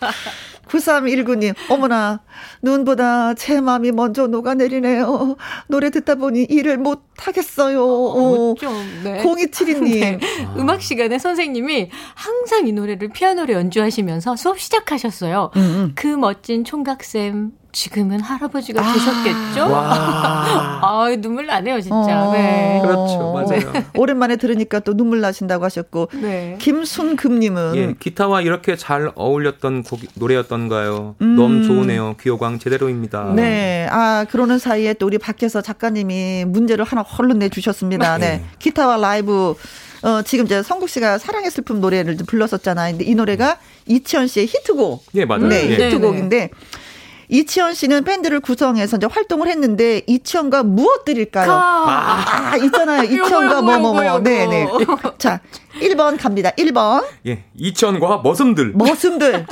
[0.70, 2.22] 9319님, 어머나,
[2.62, 5.36] 눈보다 제 마음이 먼저 녹아내리네요.
[5.68, 7.84] 노래 듣다 보니 일을 못 하겠어요.
[7.84, 9.22] 어, 좀, 네.
[9.24, 10.00] 0272님.
[10.00, 10.20] 네.
[10.58, 15.52] 음악 시간에 선생님이 항상 이 노래를 피아노로 연주하시면서 수업 시작하셨어요.
[15.56, 19.72] 음, 그 멋진 총각쌤, 지금은 할아버지가 되셨겠죠?
[19.72, 20.80] 와.
[20.82, 22.28] 아, 눈물 나네요, 진짜.
[22.28, 22.32] 어.
[22.34, 22.80] 네.
[22.82, 23.34] 그렇죠.
[23.34, 23.86] 맞아요.
[23.96, 26.58] 오랜만에 들으니까 또 눈물 나신다고 하셨고, 네.
[26.60, 31.16] 김순금님은 예, 기타와 이렇게 잘 어울렸던 곡, 노래였던가요?
[31.22, 31.36] 음.
[31.36, 32.16] 너무 좋으네요.
[32.20, 33.34] 귀요광 제대로입니다.
[33.36, 33.88] 네.
[33.92, 38.18] 아, 그러는 사이에 또 우리 밖에서 작가님이 문제를 하나 헐른 내주셨습니다.
[38.18, 38.44] 네.
[38.60, 39.56] 기타와 라이브.
[40.02, 42.94] 어, 지금 이제 성국 씨가 사랑의 슬픔 노래를 좀 불렀었잖아요.
[42.94, 45.04] 근데 이 노래가 이치현 씨의 히트곡.
[45.16, 45.48] 예, 맞아요.
[45.48, 45.88] 네, 예.
[45.88, 46.52] 히트곡인데.
[47.30, 51.52] 이치현 씨는 밴드를 구성해서 이제 활동을 했는데 이치현과 무엇 드릴까요?
[51.52, 53.04] 아, 아 있잖아요.
[53.10, 54.20] 이치현과 뭐뭐 뭐.
[54.20, 54.68] 네, 네.
[55.20, 55.40] 자,
[55.80, 56.50] 1번 갑니다.
[56.52, 57.06] 1번.
[57.28, 57.46] 예.
[57.56, 58.74] 이치현과 머슴들.
[58.76, 59.46] 머슴들.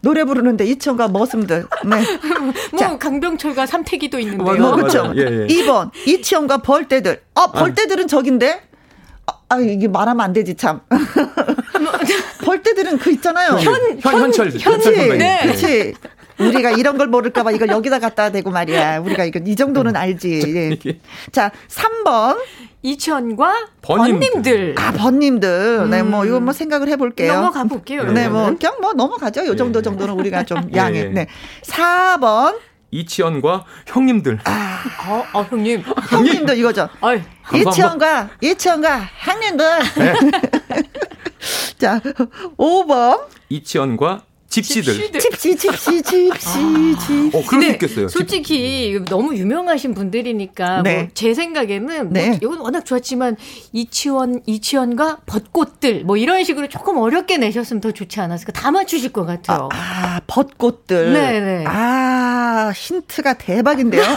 [0.00, 1.66] 노래 부르는데 이천과 머슴들.
[1.84, 1.96] 네.
[2.72, 2.98] 뭐 자.
[2.98, 4.56] 강병철과 삼태기도 있는데요.
[4.58, 5.12] 뭐 그렇죠.
[5.16, 5.46] 예, 예.
[5.46, 7.22] 2번 이치현과 벌떼들.
[7.34, 8.71] 아 벌떼들은 저긴데.
[9.26, 10.80] 아, 아 이게 말하면 안 되지 참.
[12.44, 13.58] 벌떼들은 그 있잖아요.
[13.58, 14.50] 현, 현, 현철.
[14.58, 15.18] 현철 선배님.
[15.18, 15.40] 네.
[15.42, 15.94] 그렇지.
[16.38, 18.98] 우리가 이런 걸 모를까봐 이걸 여기다 갖다 대고 말이야.
[18.98, 20.42] 우리가 이거 이 정도는 알지.
[20.84, 20.98] 예.
[21.30, 22.38] 자, 3번.
[22.84, 24.74] 이천과 번님들.
[24.76, 25.82] 아, 번님들.
[25.84, 25.90] 음.
[25.90, 27.32] 네, 뭐, 이거 뭐 생각을 해볼게요.
[27.34, 28.10] 넘어가 볼게요.
[28.10, 29.46] 네, 뭐, 그냥 뭐 넘어가죠.
[29.46, 30.98] 요 정도 정도는 우리가 좀 예, 양해.
[30.98, 31.04] 예.
[31.04, 31.26] 네.
[31.62, 32.58] 4번.
[32.92, 34.38] 이치현과 형님들.
[34.44, 35.82] 아, 어, 어 형님.
[36.10, 36.88] 형님들 이거죠.
[37.00, 37.20] 어이,
[37.54, 39.66] 이치현과, 이치현과 형님들.
[39.96, 40.14] 네.
[41.78, 41.98] 자,
[42.58, 43.26] 5번.
[43.48, 45.18] 이치현과 집시들.
[45.18, 46.36] 집시, 집시, 집시, 아.
[46.98, 47.34] 집.
[47.34, 48.08] 어, 그럴 수 있겠어요.
[48.08, 49.04] 솔직히 집.
[49.06, 51.04] 너무 유명하신 분들이니까 네.
[51.04, 52.28] 뭐제 생각에는 뭐 네.
[52.28, 53.36] 뭐 이건 워낙 좋았지만
[53.72, 58.52] 이치원, 이치원과 벚꽃들 뭐 이런 식으로 조금 어렵게 내셨으면 더 좋지 않았을까?
[58.52, 59.70] 다 맞추실 것 같아요.
[59.72, 61.12] 아, 아 벚꽃들.
[61.14, 61.64] 네, 네.
[61.66, 64.02] 아, 힌트가 대박인데요.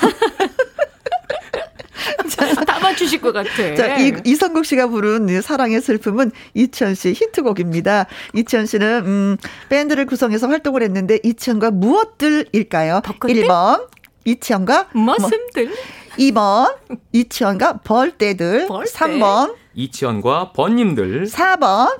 [2.65, 3.49] 다 맞추실 것 같아.
[3.75, 8.05] 자, 이, 이성국 씨가 부른 사랑의 슬픔은 이천 씨 히트곡입니다.
[8.33, 9.37] 이천 씨는, 음,
[9.69, 13.01] 밴드를 구성해서 활동을 했는데, 이천과 무엇들일까요?
[13.03, 13.43] 벚꽃들?
[13.43, 13.87] 1번,
[14.25, 15.67] 이천과 머슴들.
[15.67, 15.75] 뭐,
[16.17, 16.75] 2번,
[17.11, 18.67] 이치현과 벌떼들.
[18.67, 18.91] 벌떼.
[18.91, 21.25] 3번, 이치현과 번님들.
[21.25, 21.99] 4번,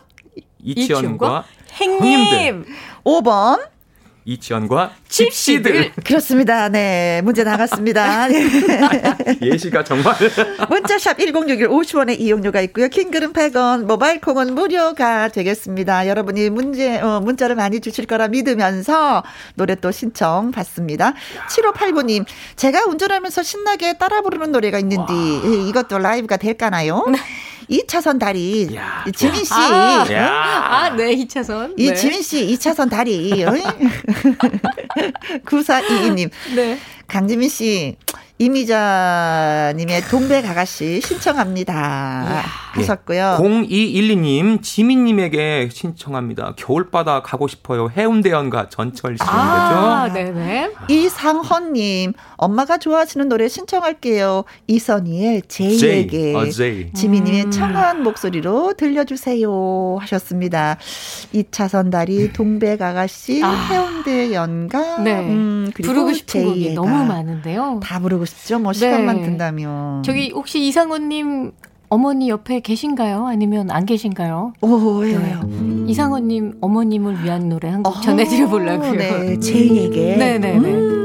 [0.64, 2.66] 이치현과 행님.
[3.04, 3.60] 5번,
[4.26, 5.92] 이치현과 집시들.
[6.04, 6.68] 그렇습니다.
[6.68, 7.22] 네.
[7.24, 8.28] 문제 나갔습니다.
[8.28, 8.50] 네.
[9.42, 10.16] 예시가 정말.
[10.70, 12.88] 문자샵 1061 50원의 이용료가 있고요.
[12.88, 16.08] 킹글은 100원, 모바일 콩은 무료가 되겠습니다.
[16.08, 19.24] 여러분이 문제, 어, 문자를 많이 주실 거라 믿으면서
[19.54, 21.14] 노래 또 신청 받습니다.
[21.50, 22.26] 7589님,
[22.56, 25.68] 제가 운전하면서 신나게 따라 부르는 노래가 있는데, 와.
[25.70, 27.06] 이것도 라이브가 될까나요?
[27.70, 28.76] 2차선 다리.
[28.76, 29.06] 야.
[29.16, 29.54] 지민 씨.
[29.54, 31.74] 아, 아, 네, 2차선.
[31.78, 31.96] 이 네.
[31.96, 33.46] 지민 씨 2차선 다리.
[35.46, 36.30] 9422님.
[36.56, 36.78] 네.
[37.08, 37.96] 강지민 씨.
[38.38, 42.44] 이미자님의 동백 아가씨 신청합니다.
[42.74, 43.38] 하셨고요.
[43.40, 46.56] 0212님, 지민님에게 신청합니다.
[46.58, 47.90] 겨울바다 가고 싶어요.
[47.90, 50.14] 해운대연가 전철 씨인 아, 거죠?
[50.14, 50.72] 네네.
[50.90, 54.44] 이상헌님, 엄마가 좋아하시는 노래 신청할게요.
[54.68, 56.36] 이선희의 제이에게.
[56.36, 56.92] 어, 제이.
[56.92, 57.52] 지민님의 음.
[57.52, 59.98] 청한 목소리로 들려주세요.
[60.02, 60.76] 하셨습니다.
[61.34, 63.50] 2차선 다리, 동백 아가씨, 아.
[63.50, 64.98] 해운대연가.
[65.00, 65.20] 네.
[65.22, 66.50] 음, 그리고 부르고 싶은 제이가.
[66.50, 67.80] 곡이 너무 많은데요.
[67.82, 68.60] 다 부르고 싶죠.
[68.60, 69.24] 뭐 시간만 네.
[69.24, 70.04] 든다면.
[70.04, 71.52] 저기 혹시 이상호님
[71.90, 73.26] 어머니 옆에 계신가요?
[73.28, 74.54] 아니면 안 계신가요?
[74.62, 75.20] 오, 왜요?
[75.20, 75.36] 네.
[75.88, 78.94] 이상호님 어머님을 위한 노래 한곡 어, 전해드려 보려고요.
[78.94, 80.16] 네, 제이에게.
[80.18, 80.58] 네네네.
[80.60, 81.05] 음.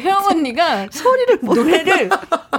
[0.00, 2.10] 혜영 언니가 소리를 노래를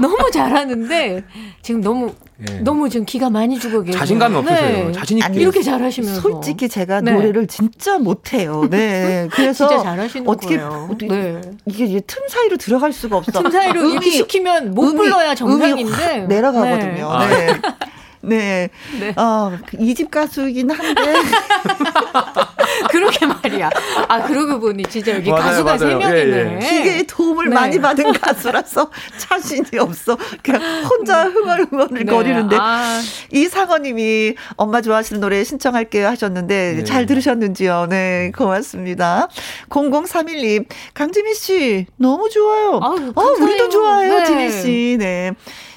[0.02, 1.24] 너무 잘하는데
[1.62, 2.14] 지금 너무
[2.50, 2.56] 예.
[2.60, 4.00] 너무 지금 기가 많이 죽어 계세요.
[4.00, 4.88] 자신감이 없으세요.
[4.88, 4.92] 네.
[4.92, 5.40] 자신 있게.
[5.40, 7.12] 이렇게 잘하시면서 솔직히 제가 네.
[7.12, 8.68] 노래를 진짜 못해요.
[8.70, 9.28] 네.
[9.32, 10.88] 그래서 진짜 잘하시는 어떻게, 거예요.
[10.92, 11.42] 어떻게 네.
[11.66, 13.44] 이게 틈 사이로 들어갈 수가 없어.
[13.44, 17.18] 틈 사이로 이렇게 시키면 못 음이, 불러야 정상인데 내려가거든요.
[17.20, 17.28] 네.
[17.28, 17.62] 네.
[18.24, 18.70] 네.
[19.00, 19.14] 네.
[19.18, 21.02] 어, 이집 가수이긴 한데.
[22.90, 23.70] 그러게 말이야.
[24.08, 26.12] 아, 그러고 보니 진짜 여기 맞아요, 가수가 세 명이네.
[26.12, 26.60] 예, 예.
[26.60, 27.56] 기계의 도움을 네.
[27.56, 30.18] 많이 받은 가수라서 자신이 없어.
[30.42, 32.04] 그냥 혼자 흥얼흥얼 네.
[32.06, 32.58] 거리는데.
[32.60, 33.02] 아.
[33.32, 36.84] 이상어님이 엄마 좋아하시는 노래 신청할게요 하셨는데 네.
[36.84, 37.88] 잘 들으셨는지요?
[37.90, 39.28] 네, 고맙습니다.
[39.70, 42.80] 0031님, 강지미 씨, 너무 좋아요.
[42.82, 44.26] 아유, 어, 우리도 좋아해요, 네.
[44.26, 44.98] 지미 씨.
[45.00, 45.32] 네.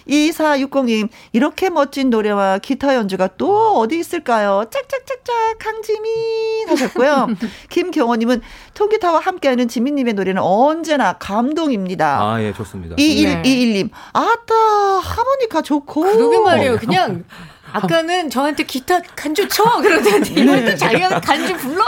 [0.08, 4.64] 2460님, 이렇게 멋진 노래와 기타 연주가 또 어디 있을까요?
[4.70, 7.28] 짝짝짝짝, 강지민 하셨고요.
[7.70, 8.40] 김경호님은
[8.74, 12.20] 통기타와 함께하는 지민님의 노래는 언제나 감동입니다.
[12.22, 12.96] 아, 예, 좋습니다.
[12.96, 14.54] 2121님, 아따,
[15.02, 16.00] 하모니카 좋고.
[16.02, 16.76] 그러게 말이에요.
[16.78, 17.24] 그냥
[17.72, 20.40] 아까는 저한테 기타 간주 쳐 그러더니 네.
[20.43, 21.84] 이번에 또 자기가 간주 불러.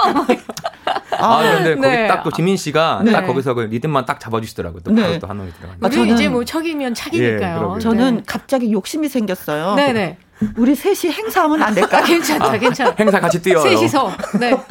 [1.19, 1.97] 아, 그런데 네.
[1.97, 3.13] 거기 딱또 지민 씨가 네.
[3.13, 4.81] 딱 거기서 그 리듬만 딱 잡아주시더라고요.
[4.83, 5.19] 또 바로 네.
[5.19, 5.75] 또 한 놈이 들어가.
[5.81, 7.75] 아, 저는 이제 뭐 척이면 착이니까요.
[7.77, 8.23] 예, 저는 네.
[8.27, 9.75] 갑자기 욕심이 생겼어요.
[9.75, 10.19] 네네.
[10.56, 11.98] 우리 셋이 행사하면 안 될까?
[11.98, 12.94] 아, 괜찮다, 괜찮다.
[13.01, 13.62] 행사 같이 뛰어요.
[13.62, 14.12] 셋이서.
[14.40, 14.52] 네.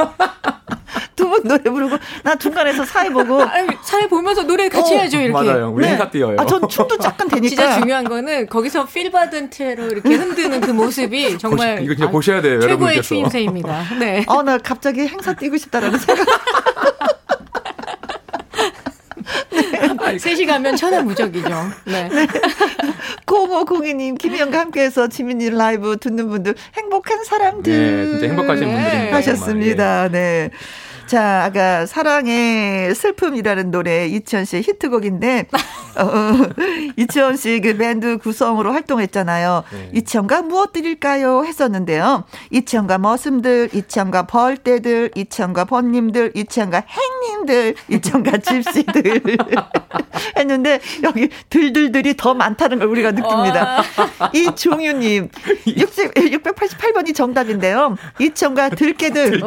[1.15, 5.19] 두 분 노래 부르고 나 중간에서 사회 보고 아니, 사회 보면서 노래 같이 어, 해야죠
[5.19, 5.31] 이렇게.
[5.51, 5.71] 맞아요.
[5.71, 5.91] 우리 네.
[5.91, 6.37] 행사 뛰어요.
[6.39, 7.49] 아, 전 춤도 잠깐 되니까.
[7.49, 12.07] 진짜 중요한 거는 거기서 필 받은 채로 이렇게 흔드는 그 모습이 정말 보시, 이거 진짜
[12.07, 12.59] 아, 보셔야 돼요.
[12.61, 13.01] 최고의 여러분께서.
[13.01, 13.83] 추임새입니다.
[13.99, 14.23] 네.
[14.27, 16.25] 어, 나 갑자기 행사 뛰고 싶다라는 생각.
[19.51, 19.87] 네.
[20.19, 21.49] 셋이 가면 천하무적이죠.
[21.85, 22.09] 네.
[22.09, 22.27] 네.
[23.25, 27.73] 0502님, 김희영과 함께해서 지민이 라이브 듣는 분들, 행복한 사람들.
[27.73, 30.05] 네, 진짜 행복하신 분들이 하셨습니다.
[30.05, 30.09] 예.
[30.09, 30.49] 네.
[31.07, 35.47] 자, 아까 사랑의 슬픔이라는 노래 이치현 씨의 히트곡인데
[35.97, 36.33] 어, 어
[36.95, 39.63] 이치현 씨 그 밴드 구성으로 활동했잖아요.
[39.71, 39.89] 네.
[39.93, 41.43] 이치현과 무엇 드릴까요?
[41.43, 42.23] 했었는데요.
[42.51, 49.21] 이치현과 머슴들, 이치현과 벌떼들, 이치현과 번님들, 이치현과 행님들, 이치현과 집시들
[50.37, 53.81] 했는데 여기 들들들이 더 많다는 걸 우리가 느낍니다.
[54.33, 55.29] 이종유님
[55.67, 57.95] 60, 688번이 정답인데요.
[58.19, 59.41] 이치현과 들깨들.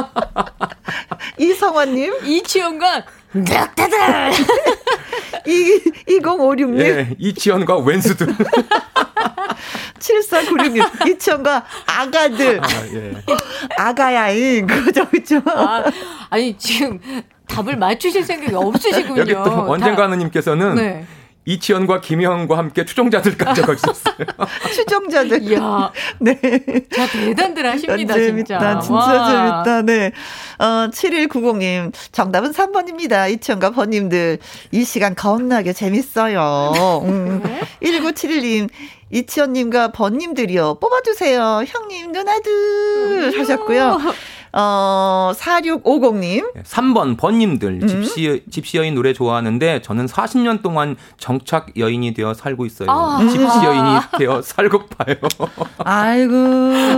[1.38, 2.26] 이성환님.
[2.26, 3.98] 이치현과 늑대들.
[5.46, 6.80] 2056님.
[6.80, 8.26] 예, 이치현과 웬수들.
[9.98, 10.84] 7496님.
[11.08, 12.60] 이치현과 아가들.
[12.62, 13.12] 아, 예.
[13.76, 14.66] 아가야인.
[14.66, 15.40] 그죠, 그죠.
[15.46, 15.84] 아,
[16.30, 17.00] 아니, 지금
[17.48, 19.20] 답을 맞추실 생각이 없으시군요.
[19.20, 21.06] 여기 또 언젠가는님께서는 네.
[21.50, 24.16] 이치현과 김혜영과 함께 추종자들까지 적으셨어요.
[24.72, 25.42] 추종자들.
[25.42, 25.90] 이야.
[26.20, 26.38] 네.
[26.94, 28.80] 자, 대단들 하십니다, 재밌다, 진짜.
[28.80, 29.62] 진짜 와.
[29.64, 29.82] 재밌다.
[29.82, 30.12] 네.
[30.58, 33.30] 어, 7190님, 정답은 3번입니다.
[33.32, 34.38] 이치현과 번님들.
[34.70, 37.02] 이 시간 겁나게 재밌어요.
[37.04, 37.42] 음.
[37.82, 38.68] 1971님,
[39.10, 40.78] 이치현님과 번님들이요.
[40.80, 41.64] 뽑아주세요.
[41.66, 43.38] 형님, 누나들.
[43.40, 43.98] 하셨고요.
[44.52, 46.62] 어, 4650님.
[46.64, 47.80] 3번, 번님들.
[47.82, 47.86] 음.
[47.86, 52.90] 집시, 집시 여인 노래 좋아하는데 저는 40년 동안 정착 여인이 되어 살고 있어요.
[52.90, 53.18] 아.
[53.30, 55.16] 집시 여인이 되어 살고파요.
[55.78, 56.34] 아이고.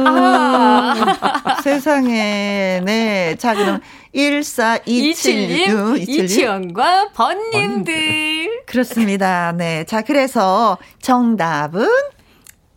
[0.07, 1.61] 아.
[1.63, 2.81] 세상에.
[2.85, 3.37] 네.
[3.39, 3.81] 자, 그럼
[4.15, 6.09] 1427님.
[6.09, 8.63] 이치현과 번님들.
[8.67, 9.53] 그렇습니다.
[9.53, 9.85] 네.
[9.85, 11.87] 자, 그래서 정답은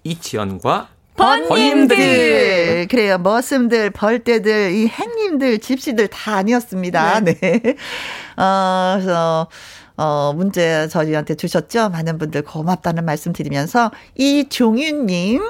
[0.04, 2.88] 이치현과 번님들.
[2.90, 3.18] 그래요.
[3.18, 7.22] 머슴들, 벌떼들, 이 행님들, 집시들 다 아니었습니다.
[7.22, 7.34] 네.
[7.40, 7.76] 네.
[8.38, 9.48] 어, 그래서,
[9.98, 11.90] 어, 문제 저희한테 주셨죠?
[11.90, 15.42] 많은 분들 고맙다는 말씀 드리면서, 이종윤님,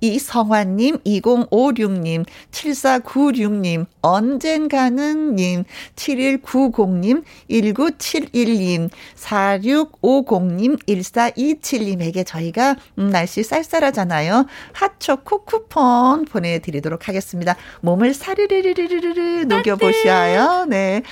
[0.00, 5.64] 이성환님, 2056님, 7496님, 언젠가는님,
[5.96, 14.46] 7190님, 1971님, 4650님, 1427님에게 저희가 음, 날씨 쌀쌀하잖아요.
[14.72, 17.56] 핫초코 쿠폰 보내드리도록 하겠습니다.
[17.80, 20.66] 몸을 사르르르르르 녹여보셔요.
[20.68, 21.02] 네.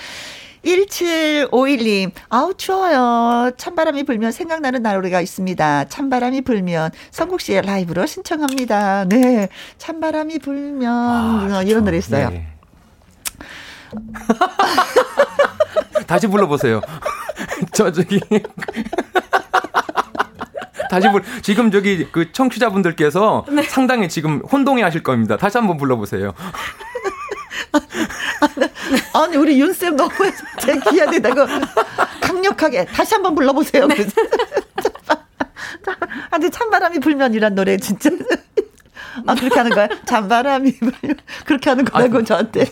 [0.64, 3.50] 1751님, 아우, 추워요.
[3.56, 5.84] 찬바람이 불면 생각나는 노래가 있습니다.
[5.88, 9.04] 찬바람이 불면 성국 씨의 라이브로 신청합니다.
[9.04, 9.48] 네.
[9.78, 12.30] 찬바람이 불면, 아, 이런 노래 있어요.
[12.30, 12.46] 네.
[16.06, 16.80] 다시 불러보세요.
[17.72, 18.20] 저, 저기.
[20.90, 23.62] 다시 불, 지금 저기 그 청취자분들께서 네.
[23.62, 25.36] 상당히 지금 혼동해 하실 겁니다.
[25.36, 26.32] 다시 한번 불러보세요.
[29.14, 30.12] 아니 우리 윤쌤 너무
[30.60, 31.46] 제 기한에다가
[32.20, 33.86] 강력하게 다시 한번 불러보세요.
[33.86, 33.96] 네.
[36.30, 38.10] 아주 찬바람이 불면 이란 노래 진짜.
[39.26, 39.88] 아, 그렇게 하는 거야?
[40.04, 42.66] 찬바람이 불면 그렇게 하는 거라고 아, 저한테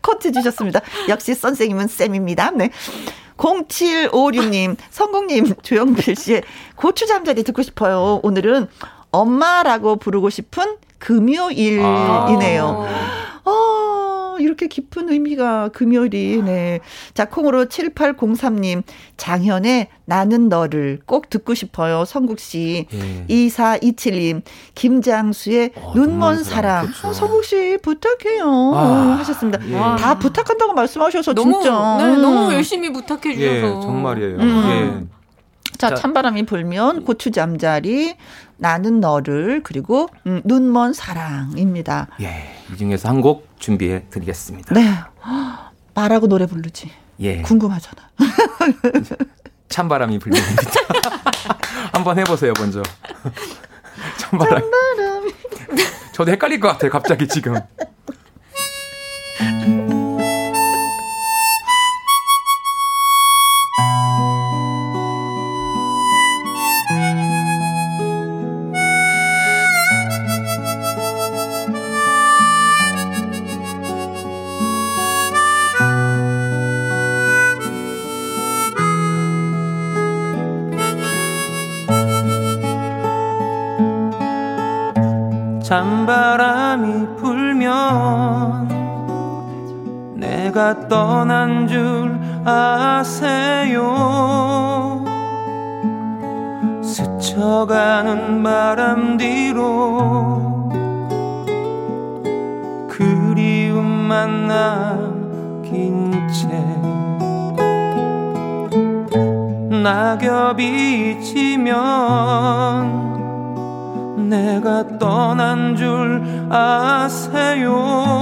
[0.00, 0.80] 코트 주셨습니다.
[1.08, 2.50] 역시 선생님은 쌤입니다.
[2.52, 2.70] 네.
[3.36, 6.42] 0756님, 성공님, 조영필 씨의
[6.74, 8.20] 고추 잠자리 듣고 싶어요.
[8.22, 8.68] 오늘은
[9.10, 11.84] 엄마라고 부르고 싶은 금요일이네요.
[11.84, 13.40] 아.
[13.44, 13.50] 어,
[14.40, 16.80] 이렇게 깊은 의미가 금요일이, 네.
[17.14, 18.82] 자, 콩으로 7803님,
[19.16, 22.04] 장현의 나는 너를 꼭 듣고 싶어요.
[22.04, 22.86] 성국 씨.
[22.92, 23.26] 예.
[23.28, 24.42] 2427님,
[24.74, 26.86] 김장수의 어, 눈먼 사랑.
[26.86, 27.08] 그렇죠.
[27.08, 28.72] 아, 성국 씨, 부탁해요.
[28.74, 29.58] 아, 하셨습니다.
[29.68, 29.72] 예.
[29.98, 31.96] 다 부탁한다고 말씀하셔서 너무, 진짜.
[31.98, 32.22] 네, 음.
[32.22, 33.56] 너무 열심히 부탁해 주셔서.
[33.56, 34.36] 예, 정말이에요.
[34.36, 35.04] 음.
[35.04, 35.17] 예.
[35.78, 38.16] 자, 찬바람이 불면 고추 잠자리,
[38.56, 42.08] 나는 너를 그리고 음, 눈먼 사랑입니다.
[42.20, 44.74] 예, 이 중에서 한 곡 준비해 드리겠습니다.
[44.74, 44.94] 네,
[45.94, 46.90] 말하고 노래 부르지.
[47.20, 48.02] 예, 궁금하잖아.
[49.68, 50.62] 찬바람이 불립니다.
[51.92, 52.82] 한번 해보세요 먼저.
[54.18, 54.60] 찬바람.
[54.62, 55.32] 찬바람이.
[56.12, 57.54] 저도 헷갈릴 것 같아요 갑자기 지금.
[90.58, 93.84] 내가 떠난 줄 아세요?
[96.82, 100.68] 스쳐가는 바람 뒤로
[102.88, 106.48] 그리움만 남긴 채
[109.80, 111.78] 낙엽이 지면
[114.28, 116.20] 내가 떠난 줄
[116.50, 118.18] 아세요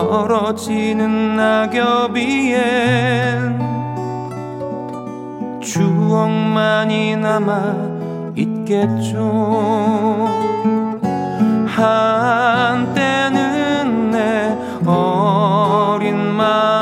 [0.00, 3.60] 떨어지는 낙엽 위엔
[5.60, 10.26] 추억만이 남아 있겠죠.
[11.66, 13.30] 한때는
[14.10, 14.56] 내
[14.86, 16.79] 어린 마음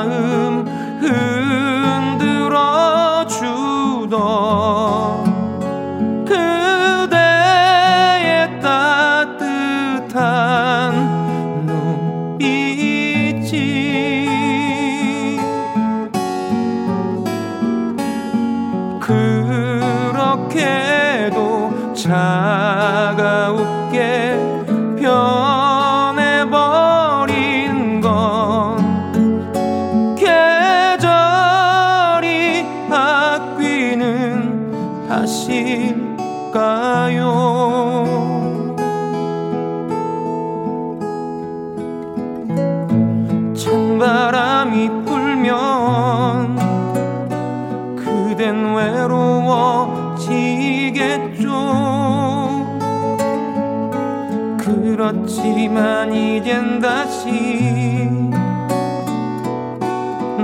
[55.10, 58.10] 그렇지만 이젠 다시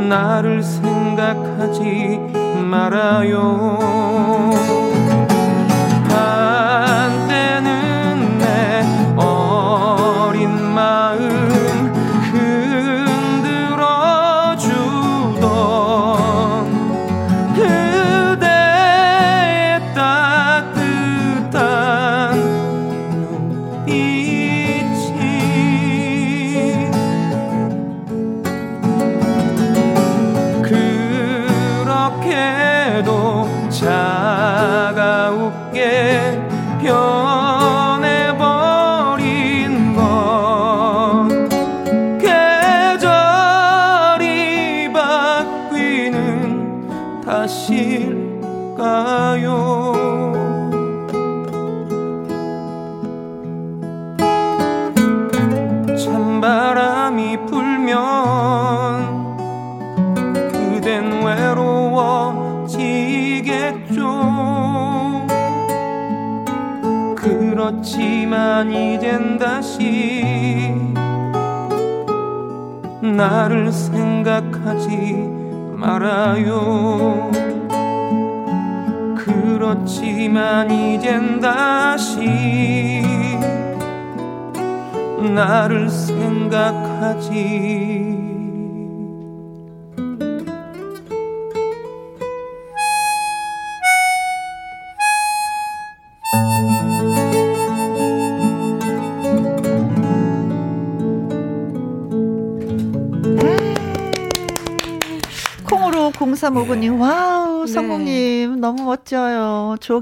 [0.08, 2.18] 나를 생각하지
[2.70, 3.78] 말아요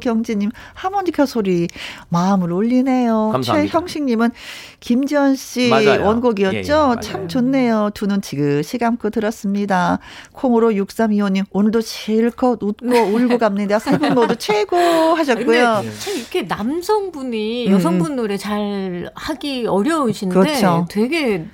[0.01, 1.69] 조경진님, 하모니카 소리,
[2.09, 3.28] 마음을 울리네요.
[3.32, 3.70] 감사합니다.
[3.73, 4.31] 최형식님은
[4.81, 6.05] 김지현 씨 맞아요.
[6.06, 6.55] 원곡이었죠?
[6.55, 7.90] 예, 예, 참 좋네요.
[7.94, 9.98] 두 눈 지그시 감고 들었습니다.
[10.32, 13.78] 콩으로 6325님, 오늘도 실컷 웃고 울고 갑니다.
[13.78, 15.82] 세 분 모두 최고 하셨고요.
[15.98, 20.86] 참 이렇게 남성분이 여성분 노래 잘 하기 어려우신데 그렇죠.
[20.90, 21.44] 되게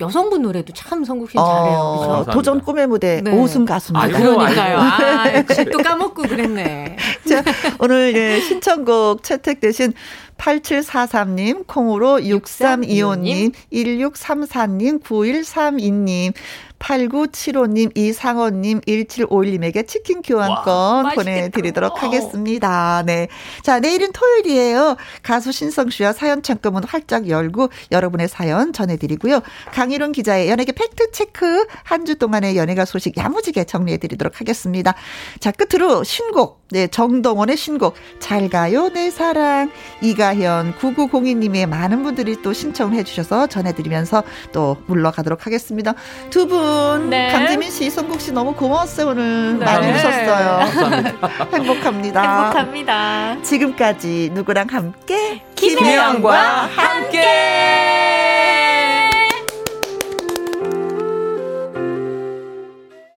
[0.00, 2.22] 여성분 노래도 참 성국 씨 어, 잘해요.
[2.24, 2.30] 그렇죠?
[2.30, 3.32] 도전 꿈의 무대 네.
[3.32, 4.16] 오승 가수입니다.
[4.16, 4.78] 아, 그러니까요.
[4.78, 5.42] 아,
[5.72, 6.96] 또 까먹고 그랬네.
[7.28, 7.42] 자,
[7.78, 9.92] 오늘 예, 신청곡 채택되신
[10.38, 16.32] 8743님, 콩으로 6325님, 1634님, 9132님,
[16.78, 23.02] 8975님, 이상원님, 1751님에게 치킨 교환권 와, 보내드리도록 하겠습니다.
[23.04, 23.26] 네.
[23.62, 24.96] 자, 내일은 토요일이에요.
[25.22, 29.40] 가수 신성 씨와 사연 창구문 활짝 열고 여러분의 사연 전해드리고요.
[29.72, 34.94] 강일훈 기자의 연예계 팩트체크 한 주 동안의 연예가 소식 야무지게 정리해드리도록 하겠습니다.
[35.40, 39.70] 자, 끝으로 신곡, 네, 정동원의 신곡, 잘 가요, 내 사랑.
[40.00, 44.22] 이가 현, 9902님의 많은 분들이 또 신청을 해주셔서 전해드리면서
[44.52, 45.94] 또 물러가도록 하겠습니다.
[46.30, 47.32] 두 분, 네.
[47.32, 49.58] 강지민 씨, 이성국 씨 너무 고마웠어요, 오늘.
[49.58, 49.64] 네.
[49.64, 50.60] 많이 웃었어요.
[51.52, 52.44] 행복합니다.
[52.44, 53.42] 행복합니다.
[53.42, 55.42] 지금까지 누구랑 함께?
[55.54, 57.18] 김혜영과 함께.
[57.18, 59.07] 함께.